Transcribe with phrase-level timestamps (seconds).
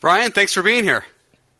[0.00, 1.04] Brian, thanks for being here.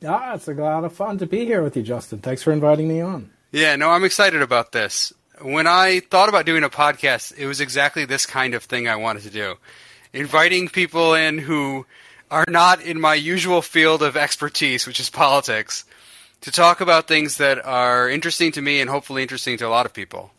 [0.07, 2.21] Ah, it's a lot of fun to be here with you, Justin.
[2.21, 3.31] Thanks for inviting me on.
[3.53, 5.13] Yeah, no, I'm excited about this.
[5.43, 8.97] When I thought about doing a podcast, it was exactly this kind of thing I
[8.97, 9.57] wanted to do.
[10.13, 11.87] Inviting people in who
[12.31, 15.85] are not in my usual field of expertise, which is politics,
[16.43, 19.85] to talk about things that are interesting to me and hopefully interesting to a lot
[19.85, 20.33] of people.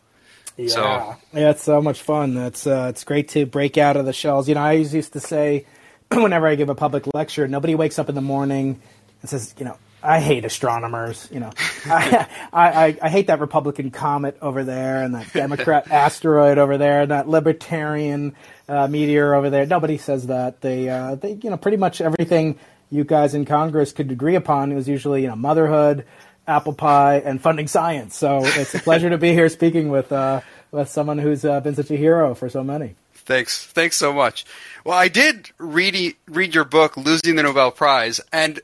[0.56, 2.36] Yeah, so, yeah, it's so much fun.
[2.36, 4.48] It's uh, it's great to break out of the shells.
[4.48, 5.66] You know, I used to say,
[6.22, 8.80] whenever I give a public lecture, nobody wakes up in the morning
[9.20, 11.28] and says, you know, I hate astronomers.
[11.30, 11.52] You know,
[11.86, 17.02] I, I, I hate that Republican comet over there and that Democrat asteroid over there
[17.02, 18.34] and that libertarian
[18.68, 19.64] uh, meteor over there.
[19.64, 20.60] Nobody says that.
[20.60, 22.58] They, uh, they, you know, pretty much everything
[22.90, 26.04] you guys in Congress could agree upon was usually, you know, motherhood,
[26.46, 28.16] apple pie, and funding science.
[28.16, 30.40] So it's a pleasure to be here speaking with uh,
[30.72, 32.96] with someone who's uh, been such a hero for so many.
[33.24, 34.44] Thanks, thanks so much.
[34.84, 38.60] Well, I did read read your book, Losing the Nobel Prize, and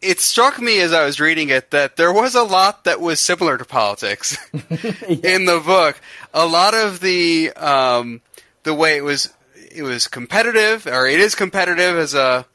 [0.00, 3.20] it struck me as I was reading it that there was a lot that was
[3.20, 6.00] similar to politics in the book.
[6.32, 8.20] A lot of the um,
[8.62, 9.32] the way it was
[9.70, 12.46] it was competitive, or it is competitive as a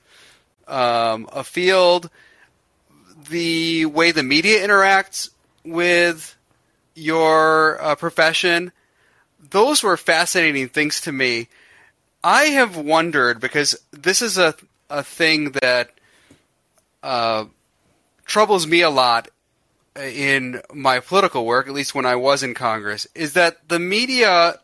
[0.67, 2.09] um, a field.
[3.29, 5.29] The way the media interacts
[5.63, 6.35] with
[6.95, 8.71] your uh, profession,
[9.51, 11.47] those were fascinating things to me.
[12.23, 14.55] I have wondered because this is a
[14.91, 15.91] a thing that
[17.01, 17.45] uh,
[18.25, 19.29] troubles me a lot
[19.95, 24.59] in my political work, at least when I was in Congress, is that the media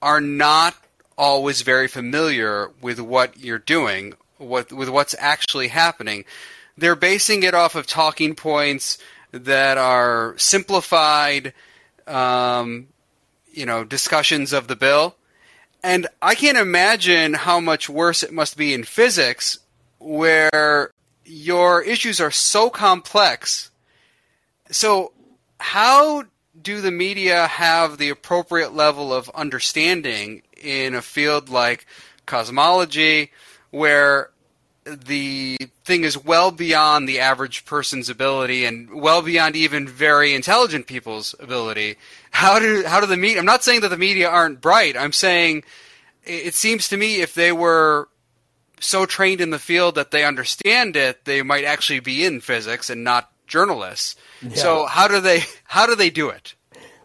[0.00, 0.76] are not
[1.18, 6.24] always very familiar with what you're doing, what, with what's actually happening.
[6.76, 8.98] They're basing it off of talking points
[9.30, 11.52] that are simplified,
[12.06, 12.88] um,
[13.52, 15.16] you know, discussions of the bill.
[15.82, 19.58] And I can't imagine how much worse it must be in physics,
[19.98, 20.90] where
[21.24, 23.70] your issues are so complex.
[24.70, 25.12] So,
[25.58, 26.24] how
[26.60, 31.86] do the media have the appropriate level of understanding in a field like
[32.26, 33.32] cosmology,
[33.70, 34.30] where
[34.84, 40.86] the thing is well beyond the average person's ability and well beyond even very intelligent
[40.86, 41.96] people's ability?
[42.30, 43.38] How do how do the media?
[43.38, 44.96] I'm not saying that the media aren't bright.
[44.96, 45.64] I'm saying
[46.24, 48.08] it seems to me if they were
[48.80, 52.90] so trained in the field that they understand it, they might actually be in physics
[52.90, 54.16] and not journalists.
[54.40, 54.54] Yeah.
[54.54, 56.54] So how do they how do they do it?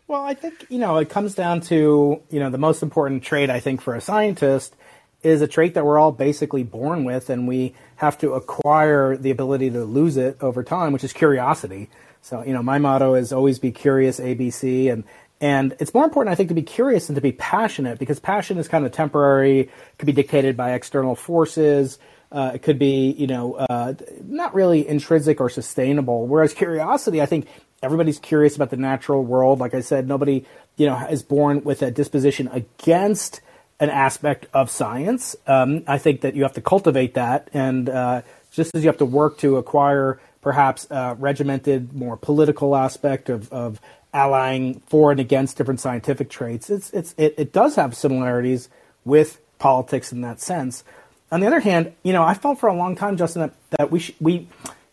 [0.07, 3.49] Well, I think you know it comes down to you know the most important trait
[3.49, 4.75] I think for a scientist
[5.23, 9.31] is a trait that we're all basically born with, and we have to acquire the
[9.31, 11.89] ability to lose it over time, which is curiosity.
[12.21, 15.03] So you know my motto is always be curious, ABC, and
[15.39, 18.57] and it's more important, I think, to be curious than to be passionate because passion
[18.57, 21.99] is kind of temporary, could be dictated by external forces.
[22.31, 26.27] Uh, it could be, you know, uh, not really intrinsic or sustainable.
[26.27, 27.47] Whereas curiosity, I think
[27.83, 29.59] everybody's curious about the natural world.
[29.59, 30.45] Like I said, nobody,
[30.75, 33.41] you know, is born with a disposition against
[33.79, 35.35] an aspect of science.
[35.45, 38.21] Um, I think that you have to cultivate that, and uh,
[38.51, 43.51] just as you have to work to acquire perhaps a regimented, more political aspect of,
[43.51, 43.81] of
[44.13, 46.69] allying for and against different scientific traits.
[46.69, 48.69] It's, it's, it, it does have similarities
[49.03, 50.83] with politics in that sense.
[51.31, 53.91] On the other hand, you know, I felt for a long time, Justin, that, that
[53.91, 54.47] we sh- we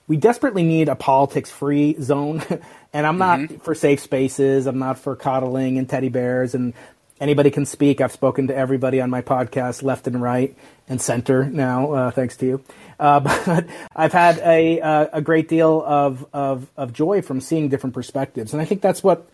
[0.07, 2.43] we desperately need a politics-free zone.
[2.93, 3.57] and I'm not mm-hmm.
[3.59, 4.67] for safe spaces.
[4.67, 6.75] I'm not for coddling and teddy bears and
[7.21, 8.01] anybody can speak.
[8.01, 10.57] I've spoken to everybody on my podcast, left and right
[10.89, 12.65] and center now, uh, thanks to you.
[12.99, 17.69] Uh, but I've had a, uh, a great deal of, of, of joy from seeing
[17.69, 18.53] different perspectives.
[18.53, 19.29] And I think that's what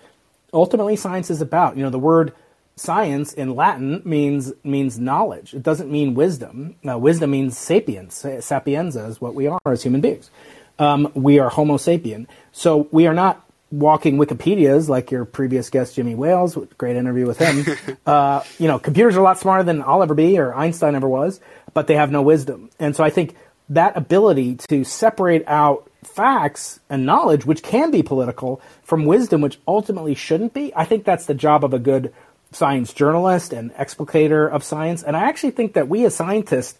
[0.52, 1.76] ultimately science is about.
[1.76, 2.32] You know, the word
[2.76, 5.54] science in Latin means, means knowledge.
[5.54, 6.76] It doesn't mean wisdom.
[6.82, 8.24] wisdom means sapiens.
[8.40, 10.30] Sapienza is what we are as human beings.
[10.78, 12.26] Um, we are Homo sapien.
[12.52, 16.58] So we are not walking Wikipedias like your previous guest Jimmy Wales.
[16.76, 17.98] Great interview with him.
[18.06, 21.08] uh, you know, computers are a lot smarter than I'll ever be or Einstein ever
[21.08, 21.40] was,
[21.72, 22.70] but they have no wisdom.
[22.78, 23.36] And so I think
[23.68, 29.60] that ability to separate out facts and knowledge, which can be political, from wisdom, which
[29.66, 32.12] ultimately shouldn't be, I think that's the job of a good
[32.52, 35.04] science journalist and explicator of science.
[35.04, 36.78] And I actually think that we as scientists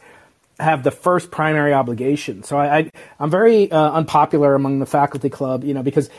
[0.61, 2.43] have the first primary obligation.
[2.43, 6.11] So I, I am very uh, unpopular among the faculty club, you know, because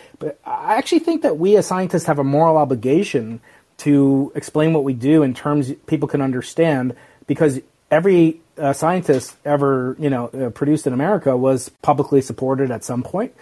[0.46, 3.40] I actually think that we as scientists have a moral obligation
[3.78, 6.96] to explain what we do in terms people can understand,
[7.28, 12.84] because every uh, scientist ever you know uh, produced in America was publicly supported at
[12.84, 13.34] some point.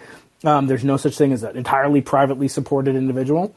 [0.44, 3.54] Um, there's no such thing as an entirely privately supported individual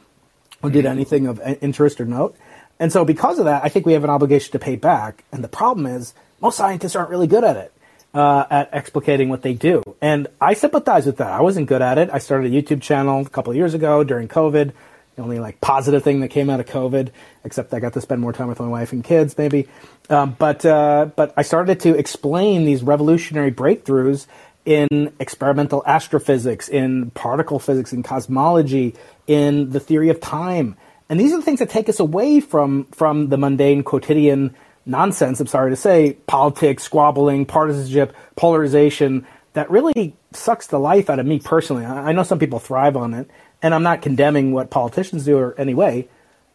[0.62, 2.36] who did anything of interest or note.
[2.80, 5.24] And so, because of that, I think we have an obligation to pay back.
[5.32, 6.14] And the problem is,
[6.44, 7.72] most scientists aren't really good at it.
[8.14, 9.82] uh, at explicating what they do.
[10.02, 11.32] And I sympathize with that.
[11.32, 12.10] I wasn't good at it.
[12.14, 14.72] I started a YouTube channel a couple of years ago during COVID.
[15.16, 17.10] The only like positive thing that came out of COVID,
[17.44, 19.68] except I got to spend more time with my wife and kids, maybe.
[20.10, 24.26] Um, but uh, but I started to explain these revolutionary breakthroughs
[24.66, 28.96] in experimental astrophysics, in particle physics, in cosmology,
[29.28, 30.78] in the theory of time.
[31.10, 35.40] And these are the things that take us away from from the mundane quotidian nonsense,
[35.40, 41.26] I'm sorry to say, politics, squabbling, partisanship, polarization that really sucks the life out of
[41.26, 41.86] me personally.
[41.86, 43.30] I know some people thrive on it,
[43.62, 46.08] and I'm not condemning what politicians do or any way,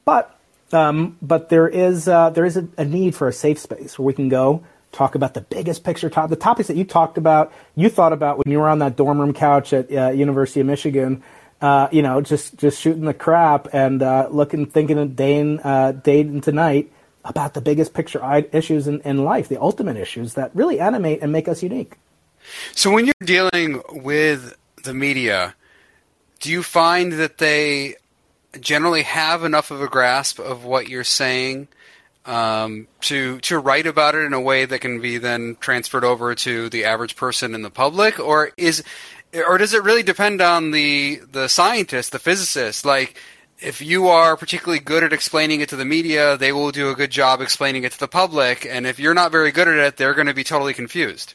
[0.05, 0.35] but
[0.73, 4.05] um, but there is uh, there is a, a, need for a safe space where
[4.05, 7.53] we can go talk about the biggest picture top the topics that you talked about,
[7.75, 10.67] you thought about when you were on that dorm room couch at uh, University of
[10.67, 11.23] Michigan.
[11.61, 15.61] Uh, you know, just just shooting the crap and uh, looking, thinking of day and
[15.65, 16.93] uh, day into night
[17.25, 18.21] about the biggest picture
[18.53, 21.97] issues in, in life, the ultimate issues that really animate and make us unique.
[22.73, 25.55] So when you're dealing with the media,
[26.41, 27.97] do you find that they
[28.61, 31.69] generally have enough of a grasp of what you're saying
[32.25, 36.35] um, to to write about it in a way that can be then transferred over
[36.35, 38.85] to the average person in the public, or is
[39.35, 42.85] or does it really depend on the the scientist, the physicist?
[42.85, 43.17] Like
[43.61, 46.95] if you are particularly good at explaining it to the media, they will do a
[46.95, 48.65] good job explaining it to the public.
[48.65, 51.35] And if you're not very good at it, they're going to be totally confused.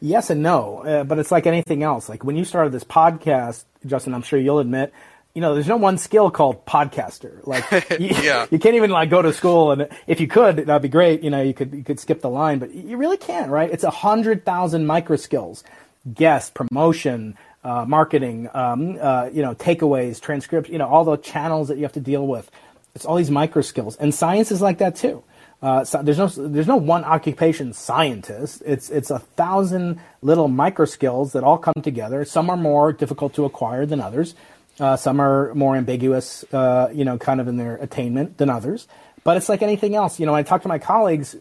[0.00, 2.08] Yes and no, uh, but it's like anything else.
[2.08, 4.92] Like when you started this podcast, Justin, I'm sure you'll admit,
[5.34, 7.46] you know, there's no one skill called podcaster.
[7.46, 7.70] Like,
[8.00, 8.46] you, yeah.
[8.50, 11.22] you can't even like go to school, and if you could, that'd be great.
[11.22, 13.70] You know, you could you could skip the line, but you really can't, right?
[13.70, 15.64] It's a hundred thousand micro skills:
[16.12, 21.68] guest, promotion, uh, marketing, um, uh, you know, takeaways, transcripts, you know, all the channels
[21.68, 22.50] that you have to deal with.
[22.94, 25.22] It's all these micro skills, and science is like that too.
[25.62, 28.62] Uh, so there's no there's no one occupation scientist.
[28.66, 32.24] It's it's a thousand little micro skills that all come together.
[32.24, 34.34] Some are more difficult to acquire than others.
[34.80, 38.88] Uh, some are more ambiguous, uh, you know, kind of in their attainment than others.
[39.22, 40.18] But it's like anything else.
[40.18, 41.36] You know, I talk to my colleagues,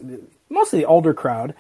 [0.50, 1.56] mostly the older crowd,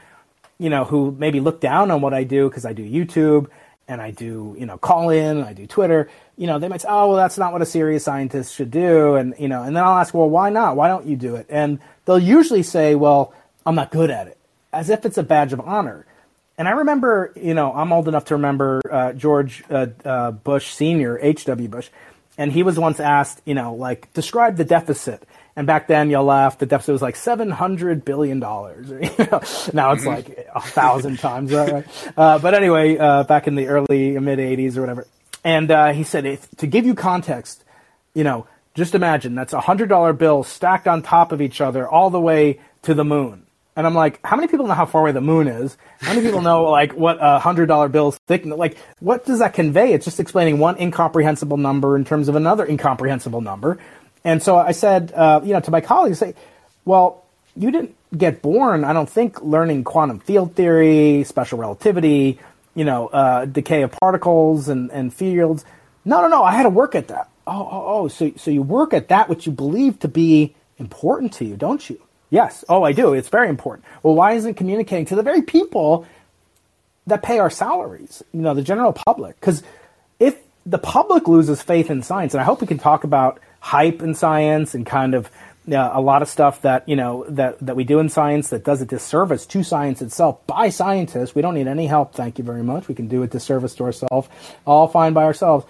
[0.59, 3.49] you know, who maybe look down on what I do because I do YouTube
[3.87, 7.09] and I do, you know, Callin, I do Twitter, you know, they might say, oh,
[7.09, 9.15] well, that's not what a serious scientist should do.
[9.15, 10.75] And, you know, and then I'll ask, well, why not?
[10.75, 11.45] Why don't you do it?
[11.49, 13.33] And they'll usually say, well,
[13.65, 14.37] I'm not good at it,
[14.71, 16.05] as if it's a badge of honor.
[16.57, 20.73] And I remember, you know, I'm old enough to remember uh, George uh, uh, Bush
[20.73, 21.67] Sr., H.W.
[21.67, 21.89] Bush,
[22.37, 25.27] and he was once asked, you know, like, describe the deficit.
[25.55, 28.39] And back then, you'll laugh, the deficit was like $700 billion.
[28.39, 30.07] now it's mm-hmm.
[30.07, 32.13] like a thousand times that, right?
[32.17, 35.07] Uh, but anyway, uh, back in the early, mid 80s or whatever.
[35.43, 37.63] And uh, he said, if, to give you context,
[38.13, 42.09] you know, just imagine that's a $100 bill stacked on top of each other all
[42.09, 43.45] the way to the moon.
[43.75, 45.77] And I'm like, how many people know how far away the moon is?
[46.01, 48.57] How many people know like what a hundred dollar bill's thickness?
[48.57, 49.93] Like, what does that convey?
[49.93, 53.79] It's just explaining one incomprehensible number in terms of another incomprehensible number.
[54.23, 56.35] And so I said, uh, you know, to my colleagues, say,
[56.85, 57.23] well,
[57.55, 62.39] you didn't get born, I don't think, learning quantum field theory, special relativity,
[62.75, 65.65] you know, uh, decay of particles and, and fields.
[66.05, 66.43] No, no, no.
[66.43, 67.29] I had to work at that.
[67.47, 68.07] Oh, oh, oh.
[68.07, 71.87] So, so you work at that which you believe to be important to you, don't
[71.89, 72.01] you?
[72.29, 72.63] Yes.
[72.69, 73.13] Oh, I do.
[73.13, 73.85] It's very important.
[74.03, 76.05] Well, why isn't communicating to the very people
[77.07, 78.23] that pay our salaries?
[78.31, 79.39] You know, the general public.
[79.39, 79.63] Because
[80.19, 84.01] if the public loses faith in science, and I hope we can talk about hype
[84.01, 85.29] in science and kind of
[85.71, 88.63] uh, a lot of stuff that you know that that we do in science that
[88.63, 91.33] does a disservice to science itself by scientists.
[91.33, 92.13] We don't need any help.
[92.13, 92.87] Thank you very much.
[92.87, 94.27] We can do a disservice to ourselves,
[94.65, 95.65] all fine by ourselves.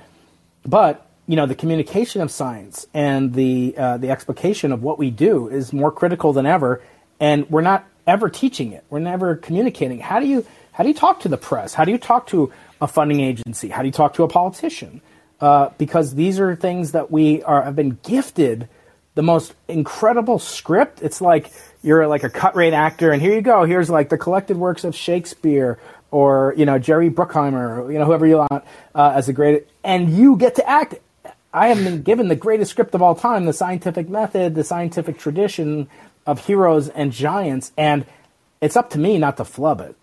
[0.66, 5.12] But you know the communication of science and the uh, the explication of what we
[5.12, 6.82] do is more critical than ever,
[7.20, 8.86] and we're not ever teaching it.
[8.90, 10.00] We're never communicating.
[10.00, 11.74] How do you how do you talk to the press?
[11.74, 13.68] How do you talk to a funding agency?
[13.68, 15.02] How do you talk to a politician?
[15.42, 18.70] Uh, because these are things that we are have been gifted
[19.16, 21.02] the most incredible script.
[21.02, 21.52] It's like
[21.84, 23.66] you're like a cut rate actor, and here you go.
[23.66, 25.80] Here's like the collected works of Shakespeare
[26.12, 29.68] or you know Jerry Bruckheimer, or, you know whoever you want uh, as a great,
[29.84, 30.96] and you get to act.
[31.54, 35.18] I have been given the greatest script of all time, the scientific method, the scientific
[35.18, 35.90] tradition
[36.26, 38.06] of heroes and giants, and
[38.62, 39.96] it's up to me not to flub it.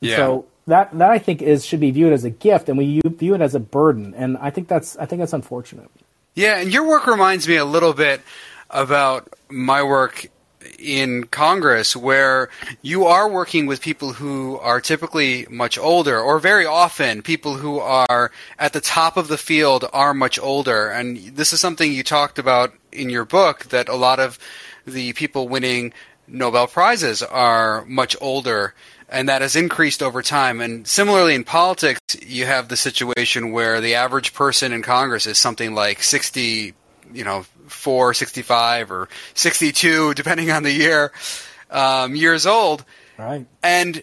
[0.00, 0.16] Yeah.
[0.16, 3.34] So that that I think is should be viewed as a gift, and we view
[3.34, 5.90] it as a burden, and I think that's I think that's unfortunate.
[6.34, 8.20] Yeah, and your work reminds me a little bit
[8.70, 10.26] about my work
[10.78, 12.48] in Congress, where
[12.82, 17.78] you are working with people who are typically much older, or very often people who
[17.78, 20.88] are at the top of the field are much older.
[20.88, 24.38] And this is something you talked about in your book that a lot of
[24.86, 25.92] the people winning
[26.26, 28.74] Nobel Prizes are much older
[29.10, 30.60] and that has increased over time.
[30.60, 35.36] And similarly in politics, you have the situation where the average person in Congress is
[35.36, 36.74] something like 60,
[37.12, 41.12] you know, 4, 65, or 62, depending on the year,
[41.70, 42.84] um, years old.
[43.18, 43.46] Right.
[43.62, 44.02] And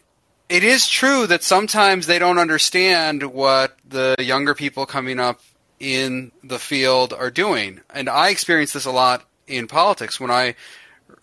[0.49, 5.39] it is true that sometimes they don't understand what the younger people coming up
[5.79, 7.79] in the field are doing.
[7.93, 10.19] And I experienced this a lot in politics.
[10.19, 10.55] When I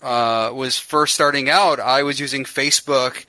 [0.01, 3.27] uh, was first starting out, I was using Facebook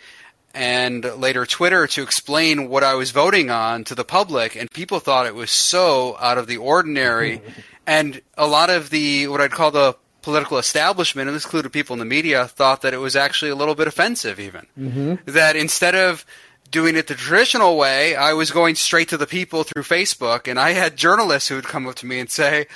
[0.55, 5.01] and later Twitter to explain what I was voting on to the public, and people
[5.01, 7.41] thought it was so out of the ordinary.
[7.85, 11.93] and a lot of the what I'd call the political establishment, and this included people
[11.93, 14.65] in the media, thought that it was actually a little bit offensive, even.
[14.79, 15.15] Mm-hmm.
[15.25, 16.25] That instead of
[16.71, 20.57] doing it the traditional way, I was going straight to the people through Facebook, and
[20.57, 22.67] I had journalists who would come up to me and say,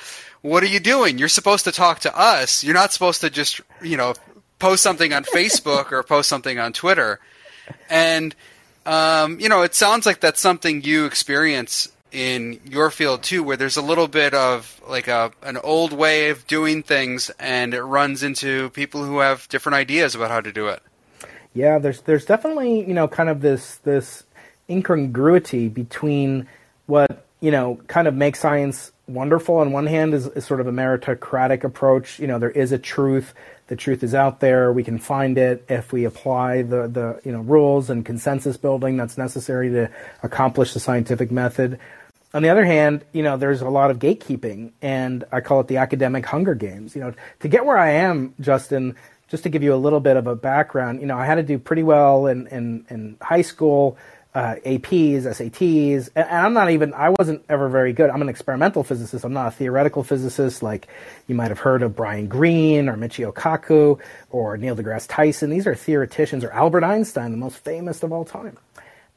[0.42, 1.18] "What are you doing?
[1.18, 2.62] You're supposed to talk to us.
[2.62, 4.16] You're not supposed to just, you know,
[4.60, 7.22] post something on Facebook or post something on Twitter."
[7.90, 8.36] And
[8.86, 13.58] um, you know, it sounds like that's something you experience in your field too, where
[13.58, 17.84] there's a little bit of like a an old way of doing things, and it
[17.84, 20.82] runs into people who have different ideas about how to do it.
[21.54, 24.24] Yeah, there's there's definitely you know kind of this this
[24.70, 26.48] incongruity between
[26.86, 30.68] what you know kind of makes science wonderful on one hand is, is sort of
[30.68, 32.20] a meritocratic approach.
[32.20, 33.34] You know, there is a truth.
[33.68, 34.72] The truth is out there.
[34.72, 38.98] We can find it if we apply the, the you know rules and consensus building
[38.98, 39.90] that's necessary to
[40.24, 41.80] accomplish the scientific method.
[42.34, 45.68] On the other hand, you know, there's a lot of gatekeeping, and I call it
[45.68, 46.96] the academic hunger games.
[46.96, 48.96] You know, to get where I am, Justin,
[49.30, 51.44] just to give you a little bit of a background, you know, I had to
[51.44, 53.98] do pretty well in, in, in high school,
[54.36, 58.10] uh, APs, SATs, and, and, I'm not even, I wasn't ever very good.
[58.12, 59.26] I'm an experimental physicist.
[59.26, 60.88] I'm not a theoretical physicist like
[61.28, 65.50] you might have heard of Brian Greene or Michio Kaku or Neil deGrasse Tyson.
[65.50, 68.58] These are theoreticians or Albert Einstein, the most famous of all time.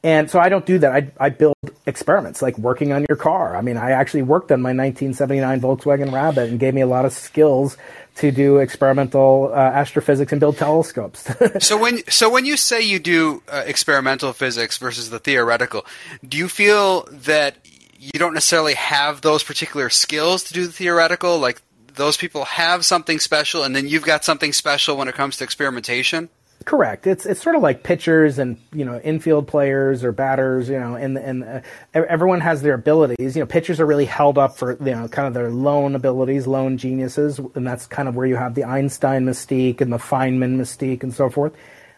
[0.04, 0.92] And so I don't do that.
[0.92, 1.54] I, I build
[1.86, 3.56] experiments, like working on your car.
[3.56, 7.04] I mean, I actually worked on my 1979 Volkswagen Rabbit and gave me a lot
[7.04, 7.76] of skills
[8.16, 11.30] to do experimental uh, astrophysics and build telescopes.
[11.64, 15.86] so when so when you say you do uh, experimental physics versus the theoretical,
[16.28, 17.56] do you feel that
[17.98, 21.38] you don't necessarily have those particular skills to do the theoretical?
[21.38, 21.62] Like
[21.94, 25.44] those people have something special, and then you've got something special when it comes to
[25.44, 26.28] experimentation.
[26.64, 27.06] Correct.
[27.06, 30.68] It's it's sort of like pitchers and you know infield players or batters.
[30.68, 31.60] You know, and and uh,
[31.94, 33.36] everyone has their abilities.
[33.36, 36.46] You know, pitchers are really held up for you know kind of their lone abilities,
[36.46, 40.56] lone geniuses, and that's kind of where you have the Einstein mystique and the Feynman
[40.56, 41.52] mystique and so forth.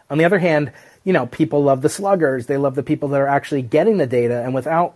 [0.09, 0.71] On the other hand,
[1.03, 2.45] you know, people love the sluggers.
[2.45, 4.95] They love the people that are actually getting the data, and without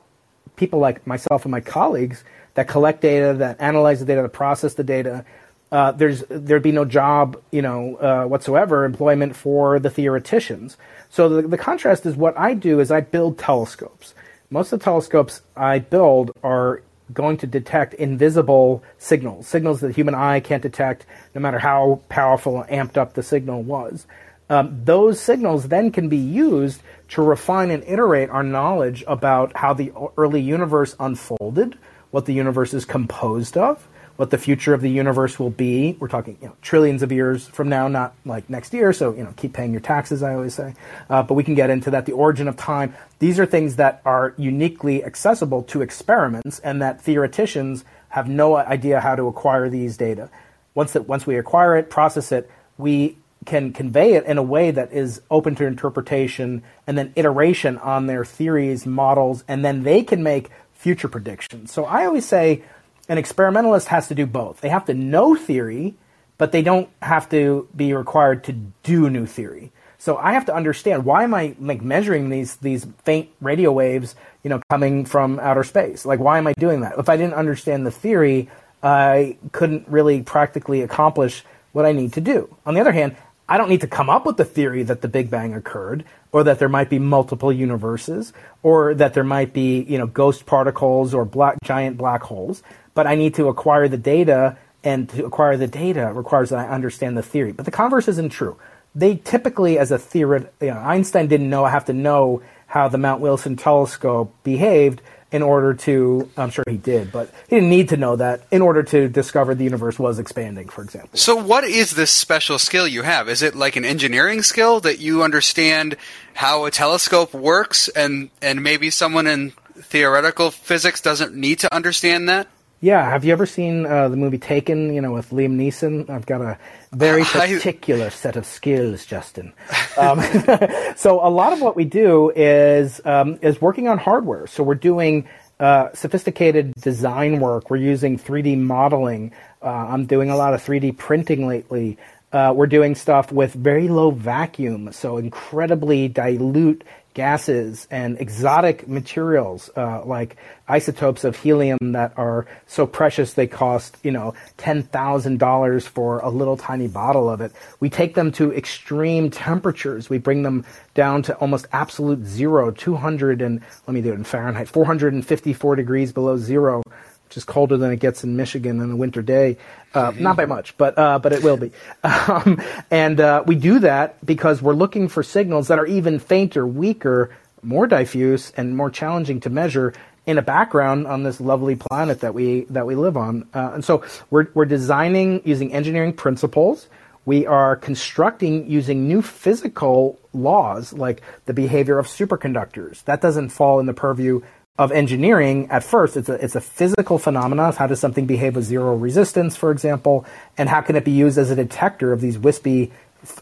[0.55, 2.23] people like myself and my colleagues
[2.55, 5.23] that collect data, that analyze the data, that process the data,
[5.71, 10.77] uh, there's there'd be no job, you know, uh, whatsoever employment for the theoreticians.
[11.09, 14.13] So the, the contrast is what I do is I build telescopes.
[14.49, 16.81] Most of the telescopes I build are
[17.13, 22.01] going to detect invisible signals, signals that the human eye can't detect, no matter how
[22.09, 24.05] powerful and amped up the signal was.
[24.49, 29.73] Um, those signals then can be used to refine and iterate our knowledge about how
[29.73, 31.77] the early universe unfolded,
[32.09, 33.87] what the universe is composed of,
[34.19, 35.95] what the future of the universe will be.
[35.97, 38.91] We're talking you know, trillions of years from now, not like next year.
[38.91, 40.23] So you know, keep paying your taxes.
[40.23, 40.73] I always say,
[41.09, 42.05] uh, but we can get into that.
[42.05, 42.93] The origin of time.
[43.19, 48.99] These are things that are uniquely accessible to experiments, and that theoreticians have no idea
[48.99, 50.29] how to acquire these data.
[50.75, 54.69] Once that once we acquire it, process it, we can convey it in a way
[54.69, 60.03] that is open to interpretation and then iteration on their theories, models, and then they
[60.03, 61.71] can make future predictions.
[61.71, 62.63] So I always say
[63.09, 64.61] an experimentalist has to do both.
[64.61, 65.95] They have to know theory,
[66.37, 69.71] but they don't have to be required to do new theory.
[69.97, 74.15] So I have to understand why am I like measuring these these faint radio waves,
[74.43, 76.05] you know, coming from outer space?
[76.05, 76.97] Like why am I doing that?
[76.97, 78.49] If I didn't understand the theory,
[78.81, 82.55] I couldn't really practically accomplish what I need to do.
[82.65, 83.17] On the other hand,
[83.49, 86.43] I don't need to come up with the theory that the Big Bang occurred, or
[86.43, 91.15] that there might be multiple universes, or that there might be, you know, ghost particles
[91.15, 92.61] or black giant black holes
[92.99, 96.67] but I need to acquire the data, and to acquire the data requires that I
[96.67, 97.53] understand the theory.
[97.53, 98.57] But the converse isn't true.
[98.93, 101.63] They typically, as a theory, you know, Einstein didn't know.
[101.63, 105.01] I have to know how the Mount Wilson telescope behaved
[105.31, 108.61] in order to I'm sure he did, but he didn't need to know that in
[108.61, 111.17] order to discover the universe was expanding, for example.
[111.17, 113.29] So what is this special skill you have?
[113.29, 115.95] Is it like an engineering skill that you understand
[116.33, 122.27] how a telescope works and and maybe someone in theoretical physics doesn't need to understand
[122.27, 122.47] that?
[122.81, 124.93] Yeah, have you ever seen uh, the movie Taken?
[124.93, 126.09] You know, with Liam Neeson.
[126.09, 126.57] I've got a
[126.93, 128.09] very particular I...
[128.09, 129.51] set of skills, Justin.
[129.97, 130.21] Um,
[130.95, 134.47] so a lot of what we do is um, is working on hardware.
[134.47, 135.27] So we're doing
[135.59, 137.69] uh, sophisticated design work.
[137.69, 139.33] We're using 3D modeling.
[139.61, 141.97] Uh, I'm doing a lot of 3D printing lately.
[142.31, 146.83] Uh, we're doing stuff with very low vacuum, so incredibly dilute
[147.13, 150.37] gases and exotic materials uh, like
[150.67, 156.19] isotopes of helium that are so precious they cost you know ten thousand dollars for
[156.19, 157.51] a little tiny bottle of it.
[157.79, 160.09] We take them to extreme temperatures.
[160.09, 164.15] We bring them down to almost absolute zero, two hundred and let me do it
[164.15, 166.83] in Fahrenheit, four hundred and fifty four degrees below zero
[167.29, 169.57] which is colder than it gets in Michigan on a winter day.
[169.93, 171.71] Uh, not by much, but uh, but it will be.
[172.29, 176.65] Um, and uh, we do that because we're looking for signals that are even fainter,
[176.65, 179.93] weaker, more diffuse, and more challenging to measure
[180.25, 183.47] in a background on this lovely planet that we that we live on.
[183.53, 186.87] Uh, and so we're we're designing using engineering principles.
[187.25, 193.03] We are constructing using new physical laws like the behavior of superconductors.
[193.03, 194.41] That doesn't fall in the purview
[194.79, 198.63] of engineering at first it's a it's a physical phenomenon how does something behave with
[198.63, 200.25] zero resistance for example
[200.57, 202.91] and how can it be used as a detector of these wispy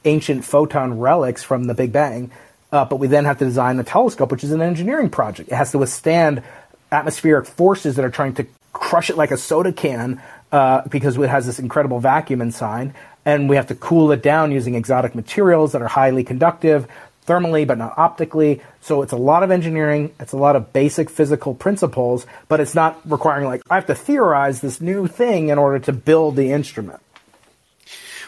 [0.05, 2.31] ancient photon relics from the big bang?
[2.71, 5.49] Uh, but we then have to design a telescope which is an engineering project.
[5.51, 6.43] It has to withstand
[6.91, 11.29] atmospheric forces that are trying to crush it like a soda can uh, because it
[11.29, 12.93] has this incredible vacuum inside
[13.25, 16.87] and we have to cool it down using exotic materials that are highly conductive
[17.27, 18.61] thermally but not optically.
[18.81, 22.73] So it's a lot of engineering, it's a lot of basic physical principles, but it's
[22.73, 26.51] not requiring like I have to theorize this new thing in order to build the
[26.51, 27.01] instrument.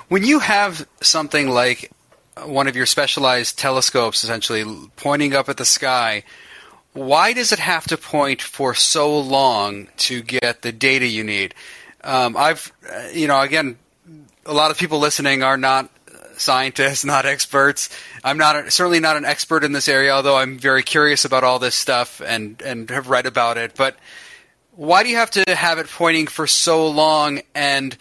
[0.10, 1.91] When you have something like
[2.44, 4.65] one of your specialized telescopes essentially
[4.96, 6.24] pointing up at the sky,
[6.94, 11.53] why does it have to point for so long to get the data you need?
[12.03, 12.72] Um, I've,
[13.13, 13.77] you know, again,
[14.46, 15.89] a lot of people listening are not
[16.39, 17.89] scientists, not experts.
[18.24, 21.43] I'm not a, certainly not an expert in this area, although I'm very curious about
[21.43, 23.75] all this stuff and and have read about it.
[23.75, 23.98] But
[24.72, 27.42] why do you have to have it pointing for so long?
[27.53, 27.98] And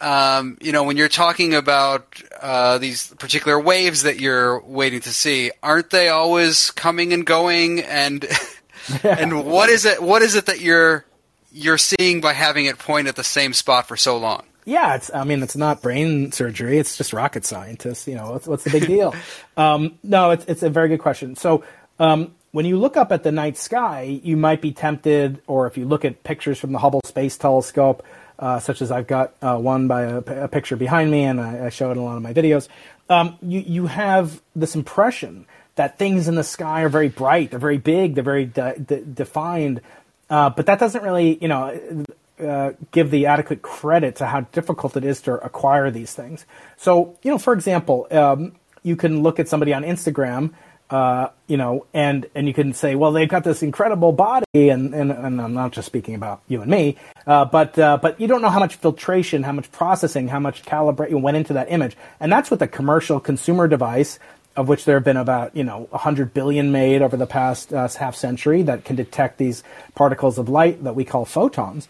[0.00, 5.10] um, you know, when you're talking about uh, these particular waves that you're waiting to
[5.10, 7.80] see, aren't they always coming and going?
[7.80, 8.26] And
[9.02, 10.02] and what is it?
[10.02, 11.04] What is it that you're
[11.52, 14.44] you're seeing by having it point at the same spot for so long?
[14.66, 15.14] Yeah, it's.
[15.14, 16.78] I mean, it's not brain surgery.
[16.78, 18.06] It's just rocket scientists.
[18.08, 19.14] You know, what's, what's the big deal?
[19.56, 21.36] um, no, it's it's a very good question.
[21.36, 21.64] So
[22.00, 25.78] um, when you look up at the night sky, you might be tempted, or if
[25.78, 28.04] you look at pictures from the Hubble Space Telescope,
[28.40, 31.66] uh, such as I've got uh, one by a, a, picture behind me, and I,
[31.66, 32.68] I, show it in a lot of my videos.
[33.08, 37.60] Um, you you have this impression that things in the sky are very bright, they're
[37.60, 39.80] very big, they're very de- de- defined.
[40.28, 42.04] Uh, but that doesn't really, you know,
[42.40, 46.44] uh, give the adequate credit to how difficult it is to acquire these things.
[46.76, 50.52] So, you know, for example, um, you can look at somebody on Instagram,
[50.88, 54.94] uh, you know, and and you can say, well, they've got this incredible body, and
[54.94, 56.96] and, and I'm not just speaking about you and me,
[57.26, 60.62] uh, but uh, but you don't know how much filtration, how much processing, how much
[60.62, 64.20] calibration went into that image, and that's with a commercial consumer device
[64.54, 67.88] of which there have been about you know 100 billion made over the past uh,
[67.88, 69.62] half century that can detect these
[69.94, 71.88] particles of light that we call photons.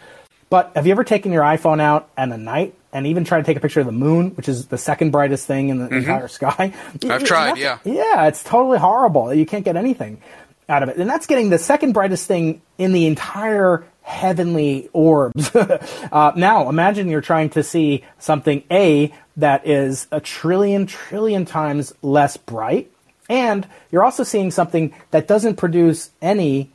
[0.48, 3.44] But have you ever taken your iPhone out at a night and even tried to
[3.44, 5.96] take a picture of the moon, which is the second brightest thing in the mm-hmm.
[5.96, 6.72] entire sky?
[7.08, 7.78] I've tried, yeah.
[7.84, 9.34] Yeah, it's totally horrible.
[9.34, 10.20] You can't get anything
[10.68, 10.96] out of it.
[10.96, 15.54] And that's getting the second brightest thing in the entire heavenly orbs.
[15.54, 21.92] uh, now, imagine you're trying to see something A that is a trillion, trillion times
[22.02, 22.90] less bright,
[23.28, 26.70] and you're also seeing something that doesn't produce any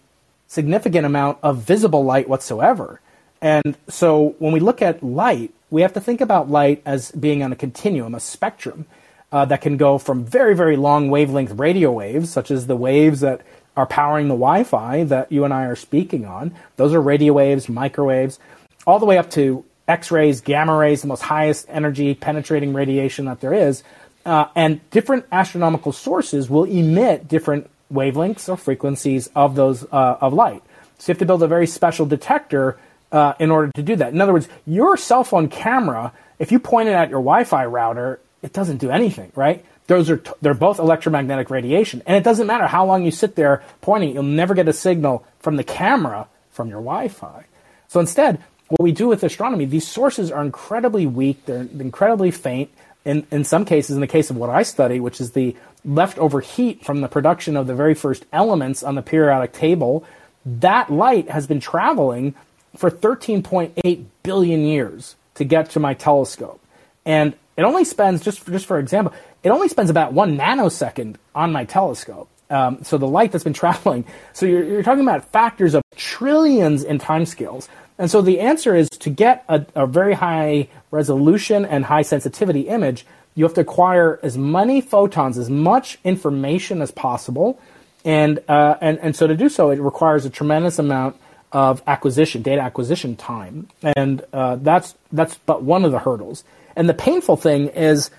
[0.47, 2.99] significant amount of visible light whatsoever.
[3.41, 7.41] And so when we look at light, we have to think about light as being
[7.43, 8.85] on a continuum, a spectrum
[9.31, 13.21] uh, that can go from very, very long wavelength radio waves, such as the waves
[13.21, 13.41] that
[13.75, 16.53] are powering the Wi Fi that you and I are speaking on.
[16.75, 18.39] Those are radio waves, microwaves,
[18.85, 23.25] all the way up to X rays, gamma rays, the most highest energy penetrating radiation
[23.25, 23.83] that there is.
[24.25, 30.33] Uh, and different astronomical sources will emit different wavelengths or frequencies of those uh, of
[30.33, 30.61] light.
[30.97, 32.77] So you have to build a very special detector
[33.11, 34.13] uh, in order to do that.
[34.13, 38.19] In other words, your cell phone camera, if you point it at your Wi-Fi router,
[38.41, 39.63] it doesn't do anything, right?
[39.87, 43.35] Those are t- they're both electromagnetic radiation, and it doesn't matter how long you sit
[43.35, 47.45] there pointing; you'll never get a signal from the camera from your Wi-Fi.
[47.87, 52.69] So instead, what we do with astronomy, these sources are incredibly weak; they're incredibly faint.
[53.03, 56.39] In in some cases, in the case of what I study, which is the leftover
[56.39, 60.05] heat from the production of the very first elements on the periodic table,
[60.45, 62.35] that light has been traveling
[62.75, 66.61] for 13.8 billion years to get to my telescope.
[67.05, 71.15] And it only spends, just for, just for example, it only spends about one nanosecond
[71.35, 72.29] on my telescope.
[72.49, 74.05] Um, so the light that's been traveling.
[74.33, 77.67] So you're, you're talking about factors of trillions in timescales.
[77.97, 82.61] And so the answer is to get a, a very high resolution and high sensitivity
[82.61, 83.05] image,
[83.35, 87.59] you have to acquire as many photons, as much information as possible.
[88.03, 91.15] And, uh, and, and so to do so, it requires a tremendous amount
[91.51, 93.67] of acquisition, data acquisition time.
[93.83, 96.43] And uh, that's, that's but one of the hurdles.
[96.75, 98.09] And the painful thing is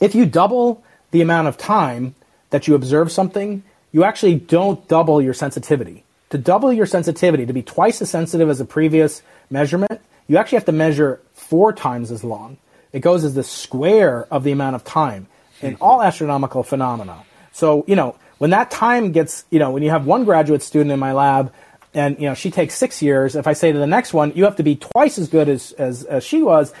[0.00, 2.14] if you double the amount of time
[2.50, 6.04] that you observe something, you actually don't double your sensitivity.
[6.30, 10.56] To double your sensitivity, to be twice as sensitive as a previous measurement, you actually
[10.56, 12.56] have to measure four times as long.
[12.92, 15.26] It goes as the square of the amount of time
[15.60, 17.24] in all astronomical phenomena.
[17.52, 20.92] So, you know, when that time gets, you know, when you have one graduate student
[20.92, 21.52] in my lab
[21.94, 24.44] and, you know, she takes six years, if I say to the next one, you
[24.44, 26.72] have to be twice as good as, as, as she was,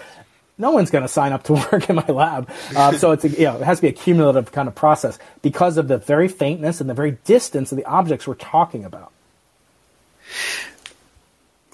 [0.60, 2.48] no one's going to sign up to work in my lab.
[2.76, 5.18] Uh, so it's a, you know, it has to be a cumulative kind of process
[5.42, 9.10] because of the very faintness and the very distance of the objects we're talking about.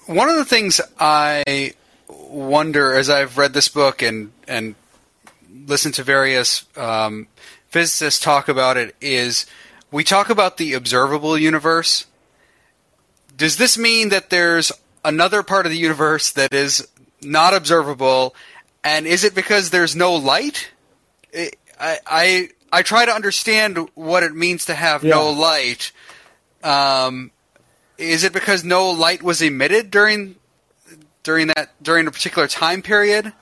[0.07, 1.73] One of the things I
[2.07, 4.75] wonder as I've read this book and and
[5.67, 7.27] listened to various um,
[7.67, 9.45] physicists talk about it is
[9.91, 12.05] we talk about the observable universe.
[13.37, 14.71] Does this mean that there's
[15.05, 16.87] another part of the universe that is
[17.21, 18.35] not observable,
[18.83, 20.71] and is it because there's no light?
[21.79, 25.11] I I I try to understand what it means to have yeah.
[25.11, 25.91] no light.
[26.63, 27.31] Um,
[27.97, 30.35] is it because no light was emitted during
[31.21, 33.33] during that during a particular time period?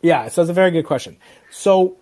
[0.00, 1.16] Yeah, so it's a very good question.
[1.50, 1.96] So,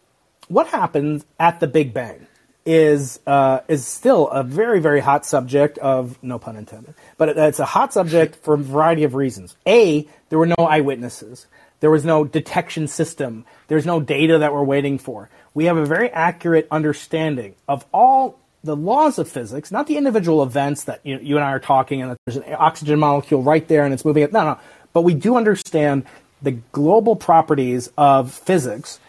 [0.49, 2.27] what happens at the Big Bang
[2.67, 7.59] is uh, is still a very very hot subject of no pun intended, but it's
[7.59, 9.57] a hot subject for a variety of reasons.
[9.67, 11.47] A, there were no eyewitnesses.
[11.81, 13.45] There was no detection system.
[13.69, 15.29] There's no data that we're waiting for.
[15.53, 20.43] We have a very accurate understanding of all the laws of physics, not the individual
[20.43, 23.67] events that you, you and I are talking, and that there's an oxygen molecule right
[23.69, 24.27] there and it's moving.
[24.33, 24.59] No, no
[24.95, 26.07] but we do understand
[26.41, 29.01] the global properties of physics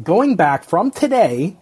[0.00, 1.56] going back from today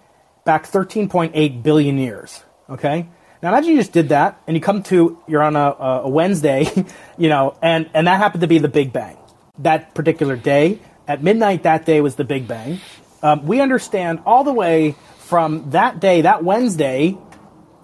[0.49, 2.43] back 13.8 billion years.
[2.71, 3.07] Okay?
[3.43, 6.67] Now imagine you just did that and you come to, you're on a, a Wednesday,
[7.19, 9.19] you know, and, and that happened to be the Big Bang.
[9.59, 12.81] That particular day, at midnight that day was the Big Bang.
[13.23, 17.19] Um, we understand all the way from that day, that Wednesday,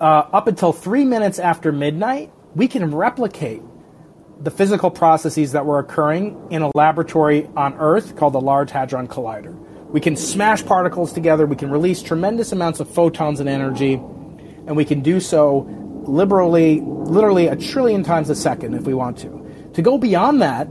[0.01, 3.61] uh, up until three minutes after midnight, we can replicate
[4.41, 9.07] the physical processes that were occurring in a laboratory on Earth called the Large Hadron
[9.07, 9.55] Collider.
[9.95, 14.77] We can smash particles together, we can release tremendous amounts of photons and energy, and
[14.77, 15.69] we can do so
[16.03, 19.71] liberally, literally a trillion times a second if we want to.
[19.75, 20.67] To go beyond that,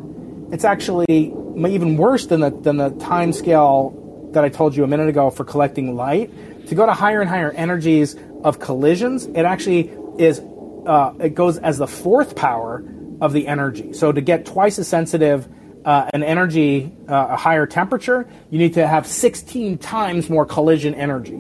[0.52, 4.88] it's actually even worse than the, than the time scale that I told you a
[4.88, 6.68] minute ago for collecting light.
[6.68, 10.42] To go to higher and higher energies of collisions, it actually is,
[10.86, 12.84] uh, it goes as the fourth power
[13.22, 13.94] of the energy.
[13.94, 15.48] So to get twice as sensitive
[15.86, 20.96] uh, an energy, uh, a higher temperature, you need to have 16 times more collision
[20.96, 21.40] energy.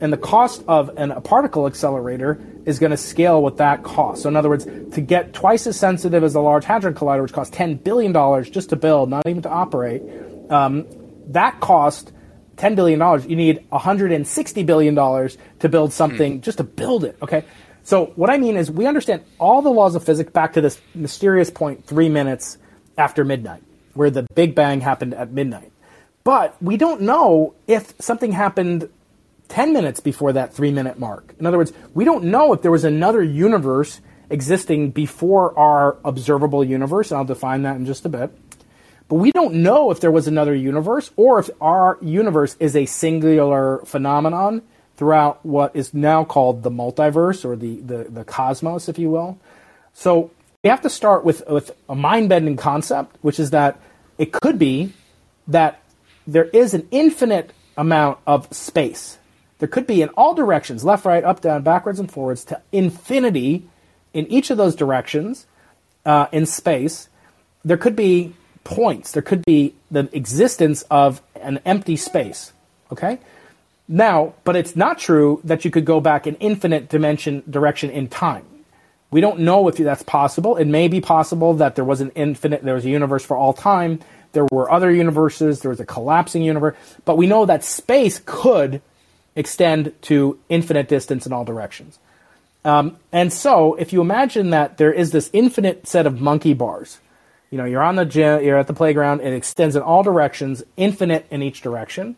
[0.00, 4.22] And the cost of an, a particle accelerator is going to scale with that cost.
[4.22, 7.32] So, in other words, to get twice as sensitive as the Large Hadron Collider, which
[7.32, 8.12] costs $10 billion
[8.44, 10.02] just to build, not even to operate,
[10.50, 10.86] um,
[11.28, 12.12] that cost
[12.56, 13.00] $10 billion.
[13.28, 16.40] You need $160 billion to build something mm.
[16.42, 17.16] just to build it.
[17.22, 17.44] Okay.
[17.82, 20.80] So what I mean is we understand all the laws of physics back to this
[20.94, 22.58] mysterious point three minutes
[22.98, 23.62] after midnight,
[23.94, 25.72] where the Big Bang happened at midnight.
[26.24, 28.88] But we don't know if something happened
[29.48, 31.34] 10 minutes before that three minute mark.
[31.38, 34.00] In other words, we don't know if there was another universe
[34.30, 38.30] existing before our observable universe, I'll define that in just a bit.
[39.08, 42.86] But we don't know if there was another universe or if our universe is a
[42.86, 44.62] singular phenomenon
[44.96, 49.36] throughout what is now called the multiverse or the, the, the cosmos, if you will.
[49.92, 50.30] So
[50.62, 53.80] we have to start with, with a mind bending concept, which is that
[54.18, 54.92] it could be
[55.48, 55.82] that
[56.26, 59.18] there is an infinite amount of space.
[59.58, 63.64] There could be in all directions left, right, up, down, backwards, and forwards to infinity
[64.12, 65.46] in each of those directions
[66.04, 67.08] uh, in space.
[67.64, 72.52] There could be points, there could be the existence of an empty space.
[72.92, 73.18] Okay?
[73.88, 78.08] Now, but it's not true that you could go back an infinite dimension direction in
[78.08, 78.44] time.
[79.10, 80.56] We don't know if that's possible.
[80.56, 83.52] It may be possible that there was an infinite, there was a universe for all
[83.52, 84.00] time.
[84.32, 85.60] There were other universes.
[85.60, 86.76] There was a collapsing universe.
[87.04, 88.80] But we know that space could
[89.34, 91.98] extend to infinite distance in all directions.
[92.64, 97.00] Um, and so, if you imagine that there is this infinite set of monkey bars,
[97.50, 100.62] You know, you're on the gym, you're at the playground, it extends in all directions,
[100.76, 102.16] infinite in each direction.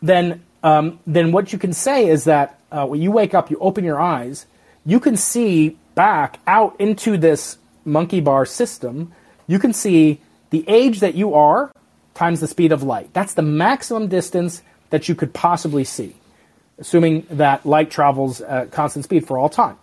[0.00, 3.58] Then, um, then what you can say is that uh, when you wake up, you
[3.60, 4.46] open your eyes,
[4.86, 9.12] you can see back out into this monkey bar system.
[9.46, 11.72] You can see the age that you are
[12.14, 13.12] times the speed of light.
[13.12, 16.14] That's the maximum distance that you could possibly see,
[16.78, 19.76] assuming that light travels at constant speed for all time.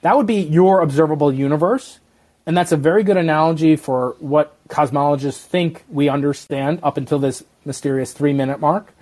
[0.00, 1.98] That would be your observable universe.
[2.46, 7.42] And that's a very good analogy for what cosmologists think we understand up until this
[7.64, 8.92] mysterious three minute mark,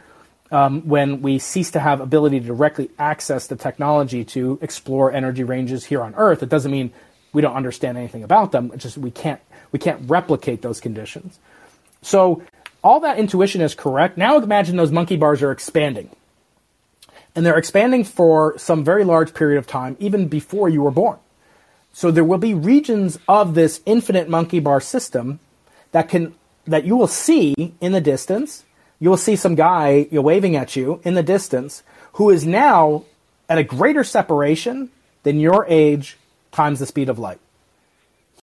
[0.52, 5.42] um, when we cease to have ability to directly access the technology to explore energy
[5.42, 6.42] ranges here on Earth.
[6.42, 6.92] It doesn't mean
[7.32, 8.70] we don't understand anything about them.
[8.74, 9.40] It's just we can't
[9.72, 11.38] we can't replicate those conditions.
[12.02, 12.42] So
[12.84, 14.18] all that intuition is correct.
[14.18, 16.10] Now imagine those monkey bars are expanding.
[17.34, 21.18] And they're expanding for some very large period of time, even before you were born.
[21.94, 25.40] So there will be regions of this infinite monkey bar system
[25.92, 26.34] that can
[26.66, 28.64] that you will see in the distance.
[29.02, 32.46] You will see some guy you know, waving at you in the distance who is
[32.46, 33.02] now
[33.48, 34.90] at a greater separation
[35.24, 36.16] than your age
[36.52, 37.40] times the speed of light.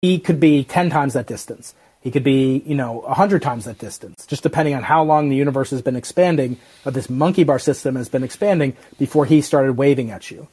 [0.01, 1.75] He could be 10 times that distance.
[1.99, 5.35] He could be, you know, 100 times that distance, just depending on how long the
[5.35, 9.73] universe has been expanding, or this monkey bar system has been expanding before he started
[9.73, 10.47] waving at you.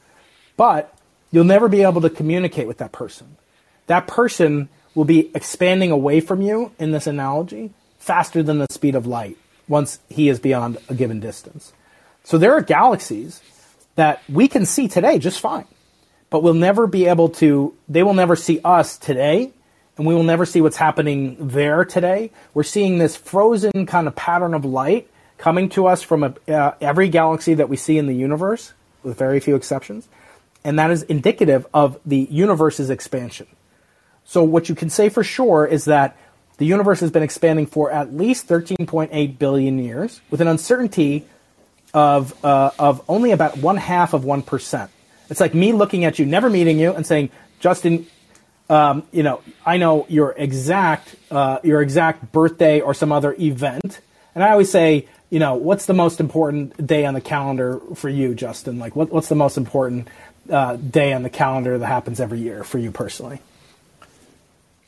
[0.56, 0.92] But
[1.30, 3.36] you'll never be able to communicate with that person.
[3.86, 8.96] That person will be expanding away from you in this analogy faster than the speed
[8.96, 11.72] of light once he is beyond a given distance.
[12.24, 13.40] So there are galaxies
[13.96, 15.66] that we can see today just fine,
[16.30, 19.52] but we'll never be able to, they will never see us today
[19.96, 22.30] and we will never see what's happening there today.
[22.54, 26.74] We're seeing this frozen kind of pattern of light coming to us from a, uh,
[26.80, 28.72] every galaxy that we see in the universe,
[29.02, 30.08] with very few exceptions,
[30.64, 33.46] and that is indicative of the universe's expansion.
[34.24, 36.16] So, what you can say for sure is that
[36.62, 41.24] the universe has been expanding for at least 13.8 billion years, with an uncertainty
[41.92, 44.88] of uh, of only about one half of one percent.
[45.28, 48.06] It's like me looking at you, never meeting you, and saying, Justin,
[48.70, 54.00] um, you know, I know your exact uh, your exact birthday or some other event,
[54.36, 58.08] and I always say, you know, what's the most important day on the calendar for
[58.08, 58.78] you, Justin?
[58.78, 60.06] Like, what, what's the most important
[60.48, 63.40] uh, day on the calendar that happens every year for you personally?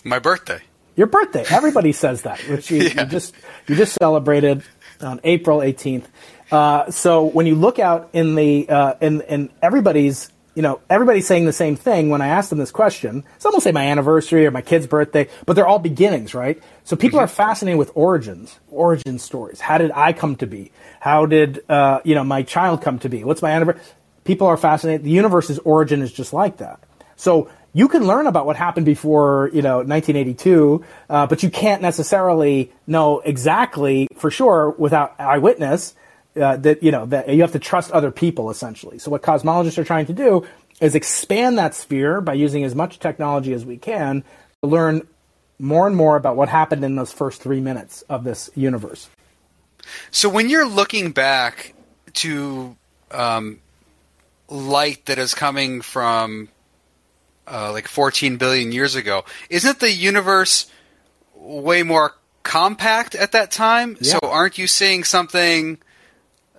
[0.04, 0.62] My birthday.
[0.96, 1.44] Your birthday.
[1.48, 3.02] Everybody says that, which you, yeah.
[3.02, 3.35] you, just
[3.66, 4.62] you just celebrated
[5.00, 6.09] on April eighteenth.
[6.50, 11.26] Uh, so when you look out in the uh, in in everybody's you know, everybody's
[11.26, 13.24] saying the same thing when I ask them this question.
[13.38, 16.62] Some will say my anniversary or my kid's birthday, but they're all beginnings, right?
[16.85, 17.24] So people mm-hmm.
[17.24, 19.61] are fascinated with origins, origin stories.
[19.61, 20.70] How did I come to be?
[21.00, 23.24] How did, uh, you know, my child come to be?
[23.24, 23.83] What's my anniversary?
[24.22, 25.04] People are fascinated.
[25.04, 26.80] The universe's origin is just like that.
[27.16, 31.82] So you can learn about what happened before, you know, 1982, uh, but you can't
[31.82, 35.94] necessarily know exactly for sure without eyewitness
[36.40, 38.98] uh, that you know that you have to trust other people essentially.
[38.98, 40.46] So what cosmologists are trying to do
[40.80, 44.24] is expand that sphere by using as much technology as we can
[44.62, 45.06] to learn
[45.58, 49.08] more and more about what happened in those first three minutes of this universe.
[50.10, 51.74] So when you're looking back
[52.14, 52.76] to
[53.10, 53.60] um,
[54.48, 56.48] light that is coming from
[57.46, 60.70] uh, like 14 billion years ago, isn't the universe
[61.35, 63.96] way more compact at that time?
[64.00, 64.12] Yeah.
[64.12, 65.78] So aren't you seeing something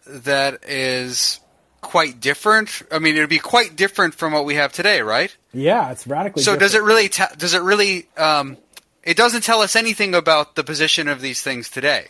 [0.06, 1.39] that is
[1.86, 2.82] quite different.
[2.91, 5.36] I mean, it would be quite different from what we have today, right?
[5.54, 6.41] Yeah, it's radically.
[6.41, 6.60] So different.
[6.71, 7.10] does it really?
[7.10, 8.08] Ta- does it really?
[8.17, 8.58] Um,
[9.04, 12.08] it doesn't tell us anything about the position of these things today.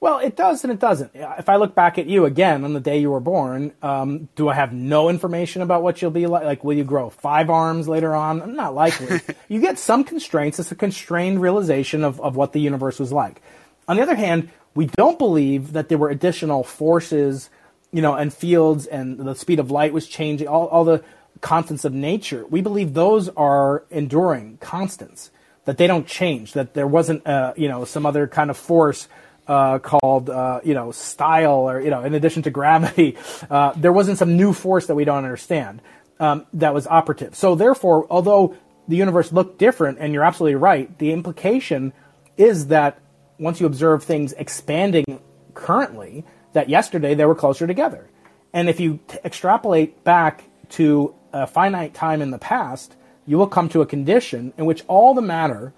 [0.00, 1.10] Well, it does and it doesn't.
[1.14, 4.48] If I look back at you again on the day you were born, um, do
[4.48, 6.44] I have no information about what you'll be like?
[6.44, 8.56] Like, will you grow five arms later on?
[8.56, 9.20] Not likely.
[9.48, 10.58] you get some constraints.
[10.58, 13.42] It's a constrained realization of, of what the universe was like.
[13.88, 17.50] On the other hand, we don't believe that there were additional forces,
[17.92, 21.04] you know, and fields and the speed of light was changing, all, all the
[21.42, 22.46] constants of nature.
[22.46, 25.30] We believe those are enduring constants,
[25.66, 29.06] that they don't change, that there wasn't, uh, you know, some other kind of force
[29.46, 33.16] uh, called, uh, you know, style or, you know, in addition to gravity,
[33.50, 35.82] uh, there wasn't some new force that we don't understand
[36.18, 37.34] um, that was operative.
[37.34, 38.54] So therefore, although
[38.86, 41.92] the universe looked different, and you're absolutely right, the implication
[42.36, 43.00] is that
[43.38, 45.20] once you observe things expanding
[45.54, 48.08] currently, that yesterday they were closer together.
[48.52, 53.46] And if you t- extrapolate back to a finite time in the past, you will
[53.46, 55.72] come to a condition in which all the matter,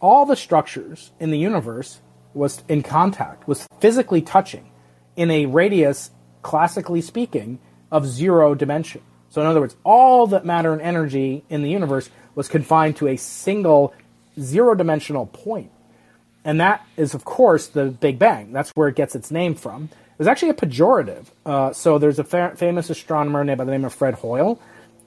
[0.00, 2.00] all the structures in the universe
[2.38, 4.70] was in contact, was physically touching
[5.16, 6.10] in a radius,
[6.42, 7.58] classically speaking,
[7.90, 9.02] of zero dimension.
[9.30, 13.08] So, in other words, all the matter and energy in the universe was confined to
[13.08, 13.92] a single
[14.40, 15.70] zero dimensional point.
[16.44, 18.52] And that is, of course, the Big Bang.
[18.52, 19.90] That's where it gets its name from.
[19.92, 21.26] It was actually a pejorative.
[21.44, 24.58] Uh, so there's a fa- famous astronomer named by the name of Fred Hoyle,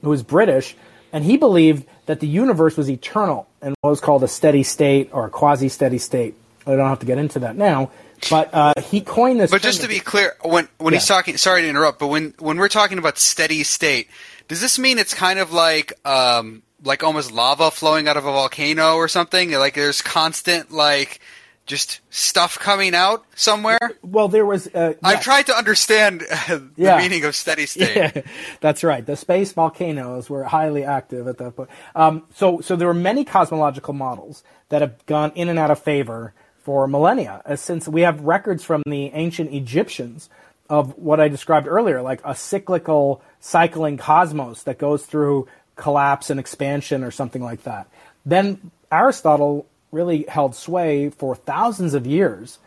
[0.02, 0.76] who was British,
[1.12, 5.10] and he believed that the universe was eternal and what was called a steady state
[5.12, 6.34] or a quasi steady state.
[6.66, 7.90] I don't have to get into that now,
[8.30, 9.50] but uh, he coined this.
[9.50, 11.00] But just to be clear, when when yeah.
[11.00, 14.08] he's talking, sorry to interrupt, but when when we're talking about steady state,
[14.48, 18.32] does this mean it's kind of like um, like almost lava flowing out of a
[18.32, 19.50] volcano or something?
[19.52, 21.20] Like there's constant like
[21.66, 23.78] just stuff coming out somewhere?
[24.02, 24.66] Well, there was.
[24.66, 26.98] Uh, I've tried to understand uh, the yeah.
[26.98, 27.96] meaning of steady state.
[27.96, 28.22] Yeah,
[28.60, 29.04] that's right.
[29.04, 31.70] The space volcanoes were highly active at that point.
[31.94, 35.78] Um, so, so there were many cosmological models that have gone in and out of
[35.78, 40.28] favor for millennia, uh, since we have records from the ancient Egyptians
[40.70, 46.38] of what I described earlier, like a cyclical, cycling cosmos that goes through collapse and
[46.38, 47.88] expansion or something like that.
[48.24, 52.58] Then Aristotle really held sway for thousands of years.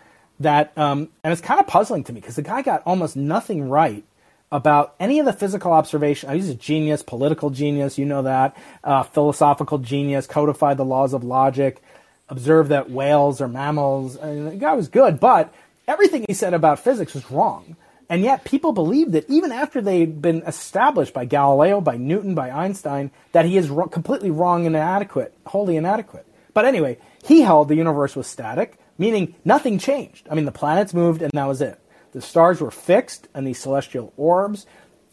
[0.41, 3.69] That um, and it's kind of puzzling to me because the guy got almost nothing
[3.69, 4.03] right
[4.51, 6.29] about any of the physical observation.
[6.33, 11.23] He's a genius, political genius, you know that, uh, philosophical genius, codified the laws of
[11.23, 11.81] logic,
[12.29, 14.17] observed that whales are mammals.
[14.19, 15.53] I mean, the guy was good, but
[15.87, 17.75] everything he said about physics was wrong.
[18.09, 22.51] And yet people believed that even after they'd been established by Galileo, by Newton, by
[22.51, 26.25] Einstein, that he is ro- completely wrong and inadequate, wholly inadequate.
[26.53, 30.27] But anyway, he held the universe was static, meaning nothing changed.
[30.29, 31.79] I mean, the planets moved and that was it.
[32.11, 34.65] The stars were fixed and these celestial orbs,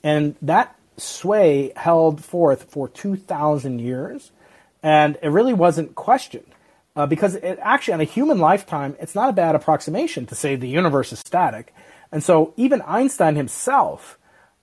[0.04, 4.30] and that sway held forth for 2,000 years,
[4.82, 6.46] and it really wasn't questioned.
[6.94, 10.56] Uh, because it actually, on a human lifetime, it's not a bad approximation to say
[10.56, 11.74] the universe is static.
[12.10, 14.18] And so even Einstein himself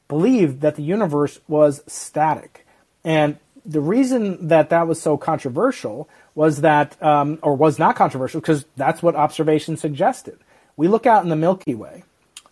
[0.08, 2.68] believed that the universe was static.
[3.04, 8.40] And the reason that that was so controversial was that, um, or was not controversial,
[8.40, 10.38] because that's what observation suggested.
[10.78, 12.04] We look out in the Milky Way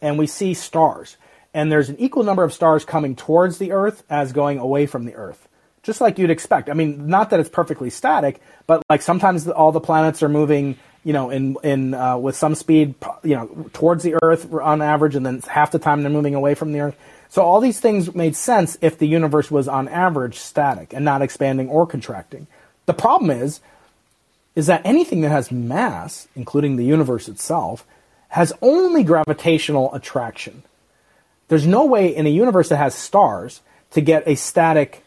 [0.01, 1.17] and we see stars,
[1.53, 5.05] and there's an equal number of stars coming towards the Earth as going away from
[5.05, 5.47] the Earth.
[5.87, 6.69] Just like you'd expect.
[6.69, 10.75] I mean, not that it's perfectly static, but like sometimes all the planets are moving,
[11.05, 15.15] you know, in in uh, with some speed, you know, towards the Earth on average,
[15.15, 16.97] and then half the time they're moving away from the Earth.
[17.29, 21.21] So all these things made sense if the universe was on average static and not
[21.21, 22.47] expanding or contracting.
[22.85, 23.61] The problem is
[24.53, 27.85] is that anything that has mass, including the universe itself,
[28.27, 30.63] has only gravitational attraction.
[31.47, 35.05] There's no way in a universe that has stars to get a static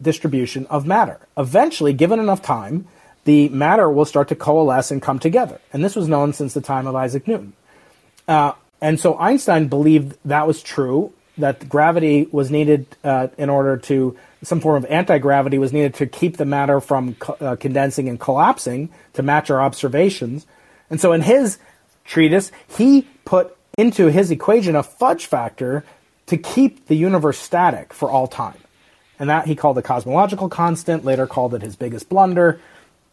[0.00, 1.18] distribution of matter.
[1.36, 2.86] Eventually, given enough time,
[3.24, 5.60] the matter will start to coalesce and come together.
[5.72, 7.52] And this was known since the time of Isaac Newton.
[8.26, 13.76] Uh, and so Einstein believed that was true, that gravity was needed uh, in order
[13.76, 17.56] to some form of anti gravity was needed to keep the matter from co- uh,
[17.56, 20.46] condensing and collapsing to match our observations.
[20.90, 21.58] And so in his
[22.04, 25.84] treatise, he put into his equation a fudge factor
[26.26, 28.58] to keep the universe static for all time.
[29.18, 32.60] And that he called the cosmological constant, later called it his biggest blunder.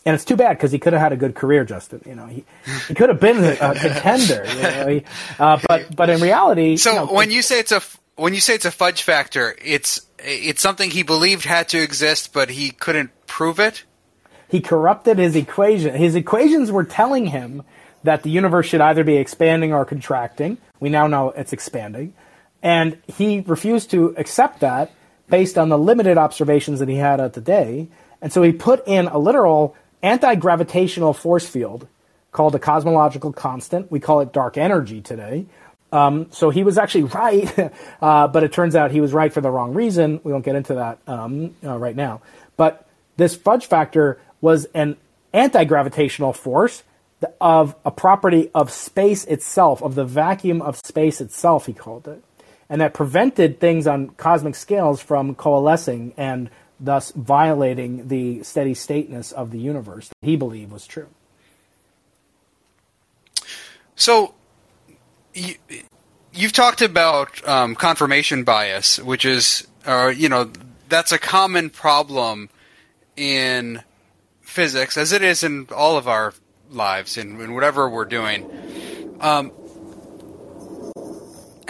[0.05, 2.01] And it's too bad because he could have had a good career, Justin.
[2.05, 2.45] You know, he,
[2.87, 4.45] he could have been a, a contender.
[4.47, 5.03] You know, he,
[5.39, 7.81] uh, but but in reality, so you know, when you say it's a
[8.15, 12.33] when you say it's a fudge factor, it's it's something he believed had to exist,
[12.33, 13.83] but he couldn't prove it.
[14.47, 15.95] He corrupted his equation.
[15.95, 17.63] His equations were telling him
[18.03, 20.59] that the universe should either be expanding or contracting.
[20.79, 22.13] We now know it's expanding.
[22.61, 24.91] And he refused to accept that
[25.29, 27.88] based on the limited observations that he had at the day.
[28.21, 31.88] And so he put in a literal anti gravitational force field
[32.31, 33.91] called a cosmological constant.
[33.91, 35.45] We call it dark energy today,
[35.91, 39.41] um, so he was actually right, uh, but it turns out he was right for
[39.41, 40.19] the wrong reason.
[40.23, 42.21] We won't get into that um, uh, right now.
[42.57, 44.97] But this fudge factor was an
[45.33, 46.83] anti gravitational force
[47.39, 52.21] of a property of space itself, of the vacuum of space itself, he called it.
[52.69, 56.49] And that prevented things on cosmic scales from coalescing and
[56.80, 61.08] thus violating the steady stateness of the universe that he believed was true.
[63.95, 64.34] So
[65.34, 65.56] you,
[66.34, 70.51] you've talked about um, confirmation bias, which is, uh, you know,
[70.89, 72.49] that's a common problem
[73.16, 73.82] in
[74.41, 76.34] physics, as it is in all of our
[76.70, 78.49] lives, in, in whatever we're doing.
[79.22, 79.51] Um,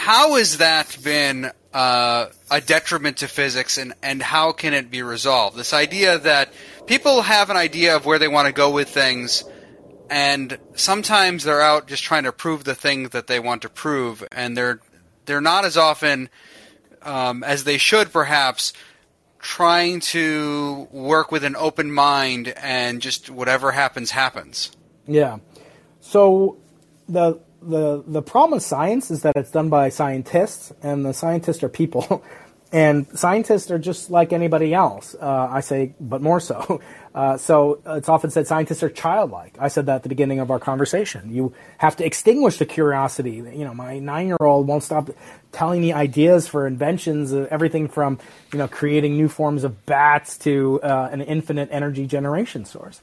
[0.06, 5.01] how has that been uh, a detriment to physics, and, and how can it be
[5.01, 5.58] resolved?
[5.58, 6.53] This idea that
[6.86, 9.43] people have an idea of where they want to go with things
[10.10, 14.24] and sometimes they're out just trying to prove the thing that they want to prove,
[14.32, 14.80] and they're
[15.26, 16.30] they're not as often
[17.01, 18.74] um, as they should perhaps
[19.39, 24.72] trying to work with an open mind and just whatever happens happens.
[25.08, 25.38] Yeah.
[26.01, 26.58] So
[27.08, 31.63] the the the problem with science is that it's done by scientists, and the scientists
[31.63, 32.24] are people.
[32.72, 35.16] And scientists are just like anybody else.
[35.16, 36.82] Uh, I say, but more so.
[37.16, 39.55] Uh, so it's often said scientists are childlike.
[39.57, 41.34] I said that at the beginning of our conversation.
[41.34, 43.36] You have to extinguish the curiosity.
[43.36, 45.09] You know, my nine-year-old won't stop
[45.53, 48.20] telling me ideas for inventions, uh, everything from
[48.51, 52.99] you know creating new forms of bats to uh, an infinite energy generation source.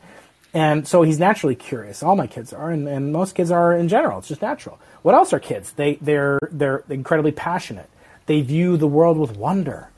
[0.55, 2.03] And so he's naturally curious.
[2.03, 4.19] All my kids are, and, and most kids are in general.
[4.19, 4.79] It's just natural.
[5.03, 5.73] What else are kids?
[5.73, 7.89] They they're they're incredibly passionate.
[8.27, 9.89] They view the world with wonder.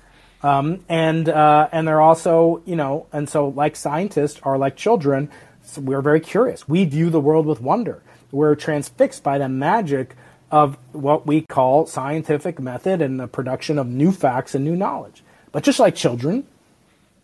[0.42, 5.30] Um, and uh, and they're also, you know, and so like scientists are like children,
[5.64, 6.68] so we're very curious.
[6.68, 8.02] We view the world with wonder.
[8.30, 10.14] We're transfixed by the magic
[10.50, 15.24] of what we call scientific method and the production of new facts and new knowledge.
[15.50, 16.46] But just like children,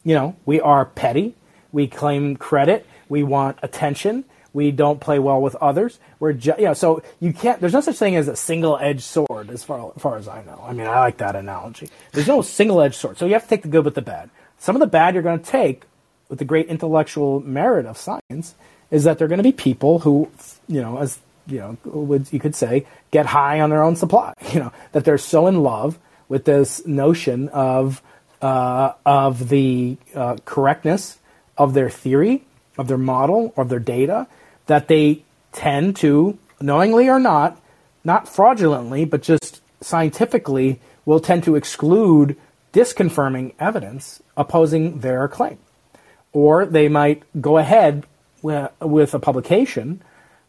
[0.03, 1.35] you know, we are petty.
[1.73, 2.87] We claim credit.
[3.11, 4.25] We want attention.
[4.55, 5.99] We don't play well with others.
[6.19, 7.61] We're ju- you know, so you can't.
[7.61, 10.65] There's no such thing as a single-edged sword, as far, as far as I know.
[10.67, 11.91] I mean, I like that analogy.
[12.13, 13.19] There's no single-edged sword.
[13.19, 14.31] So you have to take the good with the bad.
[14.59, 15.85] Some of the bad you're going to take
[16.29, 18.55] with the great intellectual merit of science
[18.91, 20.31] is that they're going to be people who,
[20.67, 24.35] you know, as you know, would you could say, get high on their own supply.
[24.53, 25.99] You know, that they're so in love
[26.29, 28.03] with this notion of
[28.43, 31.19] uh, of the uh, correctness
[31.59, 32.45] of their theory,
[32.79, 34.27] of their model, of their data,
[34.67, 37.61] that they tend to, knowingly or not,
[38.05, 42.37] not fraudulently, but just scientifically, will tend to exclude
[42.73, 45.59] disconfirming evidence opposing their claim.
[46.33, 48.07] Or they might go ahead
[48.43, 50.03] with, a publication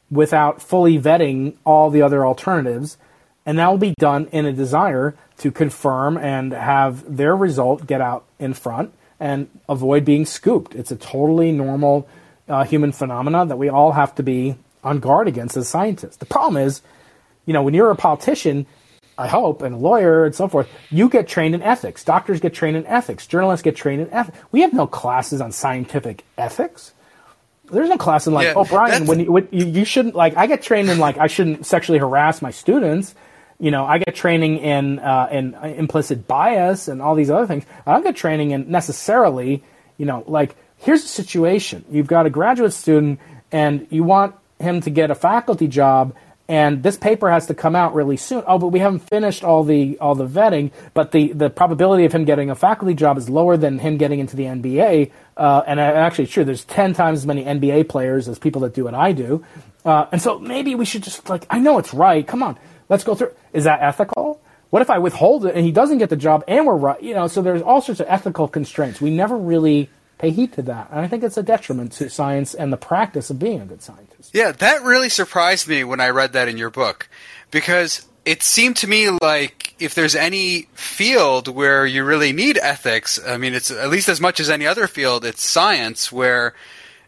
[0.10, 2.98] without fully vetting all the other alternatives,
[3.46, 8.02] and that will be done in a desire to confirm and have their result get
[8.02, 10.74] out in front and avoid being scooped.
[10.74, 12.10] It's a totally normal
[12.50, 16.18] uh, human phenomena that we all have to be on guard against as scientists.
[16.18, 16.82] The problem is,
[17.46, 18.66] you know, when you're a politician,
[19.20, 22.04] I hope, and a lawyer and so forth, you get trained in ethics.
[22.04, 23.28] Doctors get trained in ethics.
[23.28, 24.36] Journalists get trained in ethics.
[24.52, 26.92] We have no classes on scientific ethics.
[27.72, 30.36] There's no class in like, Yeah, oh, Brian, when you, when you, you shouldn't like.
[30.36, 33.14] I get trained in like I shouldn't sexually harass my students.
[33.62, 37.64] You know, I get training in uh, in implicit bias and all these other things.
[37.86, 39.64] I don't get training in necessarily,
[39.98, 41.86] you know, like here's a situation.
[41.90, 43.20] You've got a graduate student
[43.52, 46.14] and you want him to get a faculty job
[46.52, 48.44] and this paper has to come out really soon.
[48.46, 50.72] Oh, but we haven't finished all the all the vetting.
[50.94, 54.20] But the, the probability of him getting a faculty job is lower than him getting
[54.20, 55.12] into the NBA.
[55.38, 56.44] Uh, and actually, sure.
[56.44, 59.46] There's ten times as many NBA players as people that do what I do.
[59.86, 62.28] Uh, and so maybe we should just like I know it's right.
[62.28, 62.60] Come on,
[62.92, 63.32] let's go through.
[63.54, 64.40] Is that ethical?
[64.70, 67.02] What if I withhold it and he doesn't get the job and we're right?
[67.02, 69.02] You know, so there's all sorts of ethical constraints.
[69.02, 69.90] We never really
[70.20, 73.32] pay heed to that, and I think it's a detriment to science and the practice
[73.32, 74.36] of being a good scientist.
[74.36, 77.10] Yeah, that really surprised me when I read that in your book
[77.50, 83.20] because it seemed to me like if there's any field where you really need ethics,
[83.26, 86.54] I mean, it's at least as much as any other field, it's science where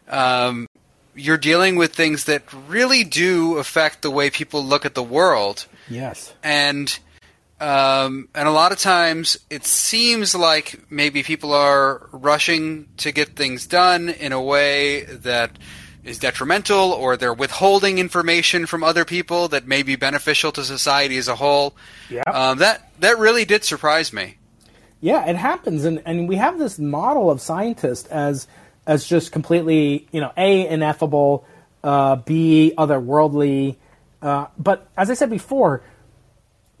[0.08, 0.66] um,
[1.14, 5.66] you're dealing with things that really do affect the way people look at the world.
[5.88, 6.32] Yes.
[6.42, 6.98] and
[7.60, 13.36] um, and a lot of times it seems like maybe people are rushing to get
[13.36, 15.52] things done in a way that
[16.04, 21.16] is detrimental, or they're withholding information from other people that may be beneficial to society
[21.16, 21.74] as a whole.
[22.10, 22.22] Yeah.
[22.22, 24.36] Um, that that really did surprise me.
[25.00, 28.46] Yeah, it happens, and and we have this model of scientist as
[28.86, 31.46] as just completely, you know, a ineffable,
[31.82, 33.76] uh, b otherworldly.
[34.24, 35.82] Uh, but as I said before,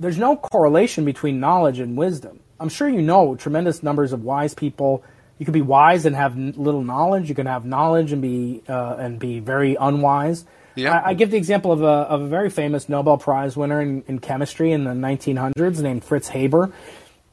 [0.00, 2.40] there's no correlation between knowledge and wisdom.
[2.58, 5.04] I'm sure you know tremendous numbers of wise people.
[5.38, 7.28] You can be wise and have little knowledge.
[7.28, 10.46] You can have knowledge and be uh, and be very unwise.
[10.74, 10.98] Yeah.
[10.98, 14.02] I, I give the example of a, of a very famous Nobel Prize winner in,
[14.08, 16.72] in chemistry in the 1900s named Fritz Haber.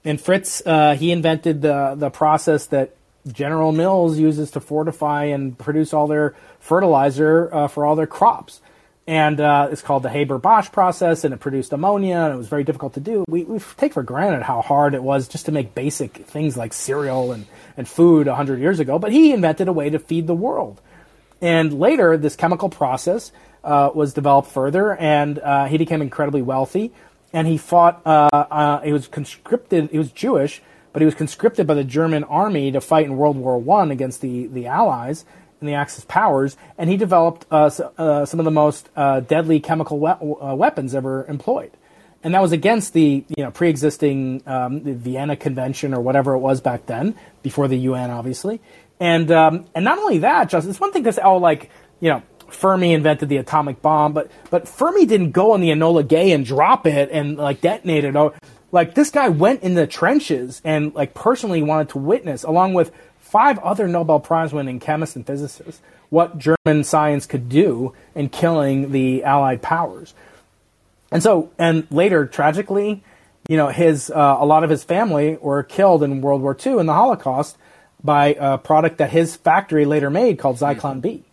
[0.04, 2.96] And Fritz, uh, he invented the the process that
[3.32, 8.62] General Mills uses to fortify and produce all their fertilizer uh, for all their crops.
[9.08, 12.64] And uh, it's called the Haber-Bosch process, and it produced ammonia, and it was very
[12.64, 13.26] difficult to do.
[13.28, 16.72] We, we take for granted how hard it was just to make basic things like
[16.72, 20.36] cereal and, and food 100 years ago, but he invented a way to feed the
[20.36, 20.80] world.
[21.42, 23.32] And later, this chemical process
[23.64, 26.92] uh, was developed further, and uh, he became incredibly wealthy.
[27.34, 28.02] And he fought.
[28.06, 29.90] Uh, uh, he was conscripted.
[29.90, 33.38] He was Jewish, but he was conscripted by the German army to fight in World
[33.38, 35.24] War One against the the Allies
[35.62, 36.58] and the Axis powers.
[36.78, 40.94] And he developed uh, uh, some of the most uh, deadly chemical we- uh, weapons
[40.94, 41.72] ever employed.
[42.24, 46.62] and that was against the you know pre-existing um, Vienna Convention or whatever it was
[46.62, 48.60] back then, before the UN, obviously.
[49.00, 52.10] And um, and not only that, just it's one thing to say, oh, like you
[52.10, 56.32] know, Fermi invented the atomic bomb, but but Fermi didn't go on the Enola Gay
[56.32, 58.16] and drop it and like detonate it.
[58.16, 58.34] Or,
[58.72, 62.92] like this guy went in the trenches and like personally wanted to witness, along with
[63.32, 68.92] five other Nobel Prize winning chemists and physicists, what German science could do in killing
[68.92, 70.14] the Allied powers.
[71.12, 73.04] And so, and later, tragically,
[73.48, 76.80] you know, his uh, a lot of his family were killed in World War II
[76.80, 77.58] in the Holocaust
[78.04, 81.24] by a product that his factory later made called Zyklon B.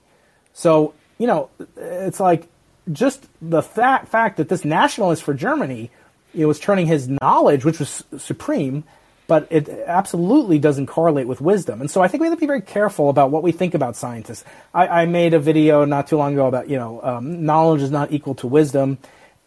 [0.52, 2.46] So, you know, it's like
[2.92, 5.90] just the fact fact that this nationalist for Germany
[6.34, 8.84] it was turning his knowledge, which was supreme,
[9.28, 11.82] but it absolutely doesn't correlate with wisdom.
[11.82, 13.94] And so I think we have to be very careful about what we think about
[13.94, 14.42] scientists.
[14.72, 17.90] I, I made a video not too long ago about, you know, um, knowledge is
[17.90, 18.96] not equal to wisdom.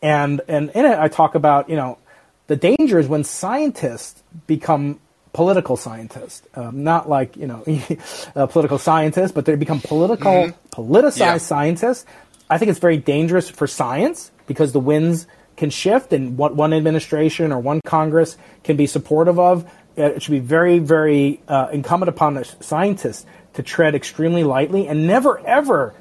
[0.04, 1.98] And, and in it, I talk about, you know,
[2.46, 5.00] the dangers when scientists become
[5.34, 7.64] political scientists, um, not like, you know,
[8.50, 10.82] political scientists, but they become political, mm-hmm.
[10.82, 11.38] politicized yeah.
[11.38, 12.06] scientists.
[12.52, 15.26] I think it's very dangerous for science because the winds
[15.62, 19.64] can shift and what one administration or one Congress can be supportive of.
[19.96, 24.88] Uh, it should be very, very uh, incumbent upon the scientists to tread extremely lightly
[24.88, 25.94] and never, ever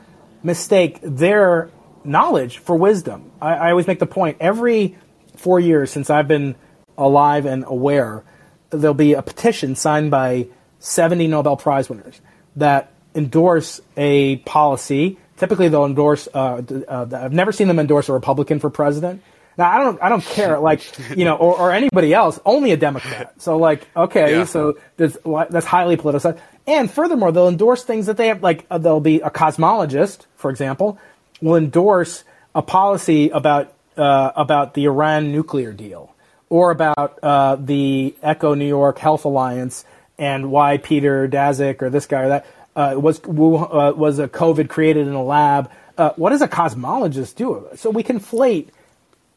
[0.43, 1.69] mistake their
[2.05, 3.31] knowledge for wisdom.
[3.39, 4.97] I, I always make the point every
[5.37, 6.55] four years since I've been
[6.97, 8.25] alive and aware,
[8.71, 10.47] there'll be a petition signed by
[10.79, 12.19] 70 Nobel Prize winners
[12.57, 15.19] that endorse a policy.
[15.37, 16.29] Typically, they'll endorse.
[16.33, 19.23] Uh, uh, I've never seen them endorse a Republican for president.
[19.61, 20.81] Now I don't I don't care like
[21.15, 24.45] you know or, or anybody else only a Democrat so like okay yeah.
[24.45, 25.19] so that's
[25.51, 29.21] that's highly politicized and furthermore they'll endorse things that they have like uh, there'll be
[29.21, 30.99] a cosmologist for example
[31.43, 36.15] will endorse a policy about uh, about the Iran nuclear deal
[36.49, 39.85] or about uh, the Echo New York Health Alliance
[40.17, 44.71] and why Peter Daszak or this guy or that uh, was uh, was a COVID
[44.71, 45.71] created in a lab.
[45.99, 47.69] Uh, what does a cosmologist do?
[47.77, 48.69] So we conflate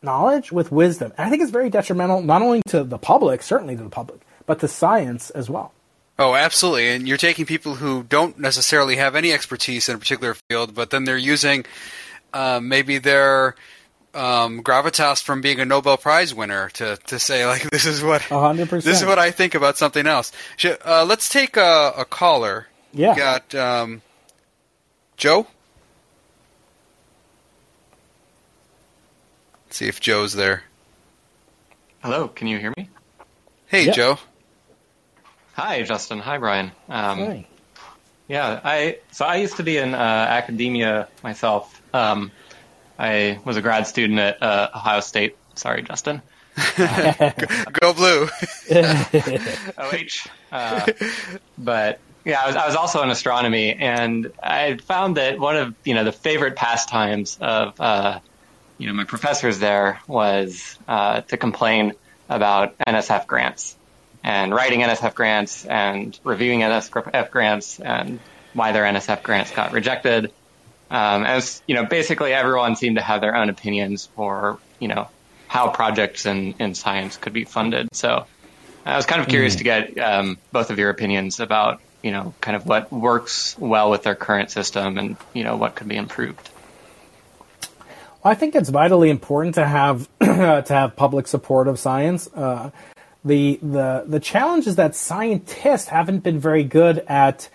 [0.04, 1.14] knowledge with wisdom.
[1.18, 4.22] And I think it's very detrimental not only to the public, certainly to the public,
[4.46, 5.74] but to science as well.
[6.20, 6.90] Oh, absolutely.
[6.90, 10.92] And you're taking people who don't necessarily have any expertise in a particular field, but
[10.92, 11.66] then they're using
[12.34, 13.56] uh, maybe their
[14.14, 18.22] um, gravitas from being a Nobel Prize winner to, to say like this is what
[18.22, 18.84] 100%.
[18.84, 20.32] this is what I think about something else.
[20.64, 22.68] Uh, let's take a, a caller.
[22.94, 23.14] Yeah.
[23.14, 24.02] We got um,
[25.18, 25.48] Joe.
[29.74, 30.64] See if Joe's there.
[32.02, 32.90] Hello, can you hear me?
[33.68, 33.96] Hey, yep.
[33.96, 34.18] Joe.
[35.54, 36.20] Hi, Justin.
[36.20, 36.72] Hi, Brian.
[36.90, 37.48] Um, Hi.
[38.28, 41.82] Yeah, I so I used to be in uh, academia myself.
[41.94, 42.32] Um,
[42.98, 45.38] I was a grad student at uh, Ohio State.
[45.56, 46.22] Sorry, Justin.
[46.78, 48.28] Go blue.
[49.78, 50.28] OH.
[50.52, 50.86] Uh,
[51.58, 55.76] but yeah, I was, I was also in astronomy, and I found that one of
[55.84, 58.20] you know the favorite pastimes of uh,
[58.78, 61.94] you know, my professors there was uh, to complain
[62.30, 63.76] about NSF grants
[64.24, 68.20] and writing NSF grants and reviewing NSF grants and
[68.54, 70.32] why their NSF grants got rejected.
[70.90, 75.08] Um, as you know, basically everyone seemed to have their own opinions for you know
[75.48, 77.90] how projects in, in science could be funded.
[77.94, 78.26] So
[78.86, 79.60] I was kind of curious mm.
[79.60, 83.90] to get um, both of your opinions about you know kind of what works well
[83.90, 86.50] with their current system and you know what could be improved.
[88.24, 92.28] I think it's vitally important to have to have public support of science.
[92.34, 92.72] Uh,
[93.26, 97.50] the the the challenge is that scientists haven't been very good at,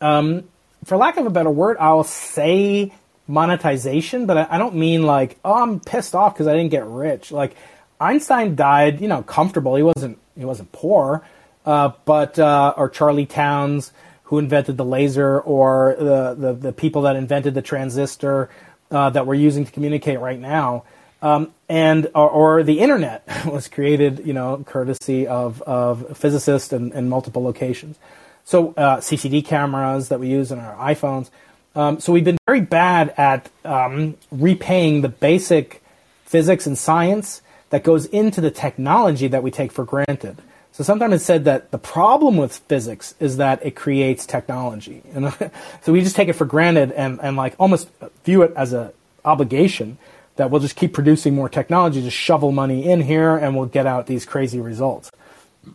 [0.00, 0.44] um,
[0.84, 2.92] for lack of a better word, I'll say
[3.26, 6.86] monetization, but I, I don't mean like oh I'm pissed off because I didn't get
[6.86, 7.30] rich.
[7.30, 7.54] Like
[8.00, 9.76] Einstein died, you know, comfortable.
[9.76, 11.24] He wasn't he wasn't poor,
[11.64, 13.92] uh, but uh, or Charlie Townes
[14.24, 18.50] who invented the laser, or the, the the people that invented the transistor
[18.90, 20.84] uh, that we're using to communicate right now.
[21.20, 26.92] Um, and or, or, the internet was created, you know, courtesy of, of physicists in,
[26.92, 27.98] in multiple locations.
[28.44, 31.30] So uh, CCD cameras that we use in our iPhones.
[31.74, 35.82] Um, so we've been very bad at um, repaying the basic
[36.24, 40.38] physics and science that goes into the technology that we take for granted.
[40.78, 45.02] So sometimes it's said that the problem with physics is that it creates technology.
[45.12, 45.34] And
[45.82, 47.88] so we just take it for granted and, and like almost
[48.24, 48.90] view it as an
[49.24, 49.98] obligation
[50.36, 53.86] that we'll just keep producing more technology, just shovel money in here and we'll get
[53.86, 55.10] out these crazy results.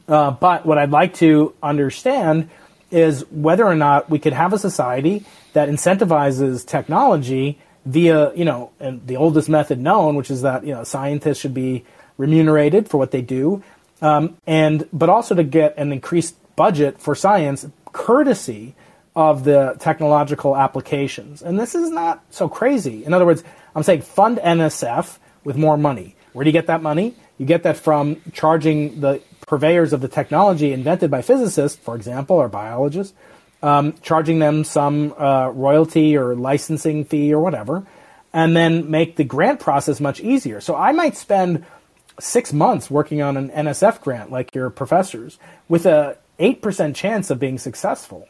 [0.07, 2.49] Uh, but what I'd like to understand
[2.89, 8.71] is whether or not we could have a society that incentivizes technology via, you know,
[8.79, 11.83] the oldest method known, which is that, you know, scientists should be
[12.17, 13.61] remunerated for what they do,
[14.03, 18.75] um, and but also to get an increased budget for science, courtesy
[19.15, 21.41] of the technological applications.
[21.41, 23.05] And this is not so crazy.
[23.05, 23.43] In other words,
[23.75, 26.15] I'm saying fund NSF with more money.
[26.33, 27.15] Where do you get that money?
[27.37, 32.35] You get that from charging the purveyors of the technology invented by physicists, for example,
[32.35, 33.13] or biologists,
[33.61, 37.85] um, charging them some uh, royalty or licensing fee or whatever,
[38.33, 40.59] and then make the grant process much easier.
[40.59, 41.65] So I might spend
[42.23, 47.29] six months working on an NSF grant, like your professors, with a eight percent chance
[47.29, 48.27] of being successful.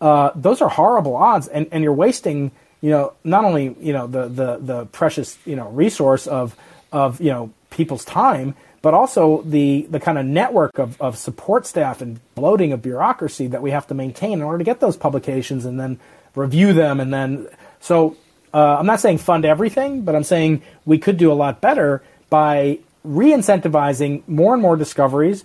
[0.00, 4.06] Uh, those are horrible odds, and, and you're wasting, you know, not only you know
[4.06, 6.56] the, the, the precious you know resource of
[6.92, 11.66] of you know people's time, but also the the kind of network of, of support
[11.66, 14.96] staff and bloating of bureaucracy that we have to maintain in order to get those
[14.96, 15.98] publications and then
[16.34, 17.48] review them and then
[17.80, 18.16] so
[18.52, 22.02] uh, I'm not saying fund everything, but I'm saying we could do a lot better
[22.30, 25.44] by re-incentivizing more and more discoveries,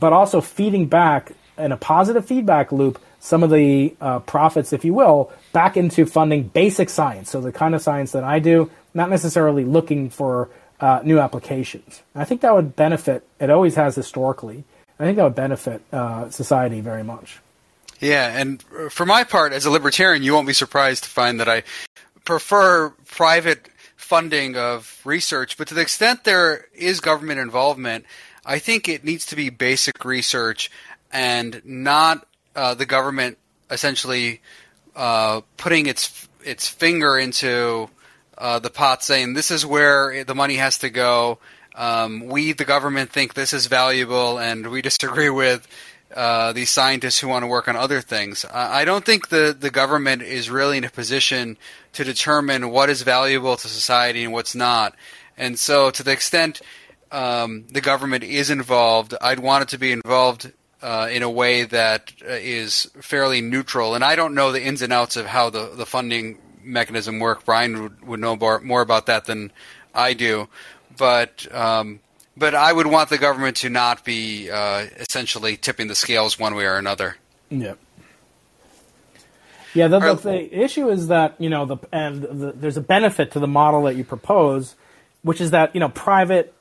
[0.00, 4.84] but also feeding back in a positive feedback loop some of the uh, profits, if
[4.84, 7.30] you will, back into funding basic science.
[7.30, 12.02] So the kind of science that I do, not necessarily looking for uh, new applications.
[12.14, 13.26] I think that would benefit.
[13.40, 14.64] It always has historically.
[14.98, 17.40] I think that would benefit uh, society very much.
[17.98, 21.48] Yeah, and for my part, as a libertarian, you won't be surprised to find that
[21.48, 21.62] I
[22.24, 23.70] prefer private
[24.04, 28.04] funding of research, but to the extent there is government involvement,
[28.46, 30.70] I think it needs to be basic research
[31.10, 33.38] and not uh, the government
[33.70, 34.40] essentially
[34.94, 37.88] uh, putting its its finger into
[38.36, 41.38] uh, the pot, saying this is where the money has to go.
[41.74, 45.66] Um, we, the government, think this is valuable, and we disagree with
[46.14, 48.44] uh, these scientists who want to work on other things.
[48.52, 51.56] I don't think the, the government is really in a position
[51.94, 54.94] to determine what is valuable to society and what's not.
[55.36, 56.60] And so, to the extent
[57.10, 61.64] um, the government is involved, I'd want it to be involved uh, in a way
[61.64, 63.94] that uh, fairly neutral.
[63.94, 67.44] And I don't know the ins and outs of how the, the funding mechanism work.
[67.44, 69.50] Brian would, would know more, more about that than
[69.94, 70.48] I do.
[70.96, 72.00] But um,
[72.36, 76.54] but I would want the government to not be uh, essentially tipping the scales one
[76.54, 77.16] way or another.
[77.50, 77.74] Yeah.
[79.74, 83.32] Yeah, the, the, the, issue is that you know the and the, there's a benefit
[83.32, 84.76] to the model that you propose,
[85.22, 86.54] which is that you know private,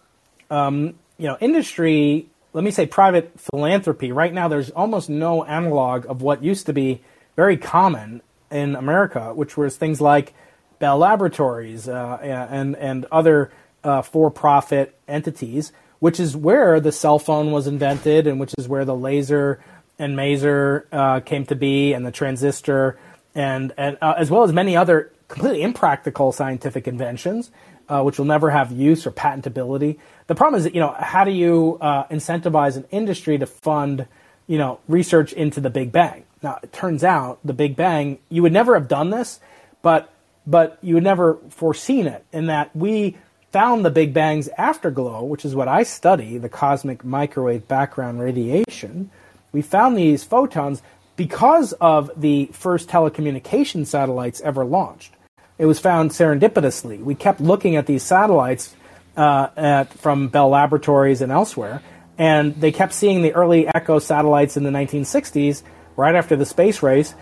[0.50, 4.12] um, you know industry let me say private philanthropy.
[4.12, 7.02] Right now, there's almost no analog of what used to be
[7.36, 10.34] very common in America, which was things like
[10.80, 13.52] Bell Laboratories uh, and and other
[13.84, 18.86] uh, for-profit entities, which is where the cell phone was invented, and which is where
[18.86, 19.60] the laser
[20.00, 22.98] and maser uh, came to be, and the transistor,
[23.36, 27.52] and and uh, as well as many other completely impractical scientific inventions,
[27.90, 29.98] uh, which will never have use or patentability.
[30.28, 34.08] The problem is that, you know, how do you uh, incentivize an industry to fund,
[34.48, 36.26] you know, research into the Big Bang?
[36.42, 39.40] Now, it turns out the Big Bang, you would never have done this,
[39.82, 40.10] but
[40.46, 43.18] but you would never foreseen it in that we
[43.54, 49.10] found the Big Bang's afterglow, which is what I study, the cosmic microwave background radiation.
[49.54, 50.82] We found these photons
[51.16, 55.14] because of the first telecommunication satellites ever launched.
[55.60, 57.00] It was found serendipitously.
[57.00, 58.76] We kept looking at these satellites
[59.16, 61.84] uh, at, from Bell Laboratories and elsewhere,
[62.18, 65.62] and they kept seeing the early Echo satellites in the 1960s,
[65.96, 67.14] right after the space race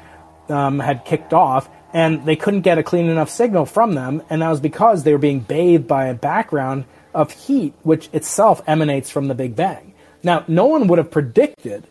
[0.47, 4.41] um, had kicked off, and they couldn't get a clean enough signal from them, and
[4.41, 9.09] that was because they were being bathed by a background of heat, which itself emanates
[9.09, 9.93] from the Big Bang.
[10.23, 11.85] Now, no one would have predicted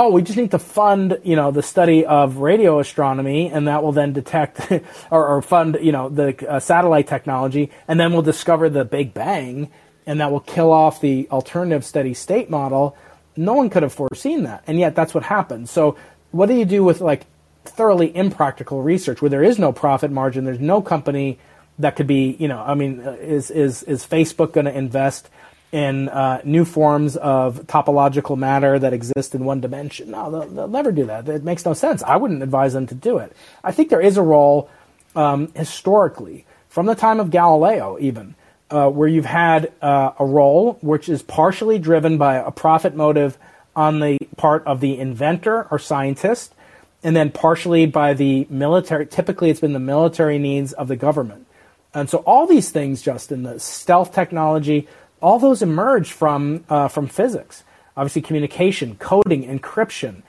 [0.00, 3.82] oh, we just need to fund, you know, the study of radio astronomy, and that
[3.82, 4.72] will then detect
[5.10, 9.12] or, or, fund, you know, the uh, satellite technology, and then we'll discover the Big
[9.12, 9.70] Bang,
[10.06, 12.96] and that will kill off the alternative steady state model.
[13.36, 15.68] No one could have foreseen that, and yet that's what happened.
[15.68, 15.98] So,
[16.30, 17.26] what do you do with like
[17.66, 20.46] thoroughly impractical research where there is no profit margin?
[20.46, 21.38] There's no company
[21.78, 25.28] that could be, you know, I mean, uh, is is is Facebook going to invest?
[25.72, 30.10] In uh, new forms of topological matter that exist in one dimension.
[30.10, 31.28] No, they'll, they'll, never do that.
[31.28, 32.02] It makes no sense.
[32.02, 33.36] I wouldn't advise them to do it.
[33.62, 34.68] I think there is a role
[35.14, 38.34] um, historically, from the time of Galileo even,
[38.70, 43.38] uh, where you've had uh, a role which is partially driven by a profit motive
[43.74, 46.54] on the part of the inventor or scientist,
[47.02, 49.06] and then partially by the military.
[49.06, 51.46] Typically, it's been the military needs of the government.
[51.92, 54.86] And so all these things, Justin, the stealth technology,
[55.20, 57.64] all those emerged from uh, from physics.
[57.96, 60.22] Obviously, communication, coding, encryption,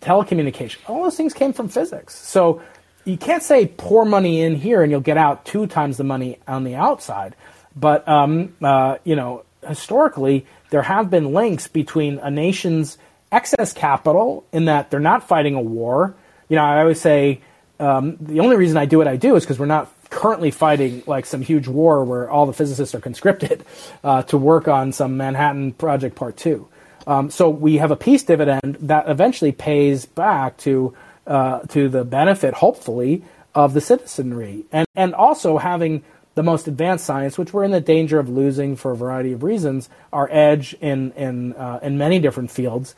[0.00, 0.78] telecommunication.
[0.86, 2.14] All those things came from physics.
[2.14, 2.62] So
[3.04, 6.38] you can't say pour money in here and you'll get out two times the money
[6.46, 7.34] on the outside.
[7.74, 12.98] But um, uh, you know, historically there have been links between a nation's
[13.32, 16.14] excess capital in that they're not fighting a war.
[16.48, 17.40] You know, I always say
[17.80, 21.04] um, the only reason I do what I do is because we're not currently fighting
[21.06, 23.64] like some huge war where all the physicists are conscripted
[24.02, 26.66] uh, to work on some Manhattan Project Part Two.
[27.06, 30.92] Um, so we have a peace dividend that eventually pays back to
[31.24, 33.22] uh, to the benefit, hopefully,
[33.54, 36.02] of the citizenry, and and also having
[36.34, 39.44] the most advanced science, which we're in the danger of losing for a variety of
[39.44, 42.96] reasons, our edge in in uh, in many different fields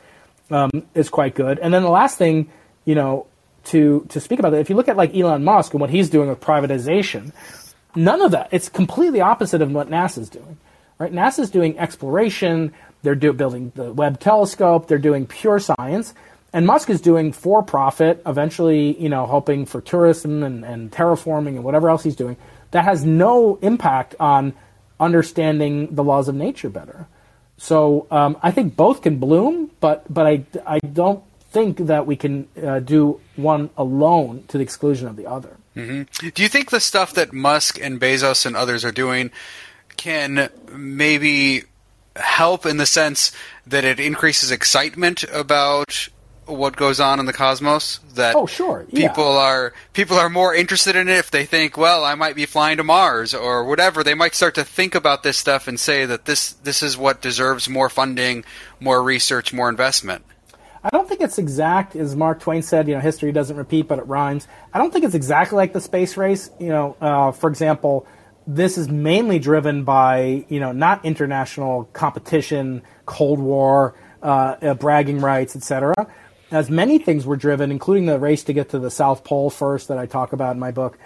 [0.49, 1.59] um, is quite good.
[1.59, 2.49] And then the last thing,
[2.83, 3.27] you know,
[3.65, 6.09] to to speak about that, if you look at like Elon Musk and what he's
[6.09, 7.31] doing with privatization,
[7.95, 8.49] none of that.
[8.51, 10.57] It's completely opposite of what NASA's doing.
[10.97, 11.11] Right?
[11.11, 12.73] NASA's doing exploration.
[13.03, 14.87] They're do, building the Webb telescope.
[14.87, 16.13] They're doing pure science.
[16.53, 21.55] And Musk is doing for profit, eventually, you know, hoping for tourism and, and terraforming
[21.55, 22.35] and whatever else he's doing.
[22.71, 24.53] That has no impact on
[24.99, 27.07] understanding the laws of nature better.
[27.57, 32.15] So um, I think both can bloom, but but I, I don't think that we
[32.15, 35.57] can uh, do one alone to the exclusion of the other.
[35.75, 36.29] Mm-hmm.
[36.29, 39.31] Do you think the stuff that Musk and Bezos and others are doing
[39.97, 41.63] can maybe
[42.15, 43.31] help in the sense
[43.67, 46.09] that it increases excitement about
[46.45, 49.07] what goes on in the cosmos that oh sure yeah.
[49.07, 52.45] people are people are more interested in it if they think well I might be
[52.45, 56.05] flying to Mars or whatever they might start to think about this stuff and say
[56.05, 58.43] that this this is what deserves more funding
[58.81, 60.25] more research more investment
[60.83, 62.87] I don't think it's exact, as Mark Twain said.
[62.87, 64.47] You know, history doesn't repeat, but it rhymes.
[64.73, 66.49] I don't think it's exactly like the space race.
[66.59, 68.07] You know, uh, for example,
[68.47, 75.19] this is mainly driven by you know not international competition, Cold War, uh, uh, bragging
[75.19, 75.93] rights, etc.
[76.49, 79.87] As many things were driven, including the race to get to the South Pole first
[79.87, 80.97] that I talk about in my book.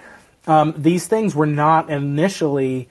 [0.47, 2.87] Um, these things were not initially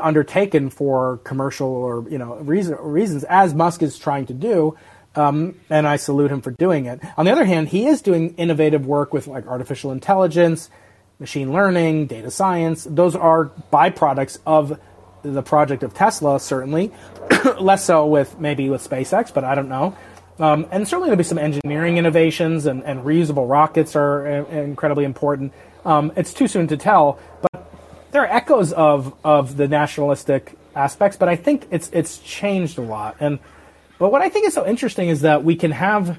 [0.00, 4.76] undertaken for commercial or you know reason, reasons, as Musk is trying to do
[5.14, 7.00] um, and I salute him for doing it.
[7.16, 10.70] On the other hand, he is doing innovative work with like artificial intelligence,
[11.18, 12.86] machine learning, data science.
[12.88, 14.78] Those are byproducts of
[15.22, 16.92] the project of Tesla, certainly.
[17.58, 19.96] Less so with maybe with SpaceX, but I don't know.
[20.38, 25.04] Um, and certainly there'll be some engineering innovations, and, and reusable rockets are uh, incredibly
[25.04, 25.52] important.
[25.84, 27.72] Um, it's too soon to tell, but
[28.12, 31.16] there are echoes of of the nationalistic aspects.
[31.16, 33.40] But I think it's it's changed a lot, and
[33.98, 36.18] but what I think is so interesting is that we can have,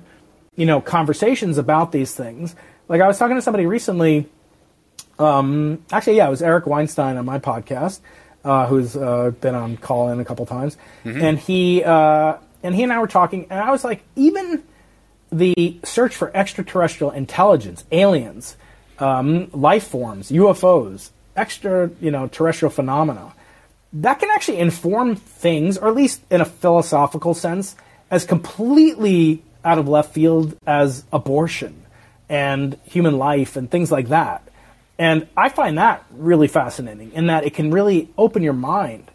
[0.56, 2.56] you know, conversations about these things.
[2.88, 4.28] Like I was talking to somebody recently.
[5.18, 8.00] Um, actually, yeah, it was Eric Weinstein on my podcast,
[8.44, 11.22] uh, who's uh, been on Callin a couple times, mm-hmm.
[11.22, 14.64] and he uh, and he and I were talking, and I was like, even
[15.32, 18.58] the search for extraterrestrial intelligence, aliens,
[18.98, 23.34] um, life forms, UFOs, extra, you know, terrestrial phenomena
[23.94, 27.76] that can actually inform things, or at least in a philosophical sense,
[28.12, 31.84] as completely out of left field as abortion
[32.30, 34.48] and human life and things like that.
[34.98, 39.10] And I find that really fascinating in that it can really open your mind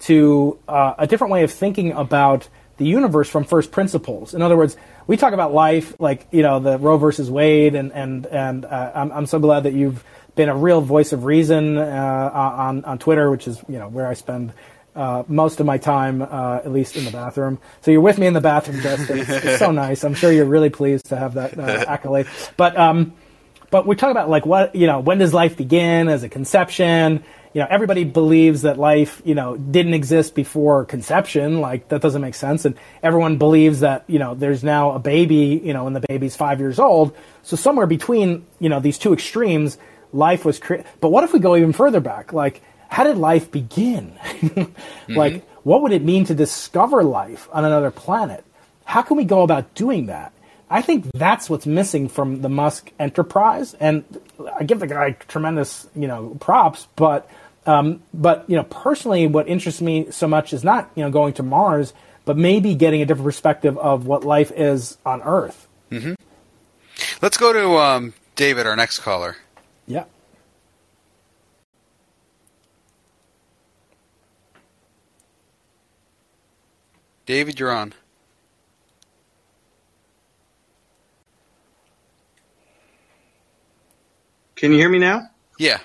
[0.00, 4.34] to uh, a different way of thinking about the universe from first principles.
[4.34, 7.92] In other words, we talk about life like you know the Roe versus Wade, and
[7.92, 10.04] and and uh, I'm, I'm so glad that you've
[10.34, 14.06] been a real voice of reason uh, on on Twitter, which is you know where
[14.06, 14.52] I spend
[14.94, 17.58] uh, most of my time, uh, at least in the bathroom.
[17.80, 19.20] So you're with me in the bathroom, Justin.
[19.20, 20.04] It's, it's so nice.
[20.04, 22.26] I'm sure you're really pleased to have that uh, accolade.
[22.56, 23.14] But um,
[23.70, 27.24] but we talk about like what you know when does life begin as a conception.
[27.54, 31.60] You know, everybody believes that life, you know, didn't exist before conception.
[31.60, 32.64] Like that doesn't make sense.
[32.64, 36.34] And everyone believes that, you know, there's now a baby, you know, when the baby's
[36.34, 37.14] five years old.
[37.42, 39.76] So somewhere between, you know, these two extremes,
[40.12, 40.86] life was created.
[41.00, 42.32] But what if we go even further back?
[42.32, 44.12] Like, how did life begin?
[44.22, 45.14] mm-hmm.
[45.16, 48.44] Like, what would it mean to discover life on another planet?
[48.84, 50.32] How can we go about doing that?
[50.68, 54.04] I think that's what's missing from the Musk enterprise, and
[54.54, 56.88] I give the guy tremendous, you know, props.
[56.96, 57.30] But,
[57.66, 61.34] um, but you know, personally, what interests me so much is not you know going
[61.34, 61.92] to Mars,
[62.24, 65.68] but maybe getting a different perspective of what life is on Earth.
[65.90, 66.14] Mm-hmm.
[67.20, 69.36] Let's go to um, David, our next caller.
[69.86, 70.04] Yeah.
[77.26, 77.94] David, you're on.
[84.56, 85.28] Can you hear me now?
[85.58, 85.78] Yeah.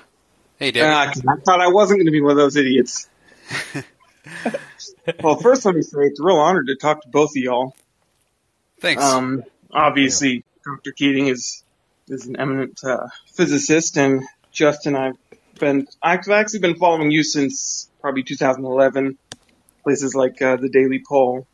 [0.60, 0.90] Hey, David.
[0.90, 3.08] Uh, I thought I wasn't going to be one of those idiots.
[5.24, 7.76] well, first let me say it's a real honor to talk to both of y'all.
[8.80, 9.04] Thanks.
[9.04, 10.42] Um, obviously, yeah.
[10.66, 10.92] Dr.
[10.92, 11.64] Keating is
[12.10, 15.18] is an eminent uh, physicist, and Justin, I've
[15.60, 19.18] been I've actually been following you since probably 2011.
[19.84, 21.48] places like uh, the Daily Poll.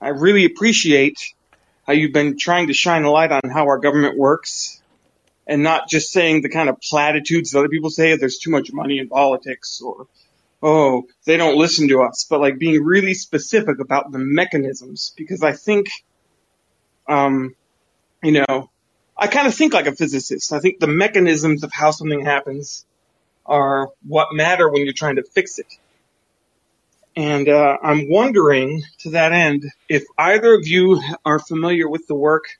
[0.00, 1.34] I really appreciate
[1.86, 4.82] how you've been trying to shine a light on how our government works
[5.46, 8.72] and not just saying the kind of platitudes that other people say, there's too much
[8.72, 10.06] money in politics or,
[10.62, 15.42] oh, they don't listen to us, but like being really specific about the mechanisms because
[15.42, 15.88] I think,
[17.08, 17.54] um,
[18.22, 18.70] you know,
[19.20, 20.52] I kind of think like a physicist.
[20.52, 22.86] I think the mechanisms of how something happens
[23.44, 25.66] are what matter when you're trying to fix it.
[27.14, 32.14] And uh, I'm wondering, to that end, if either of you are familiar with the
[32.14, 32.58] work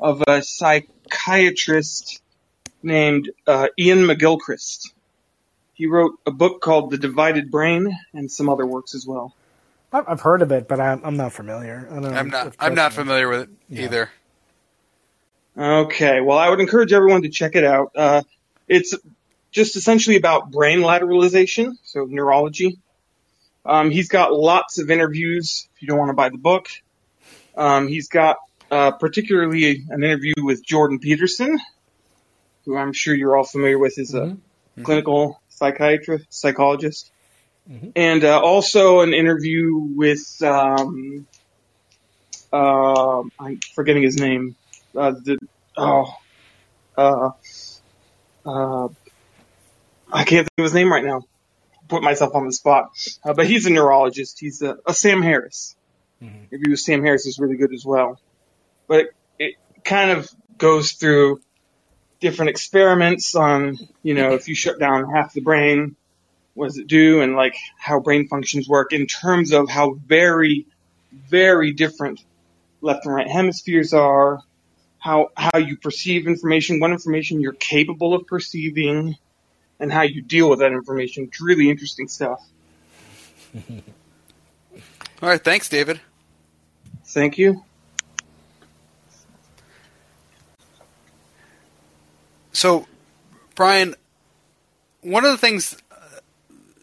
[0.00, 2.20] of a psychiatrist
[2.82, 4.92] named uh, Iain McGilchrist.
[5.74, 9.34] He wrote a book called The Divided Brain and some other works as well.
[9.92, 11.88] I've heard of it, but I'm, I'm not familiar.
[11.88, 12.56] I am not.
[12.58, 13.82] I'm not familiar with it yeah.
[13.84, 14.10] either.
[15.56, 17.92] Okay, well, I would encourage everyone to check it out.
[17.94, 18.22] Uh,
[18.66, 18.94] it's
[19.52, 22.78] just essentially about brain lateralization, so neurology.
[23.64, 25.68] Um, he's got lots of interviews.
[25.76, 26.68] If you don't want to buy the book,
[27.56, 28.36] um, he's got
[28.70, 31.58] uh, particularly an interview with Jordan Peterson,
[32.64, 34.82] who I'm sure you're all familiar with, is a mm-hmm.
[34.82, 37.12] clinical psychiatrist, psychologist,
[37.70, 37.90] mm-hmm.
[37.94, 41.26] and uh, also an interview with um,
[42.52, 44.56] uh, I'm forgetting his name.
[44.96, 45.38] Uh, the
[45.76, 46.14] oh,
[46.96, 47.30] uh,
[48.46, 48.88] uh,
[50.12, 51.22] I can't think of his name right now.
[51.88, 52.90] Put myself on the spot,
[53.24, 54.38] uh, but he's a neurologist.
[54.40, 55.76] He's a, a Sam Harris.
[56.22, 56.70] Mm-hmm.
[56.70, 58.20] With Sam Harris is really good as well,
[58.86, 61.40] but it, it kind of goes through
[62.20, 65.96] different experiments on, you know, if you shut down half the brain,
[66.54, 67.20] what does it do?
[67.20, 70.66] And like how brain functions work in terms of how very,
[71.12, 72.24] very different
[72.80, 74.40] left and right hemispheres are,
[75.04, 79.14] how, how you perceive information, what information you're capable of perceiving,
[79.78, 81.24] and how you deal with that information.
[81.24, 82.40] It's really interesting stuff.
[83.68, 85.44] All right.
[85.44, 86.00] Thanks, David.
[87.04, 87.62] Thank you.
[92.54, 92.86] So,
[93.56, 93.94] Brian,
[95.02, 95.76] one of the things,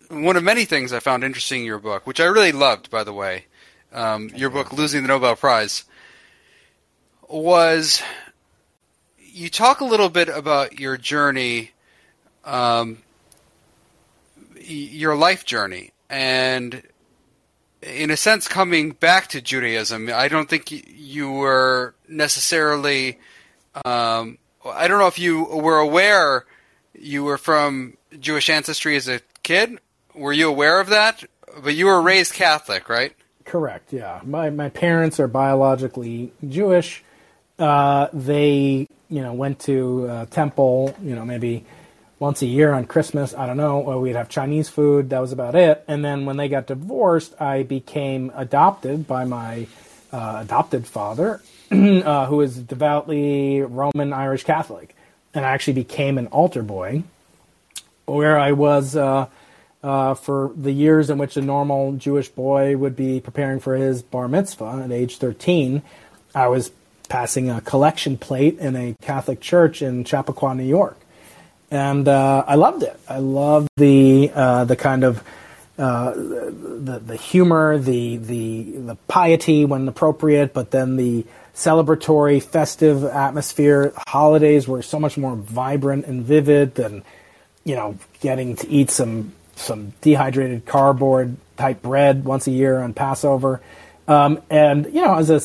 [0.09, 3.03] one of many things I found interesting in your book, which I really loved, by
[3.03, 3.45] the way,
[3.91, 5.86] um, your book "Losing the Nobel Prize,"
[7.32, 8.02] was
[9.20, 11.72] you talk a little bit about your journey,
[12.46, 13.00] um,
[14.60, 16.84] your life journey, and
[17.82, 20.10] in a sense, coming back to Judaism.
[20.14, 23.20] I don't think you were necessarily
[23.86, 26.46] um, I don't know if you were aware
[26.94, 29.80] you were from Jewish ancestry as a kid.
[30.14, 31.24] Were you aware of that?
[31.64, 33.14] But you were raised Catholic, right?
[33.46, 33.92] Correct.
[33.92, 37.04] Yeah, my my parents are biologically Jewish.
[37.62, 40.95] Uh, they, you know, went to uh, temple.
[41.01, 41.66] You know, maybe
[42.20, 43.34] once a year on Christmas.
[43.34, 43.82] I don't know.
[43.82, 45.12] Or we'd have Chinese food.
[45.12, 45.84] That was about it.
[45.88, 49.68] And then when they got divorced, I became adopted by my
[50.12, 51.41] uh, adopted father,
[51.72, 54.95] uh, who was devoutly Roman Irish Catholic,
[55.34, 57.03] and I actually became an altar boy,
[58.05, 59.28] where I was uh,
[59.84, 64.01] uh, for the years in which a normal Jewish boy would be preparing for his
[64.01, 65.82] bar mitzvah at age 13.
[66.36, 66.72] I was
[67.12, 70.97] passing a collection plate in a Catholic church in Chappaqua, New York,
[71.70, 72.97] and uh, I loved it.
[73.05, 75.22] I loved the uh, the kind of
[75.78, 83.03] uh, the the humor, the the the piety when appropriate, but then the celebratory, festive
[83.03, 83.91] atmosphere.
[84.07, 87.03] Holidays were so much more vibrant and vivid than
[87.66, 92.93] you know getting to eat some some dehydrated cardboard type bread once a year on
[92.93, 93.59] Passover.
[94.12, 95.41] Um, and you know, as a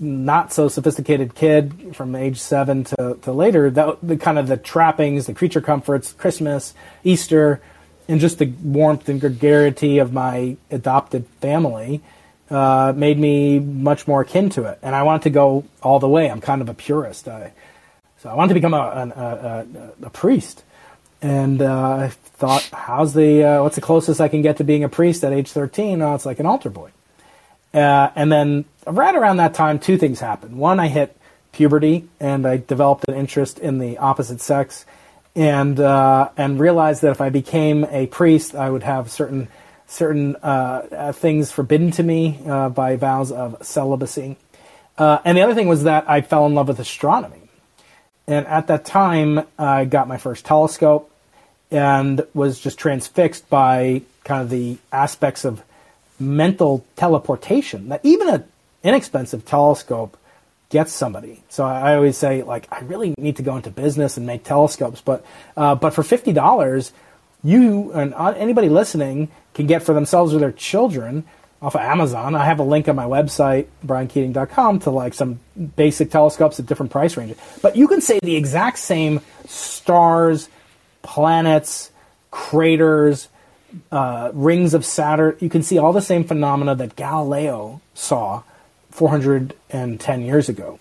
[0.00, 4.56] not so sophisticated kid from age seven to, to later, that, the kind of the
[4.56, 7.60] trappings, the creature comforts, Christmas, Easter,
[8.06, 12.00] and just the warmth and gregarity of my adopted family
[12.50, 14.78] uh, made me much more akin to it.
[14.80, 16.30] And I wanted to go all the way.
[16.30, 17.26] I'm kind of a purist.
[17.26, 17.52] I,
[18.18, 20.62] so I wanted to become a, a, a, a priest.
[21.20, 24.84] And uh, I thought, how's the uh, what's the closest I can get to being
[24.84, 26.00] a priest at age 13?
[26.00, 26.92] Oh, it's like an altar boy.
[27.74, 30.56] Uh, and then right around that time, two things happened.
[30.56, 31.16] One, I hit
[31.52, 34.86] puberty, and I developed an interest in the opposite sex
[35.34, 39.48] and uh, and realized that if I became a priest, I would have certain
[39.86, 44.36] certain uh, uh, things forbidden to me uh, by vows of celibacy.
[44.98, 47.48] Uh, and the other thing was that I fell in love with astronomy,
[48.26, 51.10] and at that time I got my first telescope
[51.70, 55.62] and was just transfixed by kind of the aspects of
[56.18, 58.44] mental teleportation that even an
[58.82, 60.16] inexpensive telescope
[60.70, 61.42] gets somebody.
[61.48, 65.00] So I always say, like, I really need to go into business and make telescopes,
[65.00, 65.24] but
[65.56, 66.92] uh, but for fifty dollars,
[67.42, 71.24] you and anybody listening can get for themselves or their children
[71.60, 72.34] off of Amazon.
[72.34, 75.40] I have a link on my website, briankeating.com, to like some
[75.76, 77.36] basic telescopes at different price ranges.
[77.62, 80.48] But you can say the exact same stars,
[81.02, 81.90] planets,
[82.30, 83.28] craters,
[83.90, 85.36] uh, rings of Saturn.
[85.40, 88.42] You can see all the same phenomena that Galileo saw
[88.90, 90.78] 410 years ago.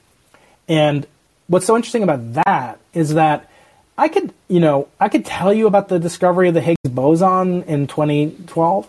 [0.67, 1.05] And
[1.47, 3.49] what's so interesting about that is that
[3.97, 7.63] I could, you know, I could tell you about the discovery of the Higgs boson
[7.63, 8.87] in 2012,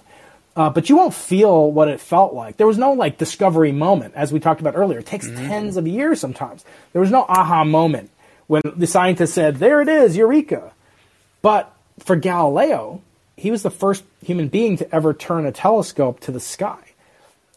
[0.57, 2.57] uh, but you won't feel what it felt like.
[2.57, 4.99] There was no like discovery moment, as we talked about earlier.
[4.99, 5.49] It takes mm-hmm.
[5.49, 6.65] tens of years sometimes.
[6.93, 8.11] There was no aha moment
[8.49, 10.73] when the scientist said, "There it is, eureka!"
[11.41, 13.01] But for Galileo,
[13.39, 16.81] he was the first human being to ever turn a telescope to the sky,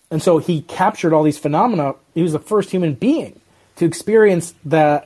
[0.10, 1.96] and so he captured all these phenomena.
[2.14, 3.40] He was the first human being
[3.78, 5.06] to experience the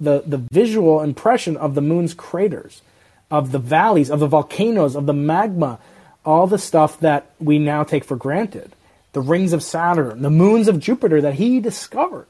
[0.00, 2.82] the, the visual impression of the moon's craters,
[3.30, 5.78] of the valleys, of the volcanoes, of the magma,
[6.24, 8.72] all the stuff that we now take for granted.
[9.12, 12.26] The rings of Saturn, the moons of Jupiter that he discovered.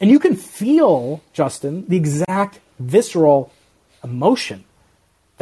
[0.00, 3.52] And you can feel, Justin, the exact visceral
[4.02, 4.64] emotion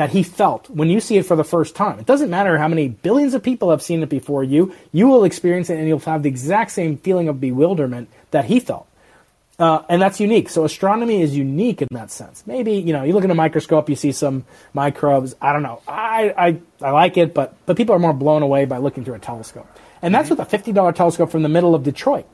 [0.01, 1.99] that he felt when you see it for the first time.
[1.99, 5.25] It doesn't matter how many billions of people have seen it before you, you will
[5.25, 8.87] experience it and you'll have the exact same feeling of bewilderment that he felt.
[9.59, 10.49] Uh, and that's unique.
[10.49, 12.45] So astronomy is unique in that sense.
[12.47, 15.37] Maybe you know you look in a microscope, you see some microbes.
[15.39, 15.83] I don't know.
[15.87, 19.17] I I, I like it, but but people are more blown away by looking through
[19.17, 19.69] a telescope.
[20.01, 20.39] And that's mm-hmm.
[20.39, 22.25] with a fifty dollar telescope from the middle of Detroit.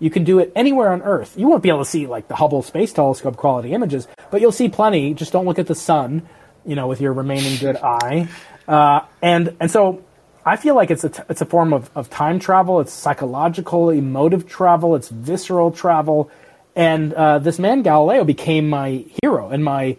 [0.00, 1.38] You can do it anywhere on Earth.
[1.38, 4.50] You won't be able to see like the Hubble Space Telescope quality images, but you'll
[4.50, 5.14] see plenty.
[5.14, 6.28] Just don't look at the sun,
[6.64, 8.28] you know, with your remaining good eye.
[8.66, 10.04] Uh, and and so
[10.44, 12.80] I feel like it's a t- it's a form of, of time travel.
[12.80, 14.94] It's psychological, emotive travel.
[14.94, 16.30] It's visceral travel
[16.74, 19.96] and uh, this man Galileo became my hero and my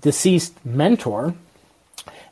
[0.00, 1.34] deceased mentor,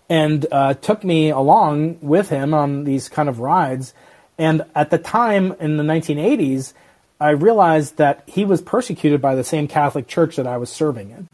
[0.08, 3.92] and uh, took me along with him on these kind of rides.
[4.38, 6.74] And at the time in the 1980s,
[7.18, 11.10] I realized that he was persecuted by the same Catholic Church that I was serving
[11.10, 11.28] in.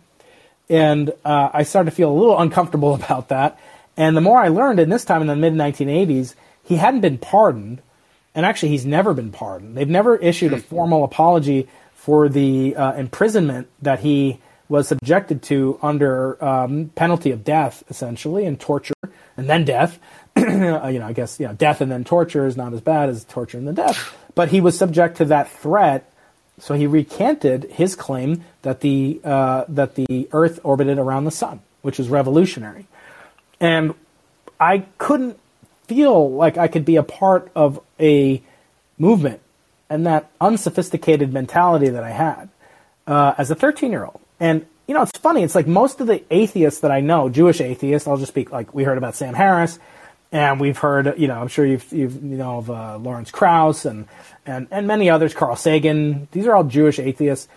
[0.73, 3.59] And uh, I started to feel a little uncomfortable about that.
[3.97, 7.19] And the more I learned, in this time in the mid 1980s, he hadn't been
[7.19, 7.83] pardoned.
[8.35, 9.77] And actually, he's never been pardoned.
[9.77, 15.79] They've never issued a formal apology for the uh, imprisonment that he was subjected to
[15.83, 18.95] under um, penalty of death, essentially, and torture,
[19.37, 19.99] and then death.
[20.37, 23.25] you know, I guess you know, death and then torture is not as bad as
[23.25, 24.17] torture and then death.
[24.35, 26.11] But he was subject to that threat,
[26.63, 31.59] so he recanted his claim that the uh, that the Earth orbited around the sun,
[31.81, 32.87] which was revolutionary.
[33.59, 33.95] And
[34.61, 35.41] I couldn't
[35.89, 38.41] feel like I could be a part of a
[38.97, 39.41] movement
[39.91, 42.49] and that unsophisticated mentality that I had
[43.09, 44.21] uh, as a 13 year old.
[44.39, 45.43] And you know, it's funny.
[45.43, 48.07] It's like most of the atheists that I know, Jewish atheists.
[48.07, 49.81] I'll just speak like we heard about Sam Harris,
[50.33, 53.85] and we've heard, you know, I'm sure you've, you've you know of uh, Lawrence Krauss
[53.85, 54.09] and
[54.47, 56.27] and and many others, Carl Sagan.
[56.33, 57.49] These are all Jewish atheists,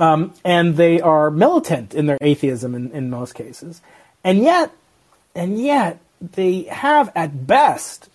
[0.00, 3.80] um, and they are militant in their atheism in, in most cases,
[4.24, 4.72] and yet,
[5.34, 8.08] and yet they have at best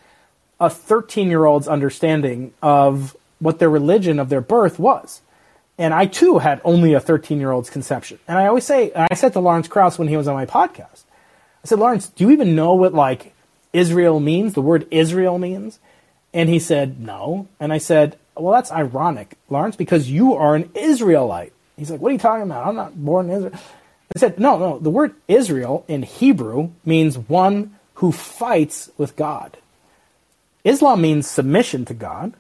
[0.60, 5.22] a 13 year old's understanding of what their religion of their birth was.
[5.78, 8.20] And I too had only a 13 year old's conception.
[8.28, 11.04] And I always say, I said to Lawrence Krauss when he was on my podcast,
[11.64, 13.34] I said, Lawrence, do you even know what like
[13.74, 14.54] Israel means?
[14.54, 15.80] The word Israel means?
[16.34, 17.48] And he said, no.
[17.60, 21.54] And I said, well, that's ironic, Lawrence, because you are an Israelite.
[21.78, 22.68] He's like, what are you talking about?
[22.68, 23.54] I'm not born in Israel.
[24.16, 29.58] I said, no, no, the word Israel in Hebrew means one who fights with God.
[30.64, 32.34] Islam means submission to God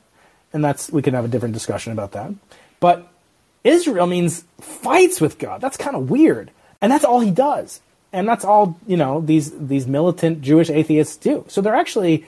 [0.53, 2.32] and that's we can have a different discussion about that.
[2.80, 3.11] But
[3.63, 5.61] Israel means fights with God.
[5.61, 6.51] That's kind of weird,
[6.82, 7.82] and that's all he does,
[8.12, 9.22] and that's all you know.
[9.22, 11.45] These these militant Jewish atheists do.
[11.47, 12.26] So they're actually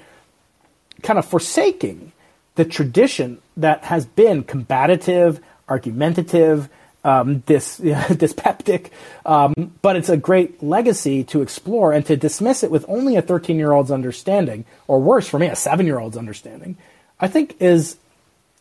[1.01, 2.11] kind of forsaking
[2.55, 6.69] the tradition that has been combative, argumentative,
[7.03, 8.91] um, dis, dyspeptic,
[9.25, 13.21] um, but it's a great legacy to explore and to dismiss it with only a
[13.21, 16.77] 13 year old's understanding, or worse for me, a seven year old's understanding,
[17.19, 17.97] I think is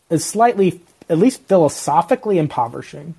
[0.09, 3.15] is slightly, at least philosophically impoverishing.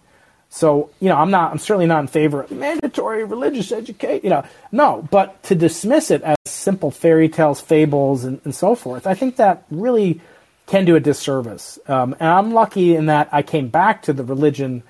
[0.55, 4.28] So, you know, I'm not, I'm certainly not in favor of mandatory religious education, you
[4.28, 9.07] know, no, but to dismiss it as simple fairy tales, fables, and, and so forth,
[9.07, 10.20] I think that really
[10.66, 11.78] can do a disservice.
[11.88, 14.82] Um, and I'm lucky in that I came back to the religion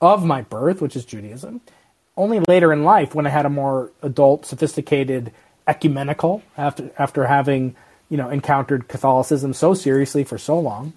[0.00, 1.60] of my birth, which is Judaism,
[2.16, 5.32] only later in life when I had a more adult, sophisticated,
[5.66, 7.74] ecumenical, after, after having,
[8.10, 10.92] you know, encountered Catholicism so seriously for so long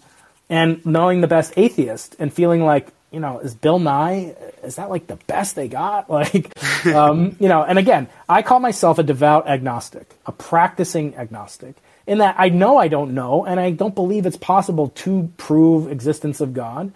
[0.50, 4.90] and knowing the best atheist and feeling like you know is bill nye is that
[4.90, 6.52] like the best they got like
[6.88, 12.18] um, you know and again i call myself a devout agnostic a practicing agnostic in
[12.18, 16.42] that I know I don't know, and I don't believe it's possible to prove existence
[16.42, 16.92] of God,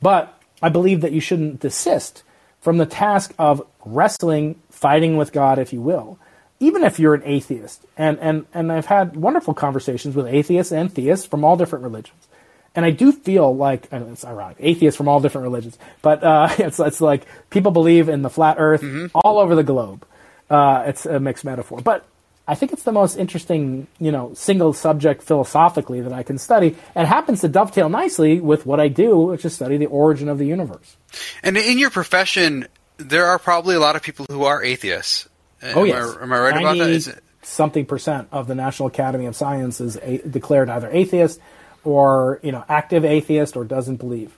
[0.00, 2.22] but I believe that you shouldn't desist
[2.60, 6.18] from the task of wrestling, fighting with God, if you will,
[6.60, 7.84] even if you're an atheist.
[7.96, 12.28] And, and, and I've had wonderful conversations with atheists and theists from all different religions.
[12.74, 16.80] And I do feel like, it's ironic, atheists from all different religions, but uh, it's,
[16.80, 19.06] it's like people believe in the flat earth mm-hmm.
[19.14, 20.06] all over the globe.
[20.48, 21.80] Uh, it's a mixed metaphor.
[21.80, 22.06] But
[22.46, 26.76] I think it's the most interesting, you know, single subject philosophically that I can study,
[26.94, 30.38] and happens to dovetail nicely with what I do, which is study the origin of
[30.38, 30.96] the universe.
[31.42, 32.66] And in your profession,
[32.96, 35.28] there are probably a lot of people who are atheists.
[35.62, 36.90] Oh am yes, I, am I right about that?
[36.90, 37.22] Is it...
[37.42, 41.40] Something percent of the National Academy of Sciences a- declared either atheist
[41.84, 44.36] or you know active atheist or doesn't believe.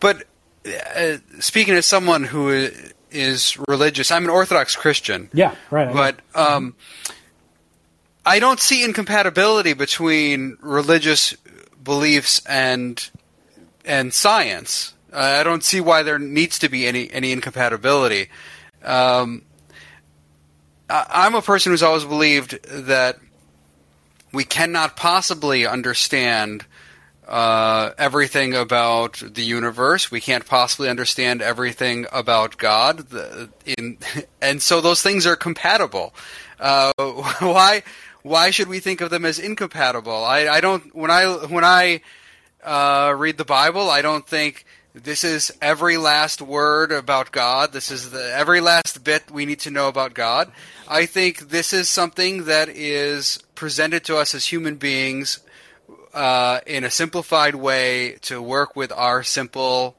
[0.00, 0.24] But
[0.66, 2.70] uh, speaking as someone who
[3.10, 4.10] is religious.
[4.10, 5.30] I'm an Orthodox Christian.
[5.32, 5.92] Yeah, right.
[5.92, 6.74] But um,
[8.24, 11.36] I don't see incompatibility between religious
[11.82, 13.10] beliefs and
[13.84, 14.94] and science.
[15.12, 18.28] Uh, I don't see why there needs to be any any incompatibility.
[18.84, 19.42] Um,
[20.88, 23.18] I, am a person who's always believed that
[24.36, 26.66] we cannot possibly understand
[27.26, 30.10] uh, everything about the universe.
[30.10, 32.98] We can't possibly understand everything about God.
[32.98, 33.96] The, in,
[34.42, 36.14] and so those things are compatible.
[36.60, 36.92] Uh,
[37.40, 37.82] why?
[38.22, 40.24] Why should we think of them as incompatible?
[40.24, 40.94] I, I don't.
[40.94, 42.02] When I when I
[42.62, 47.72] uh, read the Bible, I don't think this is every last word about God.
[47.72, 50.52] This is the every last bit we need to know about God.
[50.88, 55.40] I think this is something that is presented to us as human beings
[56.14, 59.96] uh, in a simplified way to work with our simple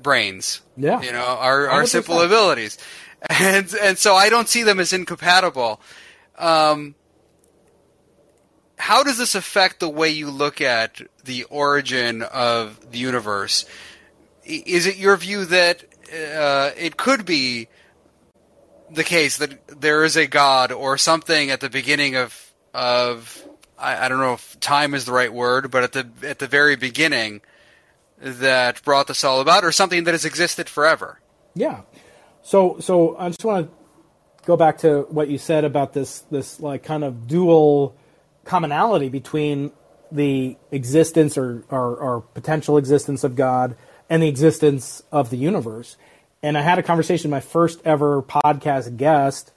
[0.00, 0.60] brains.
[0.76, 1.00] Yeah.
[1.00, 2.78] You know, our, our simple abilities.
[3.28, 5.80] And, and so I don't see them as incompatible.
[6.38, 6.94] Um,
[8.76, 13.64] how does this affect the way you look at the origin of the universe?
[14.44, 17.68] Is it your view that uh, it could be
[18.90, 23.42] the case that there is a god or something at the beginning of of
[23.78, 26.46] I, I, don't know if time is the right word, but at the at the
[26.46, 27.42] very beginning
[28.18, 31.20] that brought this all about, or something that has existed forever.
[31.54, 31.82] Yeah.
[32.42, 36.60] So so I just want to go back to what you said about this this
[36.60, 37.96] like kind of dual
[38.44, 39.72] commonality between
[40.12, 43.76] the existence or, or, or potential existence of God
[44.08, 45.96] and the existence of the universe.
[46.42, 49.52] And I had a conversation with my first ever podcast guest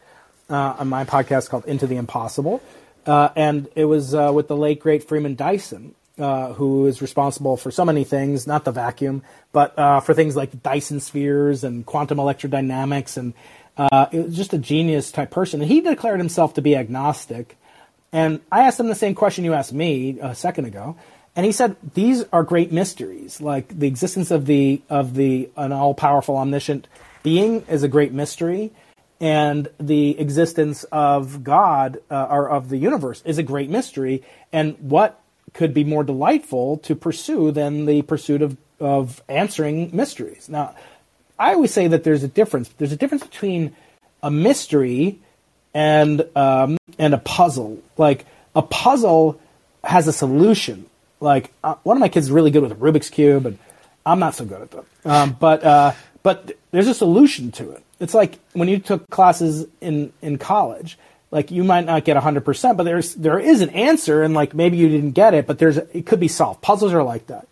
[0.50, 2.62] uh, on my podcast called Into the Impossible
[3.06, 7.58] uh, and it was uh, with the late great Freeman Dyson, uh, who is responsible
[7.58, 11.86] for so many things, not the vacuum, but uh, for things like Dyson spheres and
[11.86, 13.34] quantum electrodynamics, and
[13.78, 15.62] uh, it was just a genius type person.
[15.62, 17.58] And he declared himself to be agnostic.
[18.12, 20.96] And I asked him the same question you asked me a second ago,
[21.40, 25.72] and he said these are great mysteries, like the existence of the of the an
[25.72, 26.90] all powerful omniscient
[27.24, 28.74] being is a great mystery
[29.22, 34.22] and the existence of God uh, or of the universe is a great mystery.
[34.52, 35.22] And what
[35.54, 40.50] could be more delightful to pursue than the pursuit of, of answering mysteries?
[40.50, 40.76] Now,
[41.40, 42.68] I always say that there's a difference.
[42.78, 43.78] There's a difference between
[44.22, 45.22] a mystery
[45.74, 47.82] and um, and a puzzle.
[47.96, 49.40] Like a puzzle
[49.86, 50.90] has a solution.
[51.20, 53.58] Like uh, one of my kids is really good with a Rubik's cube, and
[54.06, 54.86] I'm not so good at them.
[55.06, 55.94] Um, but uh,
[56.24, 57.84] but there's a solution to it.
[58.00, 60.98] It's like when you took classes in in college
[61.32, 64.78] like you might not get 100% but there's there is an answer and like maybe
[64.78, 66.62] you didn't get it but there's it could be solved.
[66.62, 67.48] Puzzles are like that.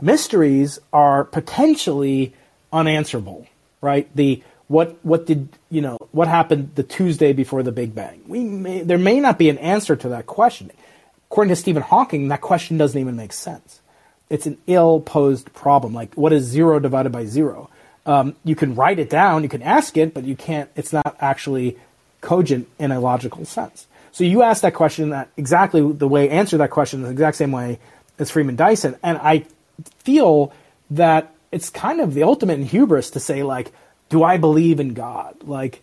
[0.00, 2.34] Mysteries are potentially
[2.72, 3.46] unanswerable
[3.80, 4.08] right?
[4.14, 8.22] The what what did you know what happened the tuesday before the big bang?
[8.26, 10.70] We may, there may not be an answer to that question
[11.30, 13.80] according to stephen hawking that question doesn't even make sense
[14.28, 17.70] it's an ill posed problem like what is zero divided by zero
[18.06, 20.70] um, you can write it down, you can ask it, but you can't.
[20.76, 21.76] It's not actually
[22.20, 23.86] cogent in a logical sense.
[24.12, 27.52] So you ask that question that exactly the way answer that question the exact same
[27.52, 27.78] way
[28.18, 29.44] as Freeman Dyson, and I
[29.98, 30.52] feel
[30.90, 33.72] that it's kind of the ultimate in hubris to say like,
[34.08, 35.36] do I believe in God?
[35.42, 35.82] Like,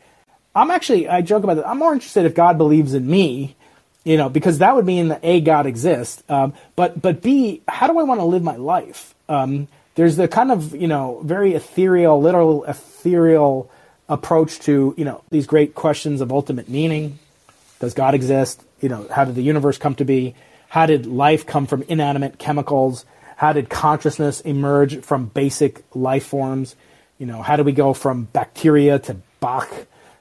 [0.55, 1.65] I'm actually I joke about it.
[1.67, 3.55] I'm more interested if God believes in me,
[4.03, 6.23] you know, because that would mean that a God exists.
[6.29, 9.15] Um, but but b how do I want to live my life?
[9.29, 13.69] Um, there's the kind of you know very ethereal, literal ethereal
[14.09, 17.19] approach to you know these great questions of ultimate meaning.
[17.79, 18.63] Does God exist?
[18.81, 20.35] You know, how did the universe come to be?
[20.67, 23.05] How did life come from inanimate chemicals?
[23.35, 26.75] How did consciousness emerge from basic life forms?
[27.19, 29.69] You know, how do we go from bacteria to Bach?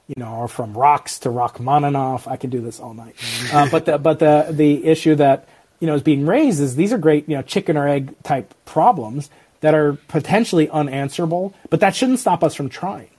[0.07, 2.27] You know, or from rocks to Rachmaninoff.
[2.27, 3.15] I could do this all night.
[3.51, 5.47] Uh, but the, but the the issue that
[5.79, 8.53] you know is being raised is these are great you know chicken or egg type
[8.65, 9.29] problems
[9.61, 13.09] that are potentially unanswerable, but that shouldn't stop us from trying.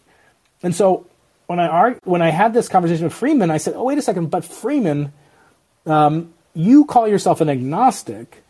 [0.63, 1.07] And so
[1.47, 4.03] when I arg- when I had this conversation with Freeman, I said, "Oh, wait a
[4.03, 5.13] second, but Freeman,
[5.87, 8.43] um, you call yourself an agnostic,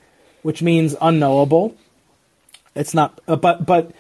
[0.42, 1.76] which means unknowable.
[2.74, 3.92] It's not, uh, but but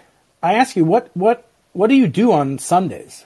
[0.42, 3.24] I ask you, what what what do you do on Sundays?"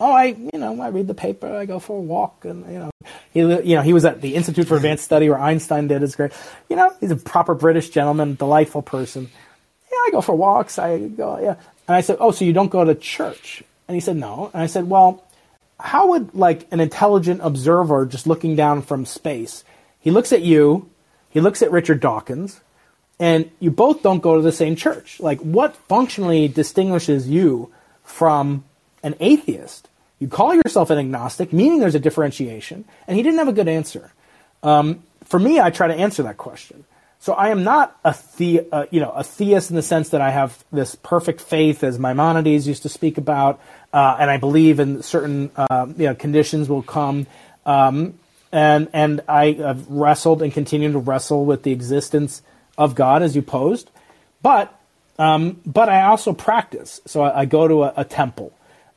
[0.00, 2.78] Oh, I you know I read the paper, I go for a walk, and you
[2.78, 2.90] know
[3.32, 6.16] he you know he was at the Institute for Advanced Study where Einstein did his
[6.16, 6.32] great.
[6.68, 9.30] You know he's a proper British gentleman, delightful person.
[9.92, 10.78] Yeah, I go for walks.
[10.78, 11.56] I go yeah,
[11.90, 13.64] and I said, oh, so you don't go to church?
[13.88, 14.48] And he said, no.
[14.54, 15.24] And I said, well,
[15.80, 19.64] how would like an intelligent observer just looking down from space?
[19.98, 20.88] He looks at you,
[21.30, 22.60] he looks at Richard Dawkins,
[23.18, 25.18] and you both don't go to the same church.
[25.18, 27.72] Like, what functionally distinguishes you
[28.04, 28.62] from
[29.02, 29.88] an atheist?
[30.20, 33.68] You call yourself an agnostic, meaning there's a differentiation, and he didn't have a good
[33.68, 34.12] answer.
[34.62, 36.84] Um, for me, I try to answer that question.
[37.20, 40.20] So I am not a the, uh, you know a theist in the sense that
[40.20, 43.60] I have this perfect faith, as Maimonides used to speak about,
[43.92, 47.26] uh, and I believe in certain uh, you know conditions will come.
[47.66, 48.18] Um,
[48.52, 52.42] and and I have wrestled and continue to wrestle with the existence
[52.76, 53.90] of God as you posed,
[54.42, 54.74] but
[55.18, 57.00] um, but I also practice.
[57.06, 58.52] So I, I go to a, a temple.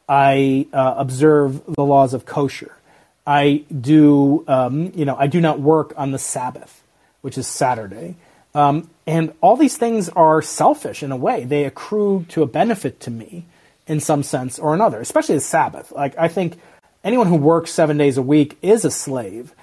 [0.08, 2.76] I uh, observe the laws of kosher.
[3.26, 6.84] I do um, you know I do not work on the Sabbath
[7.24, 8.16] which is Saturday.
[8.54, 11.46] Um, and all these things are selfish in a way.
[11.46, 13.46] They accrue to a benefit to me
[13.88, 15.92] in some sense or another, especially the Sabbath.
[15.94, 16.60] Like, I think
[17.04, 19.56] anyone who works seven days a week is a slave.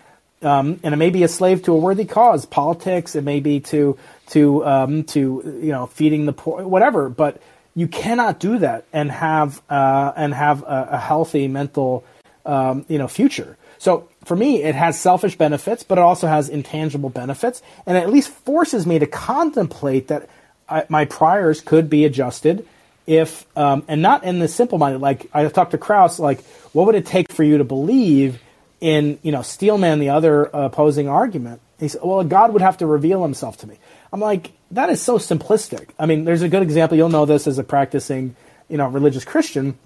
[0.43, 3.15] Um, and it may be a slave to a worthy cause, politics.
[3.15, 3.99] It may be to
[4.29, 7.11] to um, to you know feeding the poor, whatever.
[7.11, 7.43] But
[7.81, 12.05] you cannot do that and have uh, and have a, a healthy mental
[12.45, 13.57] um, you know future.
[13.79, 18.03] So for me, it has selfish benefits, but it also has intangible benefits, and it
[18.03, 20.29] at least forces me to contemplate that
[20.69, 22.67] I, my priors could be adjusted
[23.07, 25.01] if, um, and not in the simple minded.
[25.01, 26.45] Like I talked to Krauss, like
[26.75, 28.39] what would it take for you to believe
[28.83, 31.63] in, you know, Steelman, the other opposing argument?
[31.79, 33.79] He said, well, God would have to reveal himself to me.
[34.13, 35.89] I'm like, that is so simplistic.
[35.99, 36.97] I mean, there's a good example.
[36.97, 38.37] You'll know this as a practicing,
[38.69, 39.79] you know, religious Christian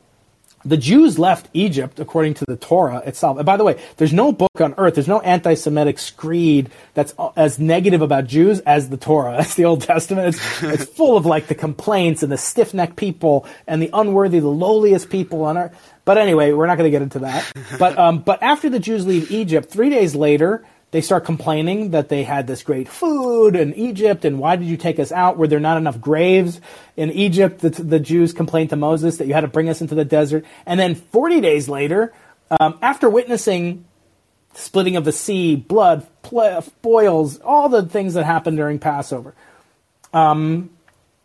[0.64, 3.36] the Jews left Egypt according to the Torah itself.
[3.36, 7.14] And by the way, there's no book on earth, there's no anti Semitic screed that's
[7.36, 9.36] as negative about Jews as the Torah.
[9.38, 10.28] That's the Old Testament.
[10.28, 14.38] It's, it's full of like the complaints and the stiff necked people and the unworthy,
[14.38, 15.92] the lowliest people on earth.
[16.04, 17.50] But anyway, we're not going to get into that.
[17.78, 20.64] But, um, but after the Jews leave Egypt, three days later,
[20.94, 24.76] they start complaining that they had this great food in Egypt, and why did you
[24.76, 25.36] take us out?
[25.36, 26.60] Were there not enough graves
[26.96, 27.58] in Egypt?
[27.58, 30.44] The, the Jews complained to Moses that you had to bring us into the desert.
[30.64, 32.12] And then 40 days later,
[32.60, 33.86] um, after witnessing
[34.52, 36.06] splitting of the sea, blood,
[36.80, 39.34] boils, all the things that happened during Passover,
[40.12, 40.70] um,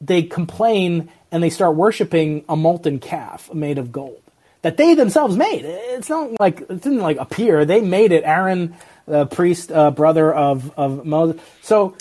[0.02, 4.24] they complain and they start worshiping a molten calf made of gold
[4.62, 5.64] that they themselves made.
[5.64, 7.66] It's not like it didn't like appear.
[7.66, 8.24] They made it.
[8.26, 8.76] Aaron
[9.10, 11.42] the priest uh, brother of of Moses.
[11.62, 11.96] So,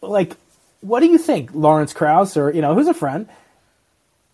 [0.00, 0.34] like,
[0.80, 3.28] what do you think, Lawrence Krauss, or you know, who's a friend?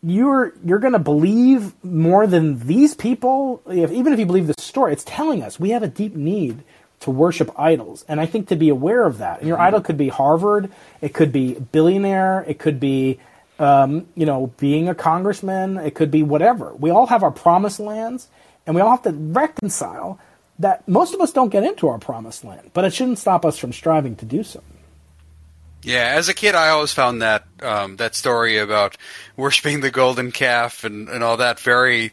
[0.03, 4.55] You're you're going to believe more than these people, if, even if you believe the
[4.59, 4.93] story.
[4.93, 6.63] It's telling us we have a deep need
[7.01, 9.41] to worship idols, and I think to be aware of that.
[9.41, 10.71] And your idol could be Harvard,
[11.01, 13.19] it could be billionaire, it could be
[13.59, 16.75] um, you know, being a congressman, it could be whatever.
[16.75, 18.29] We all have our promised lands,
[18.67, 20.19] and we all have to reconcile
[20.59, 23.59] that most of us don't get into our promised land, but it shouldn't stop us
[23.59, 24.63] from striving to do so.
[25.83, 28.97] Yeah, as a kid, I always found that um, that story about
[29.37, 32.13] worshiping the golden calf and, and all that very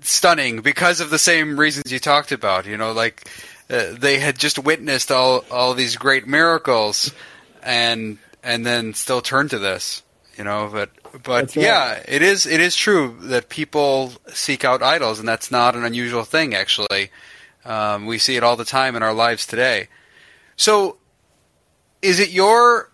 [0.00, 2.66] stunning because of the same reasons you talked about.
[2.66, 3.26] You know, like
[3.70, 7.12] uh, they had just witnessed all all these great miracles,
[7.62, 10.02] and and then still turned to this.
[10.36, 10.90] You know, but
[11.22, 11.56] but right.
[11.56, 15.84] yeah, it is it is true that people seek out idols, and that's not an
[15.84, 17.10] unusual thing actually.
[17.64, 19.88] Um, we see it all the time in our lives today.
[20.56, 20.98] So,
[22.02, 22.90] is it your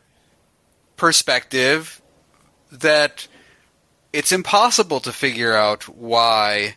[0.96, 2.00] perspective
[2.72, 3.28] that
[4.12, 6.76] it's impossible to figure out why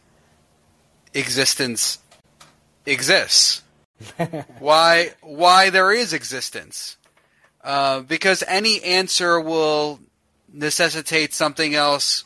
[1.13, 1.99] existence
[2.85, 3.63] exists?
[4.59, 6.97] why why there is existence?
[7.63, 9.99] Uh, because any answer will
[10.51, 12.23] necessitate something else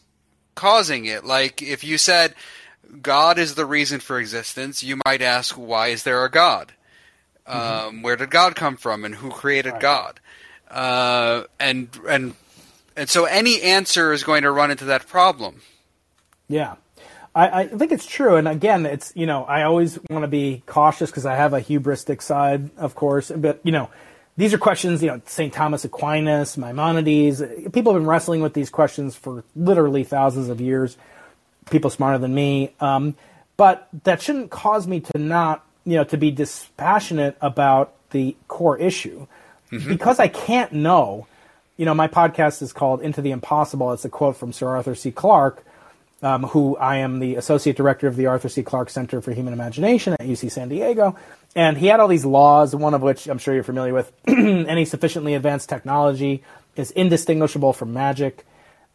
[0.56, 1.26] causing it.
[1.26, 2.36] Like if you said,
[3.02, 6.74] God is the reason for existence, you might ask, why is there a God?
[7.48, 7.88] Mm-hmm.
[7.88, 9.82] Um, where did God come from, and who created right.
[9.82, 10.20] God?
[10.70, 12.36] Uh, and and
[12.96, 15.62] and so any answer is going to run into that problem.
[16.48, 16.76] Yeah.
[17.36, 20.62] I, I think it's true, and again, it's you know I always want to be
[20.68, 23.32] cautious because I have a hubristic side, of course.
[23.36, 23.90] But you know,
[24.38, 25.02] these are questions.
[25.02, 27.42] You know, Saint Thomas Aquinas, Maimonides.
[27.72, 30.96] People have been wrestling with these questions for literally thousands of years.
[31.74, 33.16] People smarter than me, um,
[33.58, 38.78] but that shouldn't cause me to not you know to be dispassionate about the core
[38.78, 39.28] issue
[39.72, 39.90] mm-hmm.
[39.90, 41.28] because I can't know.
[41.76, 43.92] You know, my podcast is called Into the Impossible.
[43.92, 45.12] It's a quote from Sir Arthur C.
[45.12, 45.66] Clarke
[46.24, 48.64] um, who I am the associate director of the Arthur C.
[48.64, 51.18] Clarke Center for Human Imagination at UC San Diego.
[51.54, 54.12] And he had all these laws, one of which I'm sure you're familiar with.
[54.28, 56.44] Any sufficiently advanced technology
[56.78, 58.46] is indistinguishable from magic.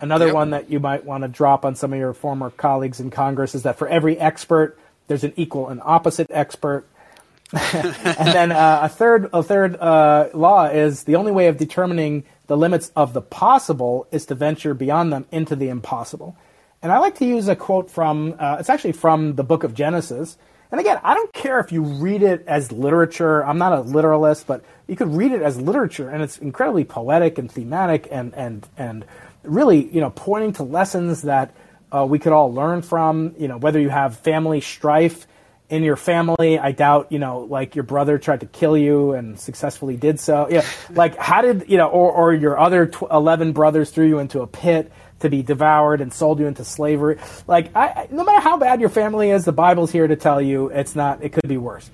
[0.00, 0.34] Another yep.
[0.34, 3.54] one that you might want to drop on some of your former colleagues in Congress
[3.54, 6.86] is that for every expert, there's an equal and opposite expert.
[7.52, 12.24] and then uh, a third, a third uh, law is the only way of determining
[12.46, 16.36] the limits of the possible is to venture beyond them into the impossible.
[16.80, 19.74] And I like to use a quote from, uh, it's actually from the book of
[19.74, 20.38] Genesis.
[20.70, 23.44] And again, I don't care if you read it as literature.
[23.44, 27.38] I'm not a literalist, but you could read it as literature, and it's incredibly poetic
[27.38, 29.04] and thematic, and and and
[29.42, 31.54] really, you know, pointing to lessons that
[31.94, 33.34] uh, we could all learn from.
[33.38, 35.26] You know, whether you have family strife
[35.68, 39.38] in your family, I doubt, you know, like your brother tried to kill you and
[39.38, 40.48] successfully did so.
[40.50, 44.18] Yeah, like how did you know, or or your other tw- eleven brothers threw you
[44.18, 44.90] into a pit
[45.20, 47.18] to be devoured and sold you into slavery.
[47.46, 50.68] Like, I, no matter how bad your family is, the Bible's here to tell you
[50.68, 51.22] it's not.
[51.22, 51.90] It could be worse.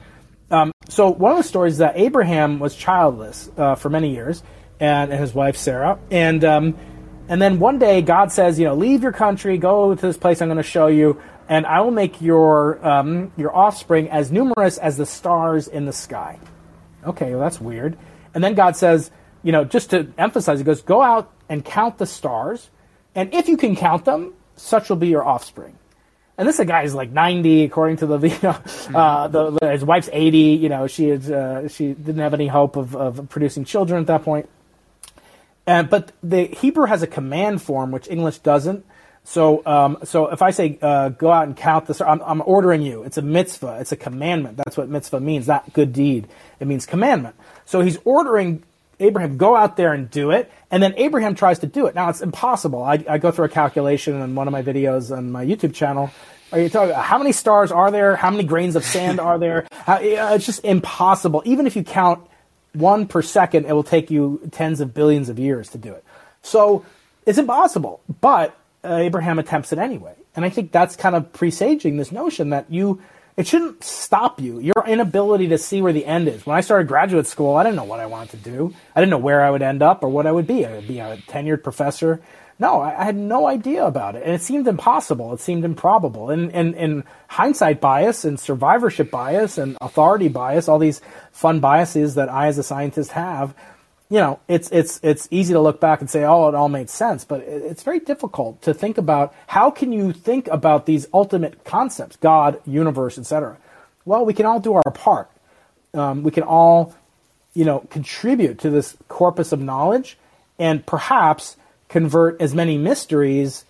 [0.51, 4.43] Um, so one of the stories is that Abraham was childless uh, for many years,
[4.79, 6.77] and, and, his wife Sarah, and um,
[7.29, 10.43] and then one day God says, you know, leave your country, go to this place
[10.43, 14.79] I'm going to show you, and I will make your um, your offspring as numerous
[14.79, 16.39] as the stars in the sky.
[17.05, 17.97] Okay, well that's weird.
[18.35, 19.11] And then God says,
[19.43, 22.71] you know, just to emphasize, He goes, go out and count the stars
[23.15, 25.79] and if you can count them, such will be your offspring.
[26.37, 30.11] And this guy is like 90, according to the, you know, uh, the, his wife's
[30.13, 30.39] 80.
[30.39, 34.07] You know, she is, uh, she didn't have any hope of, of producing children at
[34.09, 34.49] that point.
[35.67, 38.85] And, but the Hebrew has a command form, which English doesn't.
[39.25, 42.83] So, um, so if I say uh, go out and count this, I'm, I'm, ordering
[42.83, 43.05] you.
[43.05, 43.79] It's a mitzvah.
[43.81, 44.59] It's a commandment.
[44.59, 45.49] That's what mitzvah means.
[45.49, 46.29] Not good deed.
[46.61, 47.35] It means commandment.
[47.65, 48.63] So he's ordering
[49.01, 50.53] Abraham, go out there and do it.
[50.71, 51.95] And then Abraham tries to do it.
[51.95, 52.83] Now it's impossible.
[52.83, 56.11] I, I go through a calculation in one of my videos on my YouTube channel.
[56.53, 58.17] Are you talking how many stars are there?
[58.17, 59.67] How many grains of sand are there?
[59.73, 61.43] How, it's just impossible.
[61.45, 62.29] Even if you count
[62.75, 66.05] one per second, it will take you tens of billions of years to do it.
[66.43, 66.85] So
[67.27, 68.01] it's impossible.
[68.21, 70.15] But uh, Abraham attempts it anyway.
[70.37, 73.01] And I think that's kind of presaging this notion that you
[73.37, 74.61] it shouldn't stop you.
[74.61, 76.47] Your inability to see where the end is.
[76.47, 78.73] When I started graduate school, I didn't know what I wanted to do.
[78.95, 80.65] I didn't know where I would end up or what I would be.
[80.65, 82.21] I would be a tenured professor.
[82.59, 84.23] No, I, I had no idea about it.
[84.23, 85.33] And it seemed impossible.
[85.33, 86.31] It seemed improbable.
[86.31, 91.01] And, and, and hindsight bias and survivorship bias and authority bias, all these
[91.33, 93.55] fun biases that I as a scientist have,
[94.11, 96.91] you know, it's it's it's easy to look back and say, oh, it all made
[96.91, 101.65] sense, but it's very difficult to think about how can you think about these ultimate
[101.65, 103.57] concepts, God, universe, etc.
[104.05, 105.31] Well, we can all do our part.
[105.95, 106.95] Um, we can all,
[107.55, 110.19] you know, contribute to this corpus of knowledge,
[110.59, 111.57] and perhaps
[111.95, 113.65] convert as many mysteries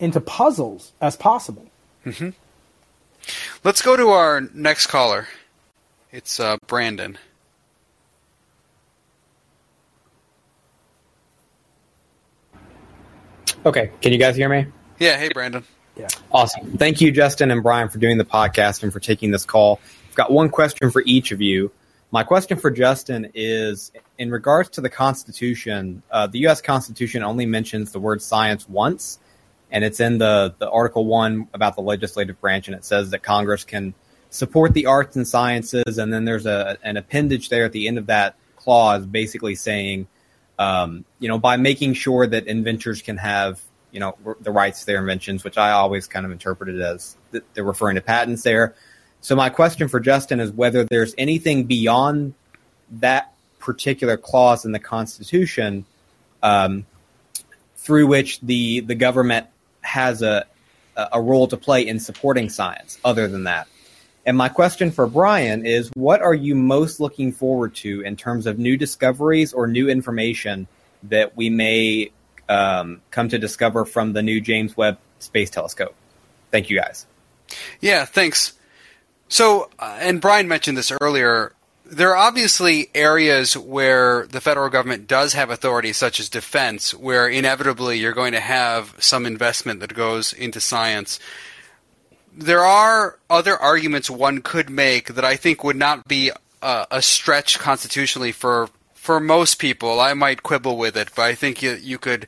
[0.00, 1.64] into puzzles as possible.
[2.04, 2.30] Mm-hmm.
[3.62, 5.28] Let's go to our next caller.
[6.10, 7.16] It's uh, Brandon.
[13.64, 14.66] Okay, can you guys hear me?
[14.98, 15.62] Yeah, hey Brandon.
[15.96, 16.08] Yeah.
[16.32, 16.76] Awesome.
[16.78, 19.78] Thank you, Justin and Brian, for doing the podcast and for taking this call.
[20.08, 21.70] I've got one question for each of you.
[22.10, 26.60] My question for Justin is in regards to the Constitution, uh, the U.S.
[26.60, 29.18] Constitution only mentions the word science once,
[29.70, 33.22] and it's in the, the Article 1 about the legislative branch, and it says that
[33.22, 33.94] Congress can
[34.30, 37.98] support the arts and sciences, and then there's a, an appendage there at the end
[37.98, 40.06] of that clause basically saying
[40.58, 43.60] um, you know, by making sure that inventors can have,
[43.92, 47.64] you know, the rights to their inventions, which I always kind of interpreted as they're
[47.64, 48.74] referring to patents there.
[49.20, 52.34] So my question for Justin is whether there's anything beyond
[52.90, 53.32] that
[53.68, 55.84] particular clause in the Constitution
[56.42, 56.86] um,
[57.76, 59.46] through which the the government
[59.82, 60.46] has a
[60.96, 63.68] a role to play in supporting science other than that.
[64.24, 68.46] And my question for Brian is what are you most looking forward to in terms
[68.46, 70.66] of new discoveries or new information
[71.04, 72.10] that we may
[72.48, 75.94] um, come to discover from the new James Webb Space Telescope?
[76.50, 77.06] Thank you guys.
[77.80, 78.54] Yeah, thanks.
[79.28, 81.52] So, uh, and Brian mentioned this earlier.
[81.90, 87.26] There are obviously areas where the federal government does have authority, such as defense, where
[87.26, 91.18] inevitably you're going to have some investment that goes into science
[92.38, 96.30] there are other arguments one could make that I think would not be
[96.62, 100.00] a, a stretch constitutionally for for most people.
[100.00, 102.26] I might quibble with it, but I think you you could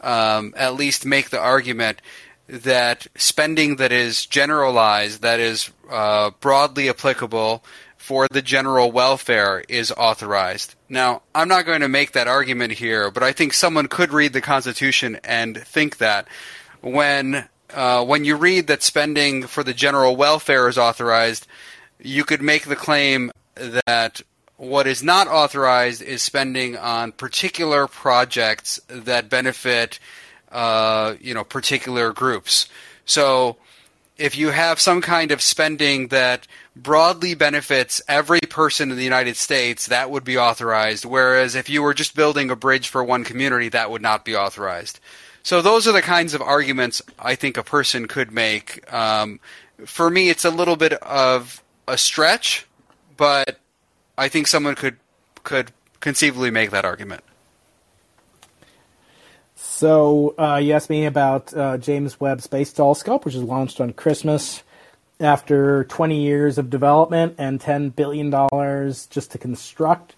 [0.00, 2.00] um, at least make the argument
[2.48, 7.64] that spending that is generalized, that is uh, broadly applicable
[8.08, 10.74] for the general welfare is authorized.
[10.88, 14.32] Now, I'm not going to make that argument here, but I think someone could read
[14.32, 16.26] the Constitution and think that
[16.80, 21.46] when uh, when you read that spending for the general welfare is authorized,
[22.00, 23.30] you could make the claim
[23.84, 24.22] that
[24.56, 29.98] what is not authorized is spending on particular projects that benefit,
[30.50, 32.70] uh, you know, particular groups.
[33.04, 33.58] So,
[34.18, 39.36] if you have some kind of spending that broadly benefits every person in the United
[39.36, 41.04] States, that would be authorized.
[41.04, 44.34] Whereas if you were just building a bridge for one community, that would not be
[44.34, 44.98] authorized.
[45.42, 48.92] So those are the kinds of arguments I think a person could make.
[48.92, 49.40] Um,
[49.86, 52.66] for me, it's a little bit of a stretch,
[53.16, 53.58] but
[54.18, 54.96] I think someone could
[55.44, 57.22] could conceivably make that argument.
[59.78, 63.92] So uh, you asked me about uh, James Webb Space Telescope, which was launched on
[63.92, 64.64] Christmas
[65.20, 70.16] after 20 years of development and 10 billion dollars just to construct.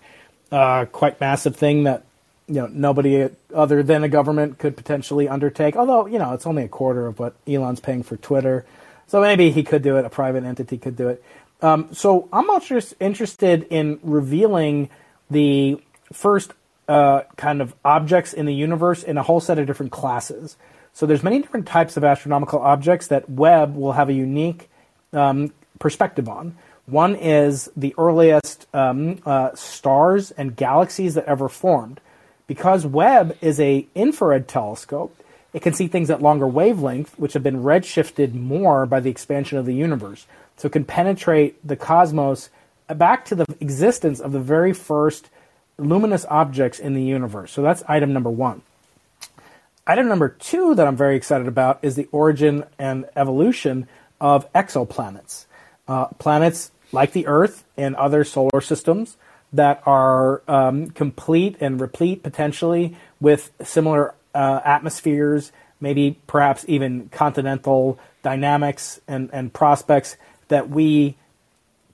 [0.51, 2.05] Uh, quite massive thing that
[2.49, 5.77] you know nobody other than a government could potentially undertake.
[5.77, 8.65] Although you know it's only a quarter of what Elon's paying for Twitter,
[9.09, 10.07] so maybe he could do it.
[10.07, 11.23] A private entity could do it.
[11.61, 14.89] Um, so I'm also interested in revealing
[15.29, 15.83] the
[16.15, 16.55] first
[16.91, 20.57] uh, kind of objects in the universe in a whole set of different classes.
[20.93, 24.69] So there's many different types of astronomical objects that Webb will have a unique
[25.13, 26.57] um, perspective on.
[26.87, 32.01] One is the earliest um, uh, stars and galaxies that ever formed.
[32.49, 35.17] Because Webb is a infrared telescope,
[35.53, 39.59] it can see things at longer wavelength, which have been redshifted more by the expansion
[39.59, 40.27] of the universe.
[40.57, 42.51] So it can penetrate the cosmos
[42.89, 45.31] back to the existence of the very first
[45.81, 47.53] luminous objects in the universe.
[47.53, 48.63] So that's item number one.
[49.87, 53.89] Item number two that I'm very excited about is the origin and evolution
[54.21, 55.47] of exoplanets.
[55.89, 59.17] Uh, planets like the Earth and other solar systems
[59.53, 65.51] that are um, complete and replete potentially with similar uh, atmospheres,
[65.81, 70.17] maybe perhaps even continental dynamics and, and prospects
[70.49, 71.17] that we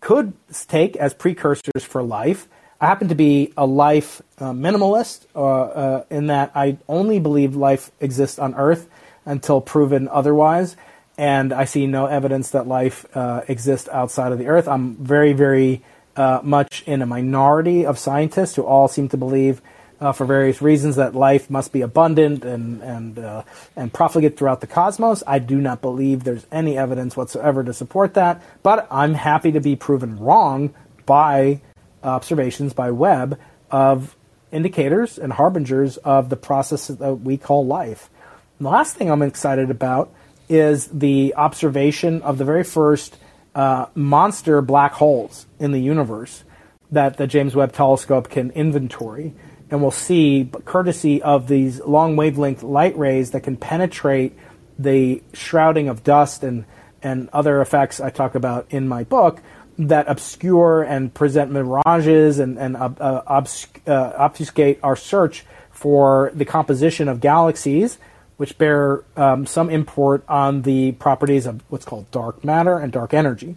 [0.01, 0.33] could
[0.69, 2.49] take as precursors for life.
[2.87, 7.57] I happen to be a life uh, minimalist uh, uh, in that I only believe
[7.57, 8.89] life exists on Earth
[9.25, 10.77] until proven otherwise
[11.19, 14.69] and I see no evidence that life uh, exists outside of the Earth.
[14.69, 15.83] I'm very, very
[16.15, 19.61] uh, much in a minority of scientists who all seem to believe,
[20.01, 23.45] uh, for various reasons, that life must be abundant and and
[23.75, 25.25] and profligate throughout the cosmos.
[25.27, 29.61] I do not believe there's any evidence whatsoever to support that, but I'm happy to
[29.61, 30.73] be proven wrong
[31.05, 31.63] by
[32.07, 33.39] observations by Webb
[33.71, 34.17] of
[34.53, 38.09] indicators and harbingers of the process that we call life.
[38.59, 40.13] And the last thing I'm excited about
[40.49, 43.19] is the observation of the very first
[43.55, 46.45] uh, monster black holes in the universe
[46.91, 49.35] that the James Webb Telescope can inventory.
[49.71, 54.37] And we'll see, courtesy of these long wavelength light rays that can penetrate
[54.79, 56.65] the shrouding of dust and,
[57.03, 59.41] and other effects I talk about in my book,
[59.79, 63.23] that obscure and present mirages and, and uh, uh,
[64.19, 67.99] obfuscate our search for the composition of galaxies
[68.37, 73.15] which bear um, some import on the properties of what's called dark matter and dark
[73.15, 73.57] energy.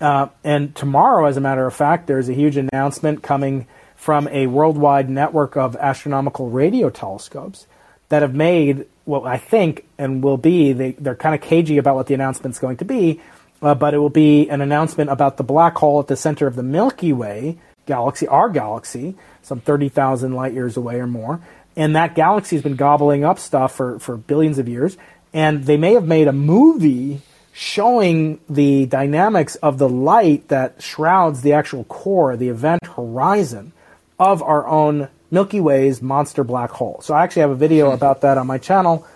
[0.00, 3.66] Uh, and tomorrow, as a matter of fact, there's a huge announcement coming
[3.96, 7.66] from a worldwide network of astronomical radio telescopes
[8.08, 11.96] that have made what I think and will be, they, they're kind of cagey about
[11.96, 13.20] what the announcement's going to be,
[13.62, 16.56] uh, but it will be an announcement about the black hole at the center of
[16.56, 21.40] the Milky Way galaxy, our galaxy, some 30,000 light years away or more,
[21.74, 24.96] and that galaxy has been gobbling up stuff for, for billions of years.
[25.32, 27.20] And they may have made a movie
[27.52, 33.72] showing the dynamics of the light that shrouds the actual core, the event horizon
[34.18, 37.00] of our own Milky Way's monster black hole.
[37.02, 39.06] So I actually have a video about that on my channel,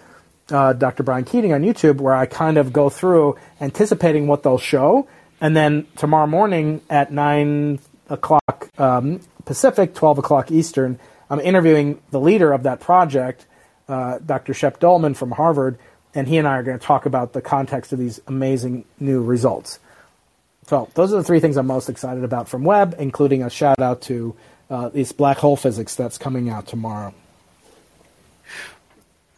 [0.52, 1.02] uh, Dr.
[1.02, 5.08] Brian Keating on YouTube, where I kind of go through anticipating what they'll show.
[5.40, 10.98] And then tomorrow morning at 9 o'clock um, Pacific, 12 o'clock Eastern,
[11.30, 13.46] I'm interviewing the leader of that project,
[13.88, 14.54] uh, Dr.
[14.54, 15.78] Shep Doeleman from Harvard,
[16.14, 19.22] and he and I are going to talk about the context of these amazing new
[19.22, 19.78] results.
[20.66, 23.80] So those are the three things I'm most excited about from Webb, including a shout
[23.80, 24.36] out to
[24.70, 27.14] uh, this black hole physics that's coming out tomorrow.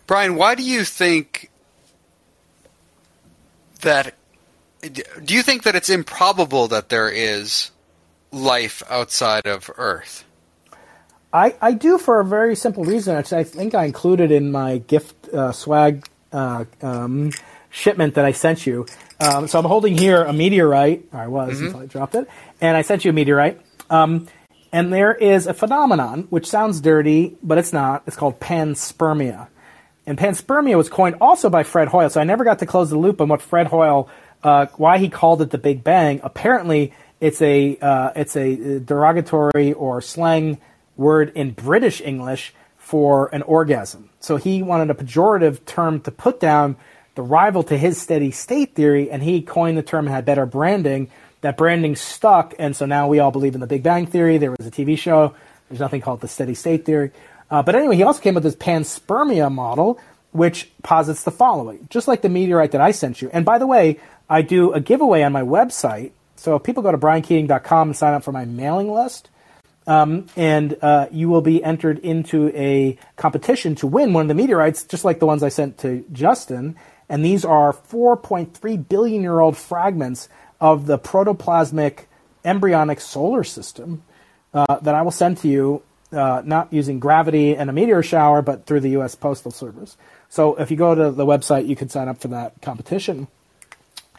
[0.06, 1.50] Brian, why do you think
[3.80, 4.14] that
[4.82, 7.70] do you think that it's improbable that there is
[8.32, 10.24] life outside of Earth?
[11.32, 15.28] I, I do for a very simple reason, I think I included in my gift
[15.30, 17.32] uh, swag uh, um,
[17.70, 18.86] shipment that I sent you.
[19.20, 21.66] Um, so I'm holding here a meteorite, or I was mm-hmm.
[21.66, 22.28] until I dropped it,
[22.60, 23.60] and I sent you a meteorite.
[23.90, 24.28] Um,
[24.72, 28.02] and there is a phenomenon which sounds dirty, but it's not.
[28.06, 29.48] It's called panspermia.
[30.06, 32.10] And panspermia was coined also by Fred Hoyle.
[32.10, 34.08] So I never got to close the loop on what Fred Hoyle,
[34.42, 36.20] uh, why he called it the Big Bang.
[36.22, 40.58] Apparently, it's a uh, it's a derogatory or slang
[40.96, 44.10] word in British English for an orgasm.
[44.20, 46.76] So he wanted a pejorative term to put down
[47.14, 50.46] the rival to his steady state theory, and he coined the term and had better
[50.46, 51.10] branding.
[51.40, 54.38] That branding stuck, and so now we all believe in the Big Bang Theory.
[54.38, 55.34] There was a TV show.
[55.68, 57.10] There's nothing called the steady state theory.
[57.54, 60.00] Uh, but anyway, he also came up with this panspermia model,
[60.32, 63.30] which posits the following, just like the meteorite that I sent you.
[63.32, 66.10] And by the way, I do a giveaway on my website.
[66.34, 69.30] So if people go to briankeating.com and sign up for my mailing list,
[69.86, 74.34] um, and uh, you will be entered into a competition to win one of the
[74.34, 76.74] meteorites, just like the ones I sent to Justin.
[77.08, 80.28] And these are 4.3 billion year old fragments
[80.60, 82.06] of the protoplasmic
[82.44, 84.02] embryonic solar system
[84.52, 85.84] uh, that I will send to you
[86.14, 89.14] uh, not using gravity and a meteor shower, but through the U.S.
[89.14, 89.96] Postal Service.
[90.28, 93.28] So if you go to the website, you can sign up for that competition.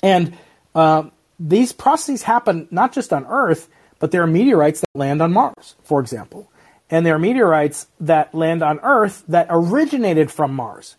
[0.03, 0.37] And
[0.73, 1.09] uh,
[1.39, 3.67] these processes happen not just on Earth,
[3.99, 6.51] but there are meteorites that land on Mars, for example.
[6.89, 10.95] And there are meteorites that land on Earth that originated from Mars.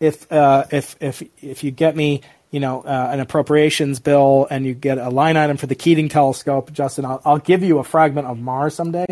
[0.00, 4.66] If uh, if if if you get me you know, uh, an appropriations bill and
[4.66, 7.84] you get a line item for the Keating telescope, Justin, I'll, I'll give you a
[7.84, 9.06] fragment of Mars someday.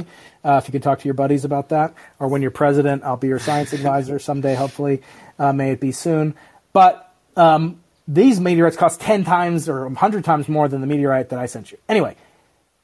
[0.45, 3.17] Uh, if you can talk to your buddies about that, or when you're president, I'll
[3.17, 4.55] be your science advisor someday.
[4.55, 5.01] Hopefully,
[5.39, 6.35] uh, may it be soon.
[6.75, 11.39] But um, these meteorites cost ten times or hundred times more than the meteorite that
[11.39, 11.79] I sent you.
[11.89, 12.17] Anyway,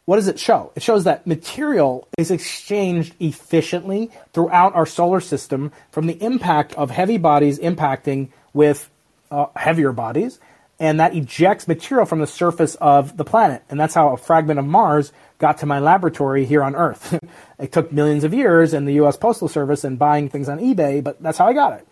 [0.06, 0.72] what does it show?
[0.74, 6.90] It shows that material is exchanged efficiently throughout our solar system from the impact of
[6.90, 8.88] heavy bodies impacting with
[9.30, 10.38] uh, heavier bodies,
[10.78, 13.62] and that ejects material from the surface of the planet.
[13.70, 17.18] And that's how a fragment of Mars got to my laboratory here on Earth.
[17.58, 19.16] it took millions of years and the U.S.
[19.16, 21.86] Postal Service and buying things on eBay, but that's how I got it.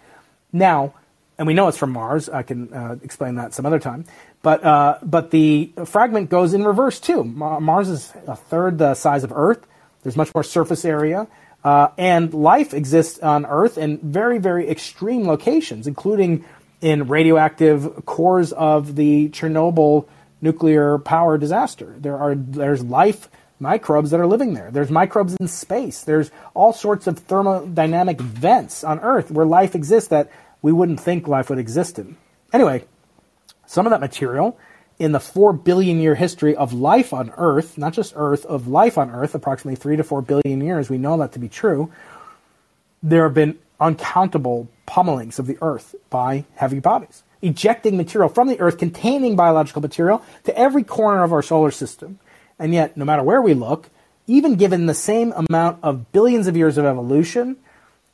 [0.53, 0.95] Now,
[1.37, 2.29] and we know it's from Mars.
[2.29, 4.05] I can uh, explain that some other time.
[4.43, 7.25] But uh, but the fragment goes in reverse too.
[7.25, 9.67] Mars is a third the size of Earth.
[10.03, 11.27] There's much more surface area.
[11.65, 16.45] Uh, and life exists on Earth in very, very extreme locations, including
[16.85, 20.07] in radioactive cores of the Chernobyl
[20.43, 21.95] nuclear power disaster.
[21.99, 24.71] There are there's life microbes that are living there.
[24.71, 26.03] There's microbes in space.
[26.03, 30.31] There's all sorts of thermodynamic vents on Earth where life exists that
[30.61, 32.19] we wouldn't think life would exist in.
[32.53, 32.85] Anyway,
[33.65, 34.59] some of that material
[34.99, 38.99] in the 4 billion year history of life on Earth, not just Earth, of life
[38.99, 41.91] on Earth, approximately 3 to 4 billion years, we know that to be true.
[43.03, 48.59] There have been uncountable pummelings of the Earth by heavy bodies, ejecting material from the
[48.59, 52.19] Earth containing biological material to every corner of our solar system.
[52.59, 53.91] And yet, no matter where we look,
[54.27, 57.57] even given the same amount of billions of years of evolution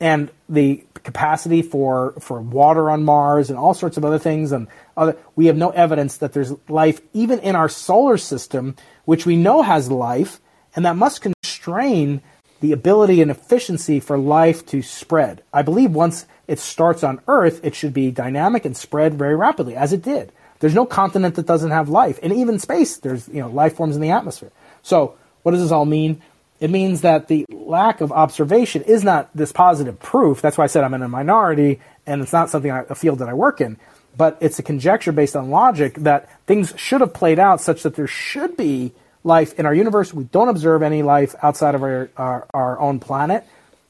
[0.01, 4.67] and the capacity for, for water on Mars and all sorts of other things, and
[4.97, 8.75] other, we have no evidence that there's life even in our solar system,
[9.05, 10.41] which we know has life,
[10.75, 12.21] and that must constrain
[12.61, 15.43] the ability and efficiency for life to spread.
[15.51, 19.75] I believe once it starts on Earth, it should be dynamic and spread very rapidly,
[19.75, 20.31] as it did.
[20.59, 22.19] There's no continent that doesn't have life.
[22.21, 24.51] And even space, there's you know life forms in the atmosphere.
[24.83, 26.21] So what does this all mean?
[26.59, 30.41] It means that the lack of observation is not this positive proof.
[30.41, 33.19] That's why I said I'm in a minority, and it's not something I, a field
[33.19, 33.77] that I work in.
[34.15, 37.95] But it's a conjecture based on logic that things should have played out such that
[37.95, 40.13] there should be life in our universe.
[40.13, 43.45] We don't observe any life outside of our, our, our own planet,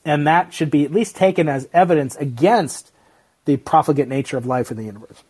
[0.06, 2.92] and that should be at least taken as evidence against
[3.46, 5.24] the profligate nature of life in the universe.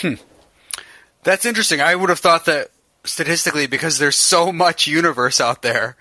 [0.00, 0.14] Hmm.
[1.22, 1.80] That's interesting.
[1.80, 2.70] I would have thought that
[3.04, 5.96] statistically, because there's so much universe out there,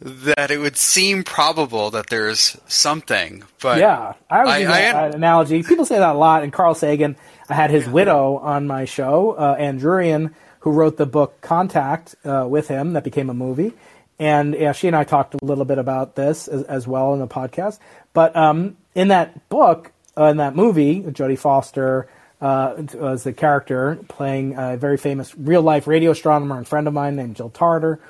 [0.00, 3.44] that it would seem probable that there's something.
[3.60, 5.62] But yeah, I was using I, that analogy.
[5.62, 6.42] People say that a lot.
[6.42, 7.16] And Carl Sagan,
[7.48, 7.92] I had his yeah.
[7.92, 12.92] widow on my show, uh, Ann Druyan, who wrote the book Contact uh, with him
[12.92, 13.72] that became a movie.
[14.18, 17.20] And yeah, she and I talked a little bit about this as, as well in
[17.20, 17.78] the podcast.
[18.12, 22.08] But um, in that book, uh, in that movie, Jodie Foster
[22.40, 26.94] uh, was the character playing a very famous real life radio astronomer and friend of
[26.94, 28.00] mine named Jill Tarter.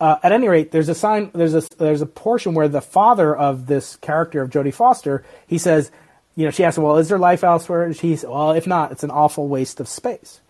[0.00, 1.30] Uh, at any rate, there's a sign.
[1.34, 5.56] There's a there's a portion where the father of this character of Jodie Foster, he
[5.56, 5.90] says,
[6.34, 8.92] you know, she asks him, "Well, is there life elsewhere?" He says, "Well, if not,
[8.92, 10.40] it's an awful waste of space."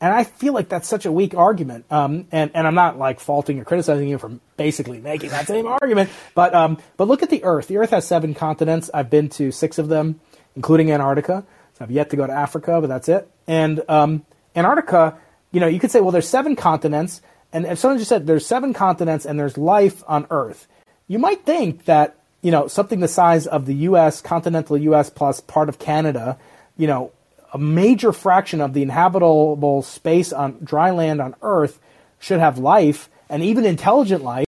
[0.00, 1.84] And I feel like that's such a weak argument.
[1.90, 5.66] Um, and, and I'm not like faulting or criticizing you for basically making that same
[5.66, 6.08] argument.
[6.34, 7.68] But, um, but look at the Earth.
[7.68, 8.90] The Earth has seven continents.
[8.94, 10.18] I've been to six of them,
[10.56, 11.44] including Antarctica.
[11.74, 13.30] So I've yet to go to Africa, but that's it.
[13.46, 14.24] And um,
[14.56, 15.18] Antarctica,
[15.52, 17.20] you know, you could say, well, there's seven continents.
[17.52, 20.66] And if someone just said there's seven continents and there's life on Earth,
[21.08, 25.10] you might think that, you know, something the size of the U.S., continental U.S.
[25.10, 26.38] plus part of Canada,
[26.78, 27.12] you know,
[27.52, 31.78] a major fraction of the inhabitable space on dry land on Earth
[32.18, 34.46] should have life and even intelligent life,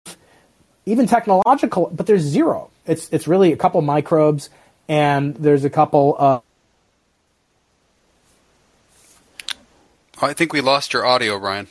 [0.87, 2.71] even technological, but there's zero.
[2.87, 4.51] It's it's really a couple microbes
[4.89, 6.43] and there's a couple of
[10.21, 11.67] I think we lost your audio, Ryan.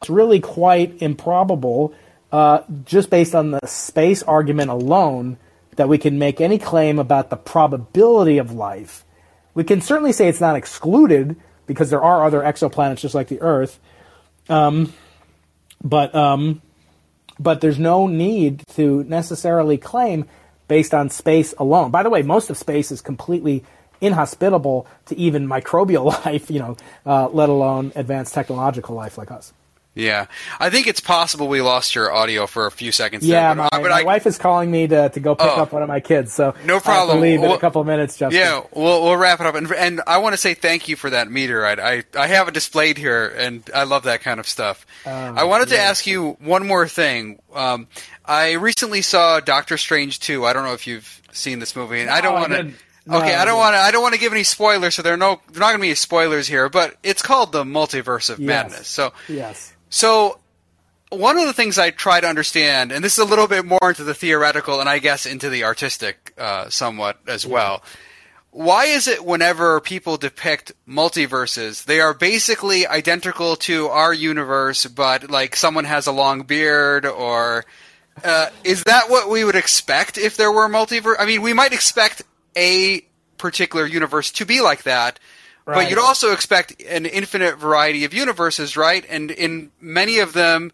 [0.00, 1.92] It's really quite improbable,
[2.30, 5.38] uh, just based on the space argument alone,
[5.74, 9.03] that we can make any claim about the probability of life
[9.54, 11.36] we can certainly say it's not excluded
[11.66, 13.78] because there are other exoplanets just like the Earth.
[14.48, 14.92] Um,
[15.82, 16.60] but um,
[17.38, 20.26] but there's no need to necessarily claim
[20.68, 21.90] based on space alone.
[21.90, 23.64] By the way, most of space is completely
[24.00, 26.76] inhospitable to even microbial life, you know,
[27.06, 29.52] uh, let alone advanced technological life like us.
[29.96, 30.26] Yeah,
[30.58, 33.24] I think it's possible we lost your audio for a few seconds.
[33.24, 35.46] Yeah, there, but, my, but my I, wife is calling me to, to go pick
[35.46, 37.20] oh, up one of my kids, so no problem.
[37.20, 38.40] Leave in a couple of minutes, Justin.
[38.40, 41.10] Yeah, we'll we'll wrap it up, and and I want to say thank you for
[41.10, 41.64] that meter.
[41.64, 44.84] I I, I have it displayed here, and I love that kind of stuff.
[45.06, 45.76] Um, I wanted yeah.
[45.76, 47.40] to ask you one more thing.
[47.54, 47.86] Um,
[48.24, 50.44] I recently saw Doctor Strange two.
[50.44, 52.72] I don't know if you've seen this movie, and no, I don't want to.
[53.06, 53.78] No, okay, I don't want to.
[53.78, 55.40] I don't want to give any spoilers, so there are no.
[55.52, 56.68] There are not going to be any spoilers here.
[56.68, 58.46] But it's called the Multiverse of yes.
[58.46, 58.88] Madness.
[58.88, 59.73] So yes.
[59.94, 60.40] So
[61.10, 63.90] one of the things I try to understand, and this is a little bit more
[63.90, 67.80] into the theoretical and I guess into the artistic uh, somewhat as well.
[68.50, 75.30] Why is it whenever people depict multiverses, they are basically identical to our universe, but
[75.30, 77.64] like someone has a long beard, or
[78.24, 81.16] uh, is that what we would expect if there were multiverse?
[81.20, 82.22] I mean, we might expect
[82.56, 83.00] a
[83.38, 85.20] particular universe to be like that,
[85.66, 85.74] right.
[85.74, 89.04] but you'd also expect an infinite variety of universes, right?
[89.08, 90.72] And in many of them,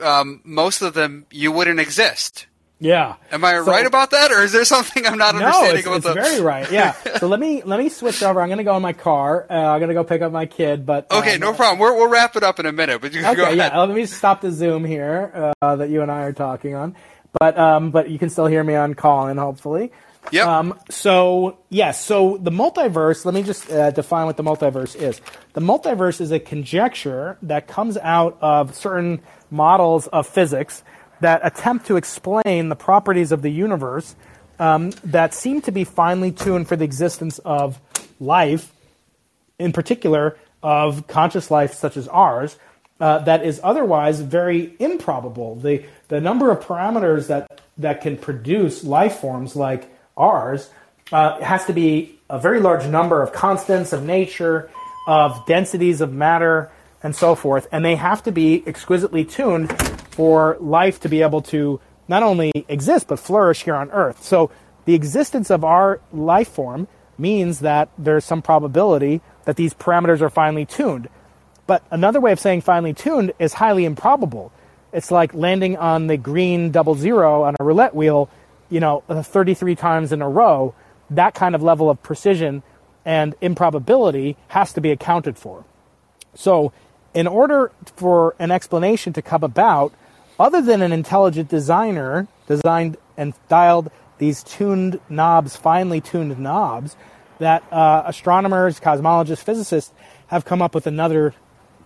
[0.00, 2.46] um, most of them you wouldn't exist.
[2.78, 3.14] Yeah.
[3.32, 5.86] Am I so, right about that, or is there something I'm not no, understanding it's,
[5.86, 6.14] about it's the...
[6.14, 6.70] very right.
[6.70, 6.92] Yeah.
[7.18, 8.40] so let me let me switch over.
[8.40, 9.46] I'm going to go in my car.
[9.48, 10.84] Uh, I'm going to go pick up my kid.
[10.84, 11.78] But okay, um, no problem.
[11.78, 13.00] we will wrap it up in a minute.
[13.00, 13.56] But you okay, go ahead.
[13.56, 13.78] yeah.
[13.78, 16.96] Let me stop the Zoom here uh, that you and I are talking on.
[17.38, 19.90] But um, but you can still hear me on Callin, hopefully.
[20.32, 20.46] Yep.
[20.46, 23.24] Um, so yes, so the multiverse.
[23.24, 25.20] Let me just uh, define what the multiverse is.
[25.52, 29.20] The multiverse is a conjecture that comes out of certain
[29.50, 30.82] models of physics
[31.20, 34.14] that attempt to explain the properties of the universe
[34.58, 37.80] um, that seem to be finely tuned for the existence of
[38.20, 38.72] life,
[39.58, 42.58] in particular of conscious life such as ours,
[43.00, 45.54] uh, that is otherwise very improbable.
[45.56, 50.70] The the number of parameters that that can produce life forms like ours
[51.12, 54.70] uh, has to be a very large number of constants of nature,
[55.06, 56.70] of densities of matter,
[57.02, 57.68] and so forth.
[57.70, 59.70] And they have to be exquisitely tuned
[60.10, 64.24] for life to be able to not only exist, but flourish here on Earth.
[64.24, 64.50] So
[64.84, 66.88] the existence of our life form
[67.18, 71.08] means that there's some probability that these parameters are finely tuned.
[71.66, 74.52] But another way of saying finely tuned is highly improbable.
[74.92, 78.30] It's like landing on the green double zero on a roulette wheel,
[78.68, 80.74] you know, 33 times in a row.
[81.10, 82.62] That kind of level of precision
[83.04, 85.64] and improbability has to be accounted for.
[86.34, 86.72] So
[87.14, 89.94] in order for an explanation to come about,
[90.38, 96.96] other than an intelligent designer designed and dialed these tuned knobs, finely tuned knobs,
[97.38, 99.92] that uh, astronomers, cosmologists, physicists
[100.28, 101.34] have come up with another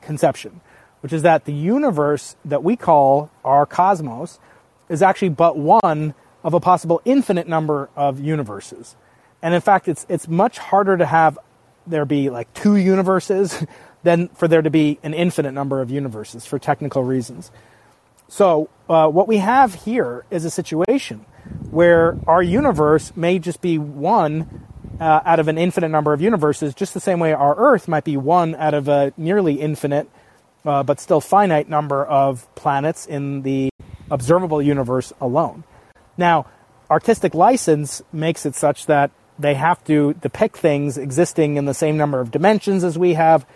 [0.01, 0.61] conception,
[1.01, 4.39] which is that the universe that we call our cosmos
[4.89, 8.97] is actually but one of a possible infinite number of universes.
[9.43, 11.39] And in fact, it's, it's much harder to have
[11.87, 13.65] there be like two universes
[14.03, 17.51] than for there to be an infinite number of universes for technical reasons.
[18.29, 21.27] So, uh, what we have here is a situation
[21.71, 24.67] where our universe may just be one
[25.01, 28.05] uh, out of an infinite number of universes, just the same way our Earth might
[28.05, 30.09] be one out of a nearly infinite,
[30.65, 33.71] uh, but still finite number of planets in the
[34.11, 35.65] observable universe alone.
[36.21, 36.47] Now,
[36.91, 41.97] artistic license makes it such that they have to depict things existing in the same
[41.97, 43.47] number of dimensions as we have,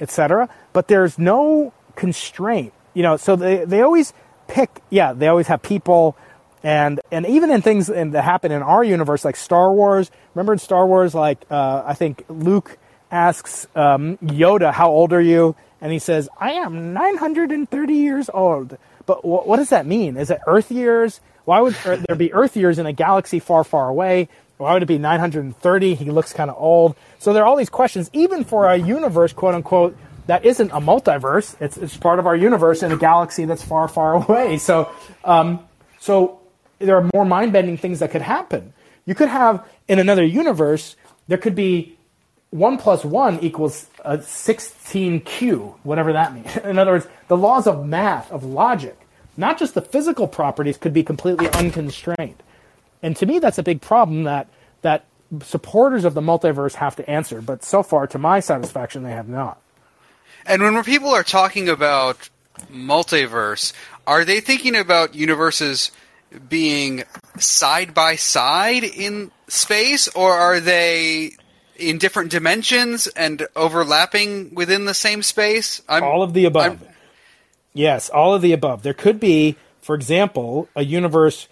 [0.00, 0.48] etc.
[0.72, 3.18] But there's no constraint, you know.
[3.18, 4.14] So they they always
[4.48, 6.16] pick, yeah, they always have people,
[6.62, 10.10] and and even in things in, that happen in our universe, like Star Wars.
[10.34, 12.78] Remember in Star Wars, like uh, I think Luke
[13.10, 18.78] asks um, Yoda, "How old are you?" and he says, "I am 930 years old."
[19.04, 20.16] But wh- what does that mean?
[20.16, 21.20] Is it Earth years?
[21.44, 24.28] Why would there be Earth years in a galaxy far, far away?
[24.56, 25.94] Why would it be 930?
[25.94, 26.96] He looks kind of old.
[27.18, 29.96] So there are all these questions, even for a universe, quote unquote,
[30.26, 31.54] that isn't a multiverse.
[31.60, 34.58] It's, it's part of our universe in a galaxy that's far, far away.
[34.58, 34.90] So,
[35.24, 35.60] um,
[36.00, 36.40] so
[36.78, 38.72] there are more mind bending things that could happen.
[39.04, 40.96] You could have in another universe,
[41.28, 41.96] there could be
[42.50, 46.56] one plus one equals a 16q, whatever that means.
[46.64, 48.96] In other words, the laws of math, of logic,
[49.36, 52.42] not just the physical properties, could be completely unconstrained.
[53.02, 54.48] And to me, that's a big problem that
[54.82, 55.04] that
[55.42, 57.40] supporters of the multiverse have to answer.
[57.40, 59.60] But so far, to my satisfaction, they have not.
[60.46, 62.28] And when people are talking about
[62.72, 63.72] multiverse,
[64.06, 65.90] are they thinking about universes
[66.48, 67.04] being
[67.38, 71.32] side by side in space, or are they
[71.76, 75.82] in different dimensions and overlapping within the same space?
[75.88, 76.82] I'm, all of the above.
[76.82, 76.93] I'm,
[77.74, 78.82] yes, all of the above.
[78.82, 81.48] There could be, for example, a universe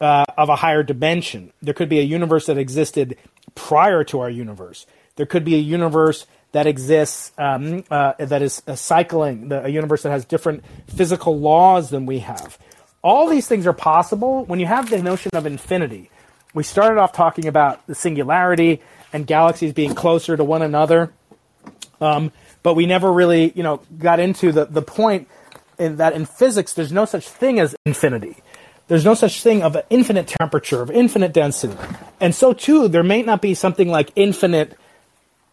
[0.00, 1.52] uh, of a higher dimension.
[1.62, 3.16] There could be a universe that existed
[3.54, 4.86] prior to our universe.
[5.16, 9.68] There could be a universe that exists um, uh, that is a cycling, the, a
[9.68, 12.58] universe that has different physical laws than we have.
[13.02, 16.10] All these things are possible when you have the notion of infinity.
[16.54, 18.80] We started off talking about the singularity
[19.12, 21.12] and galaxies being closer to one another,
[22.00, 22.30] um,
[22.62, 25.28] but we never really, you know, got into the, the point
[25.78, 28.36] in that in physics there's no such thing as infinity.
[28.86, 31.76] There's no such thing of infinite temperature, of infinite density.
[32.20, 34.76] And so too, there may not be something like infinite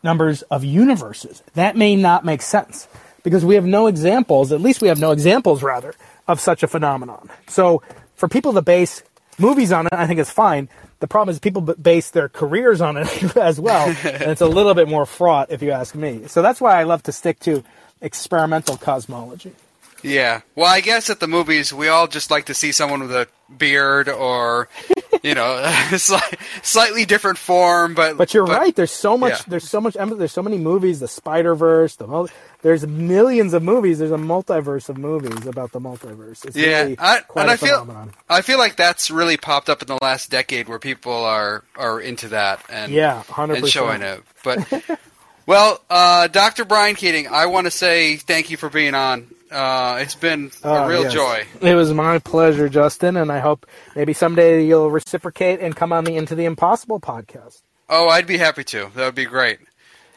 [0.03, 1.41] numbers of universes.
[1.53, 2.87] That may not make sense
[3.23, 5.93] because we have no examples, at least we have no examples rather,
[6.27, 7.29] of such a phenomenon.
[7.47, 7.83] So
[8.15, 9.03] for people to base
[9.37, 10.69] movies on it, I think it's fine.
[10.99, 14.73] The problem is people base their careers on it as well, and it's a little
[14.73, 16.27] bit more fraught if you ask me.
[16.27, 17.63] So that's why I love to stick to
[18.01, 19.53] experimental cosmology.
[20.03, 20.41] Yeah.
[20.55, 23.27] Well, I guess at the movies we all just like to see someone with a
[23.57, 24.69] beard or
[25.23, 25.63] you know,
[26.63, 28.75] slightly different form, but but you're but, right.
[28.75, 29.33] There's so much.
[29.33, 29.43] Yeah.
[29.47, 29.93] There's so much.
[29.93, 30.99] There's so many movies.
[30.99, 31.95] The Spider Verse.
[31.95, 32.29] The
[32.61, 33.99] there's millions of movies.
[33.99, 36.45] There's a multiverse of movies about the multiverse.
[36.45, 38.09] It's yeah, really I, and I phenomenon.
[38.09, 41.63] feel I feel like that's really popped up in the last decade where people are
[41.75, 43.57] are into that and yeah, 100%.
[43.57, 44.23] and showing it.
[44.43, 44.99] But
[45.45, 46.65] well, uh, Dr.
[46.65, 49.27] Brian Keating, I want to say thank you for being on.
[49.51, 51.13] Uh, it's been a oh, real yes.
[51.13, 51.45] joy.
[51.61, 53.65] It was my pleasure, Justin, and I hope
[53.95, 57.61] maybe someday you'll reciprocate and come on the Into the Impossible podcast.
[57.89, 58.89] Oh, I'd be happy to.
[58.95, 59.59] That would be great.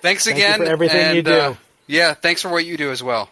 [0.00, 1.32] Thanks Thank again for everything and, you do.
[1.32, 1.54] Uh,
[1.88, 3.28] yeah, thanks for what you do as well.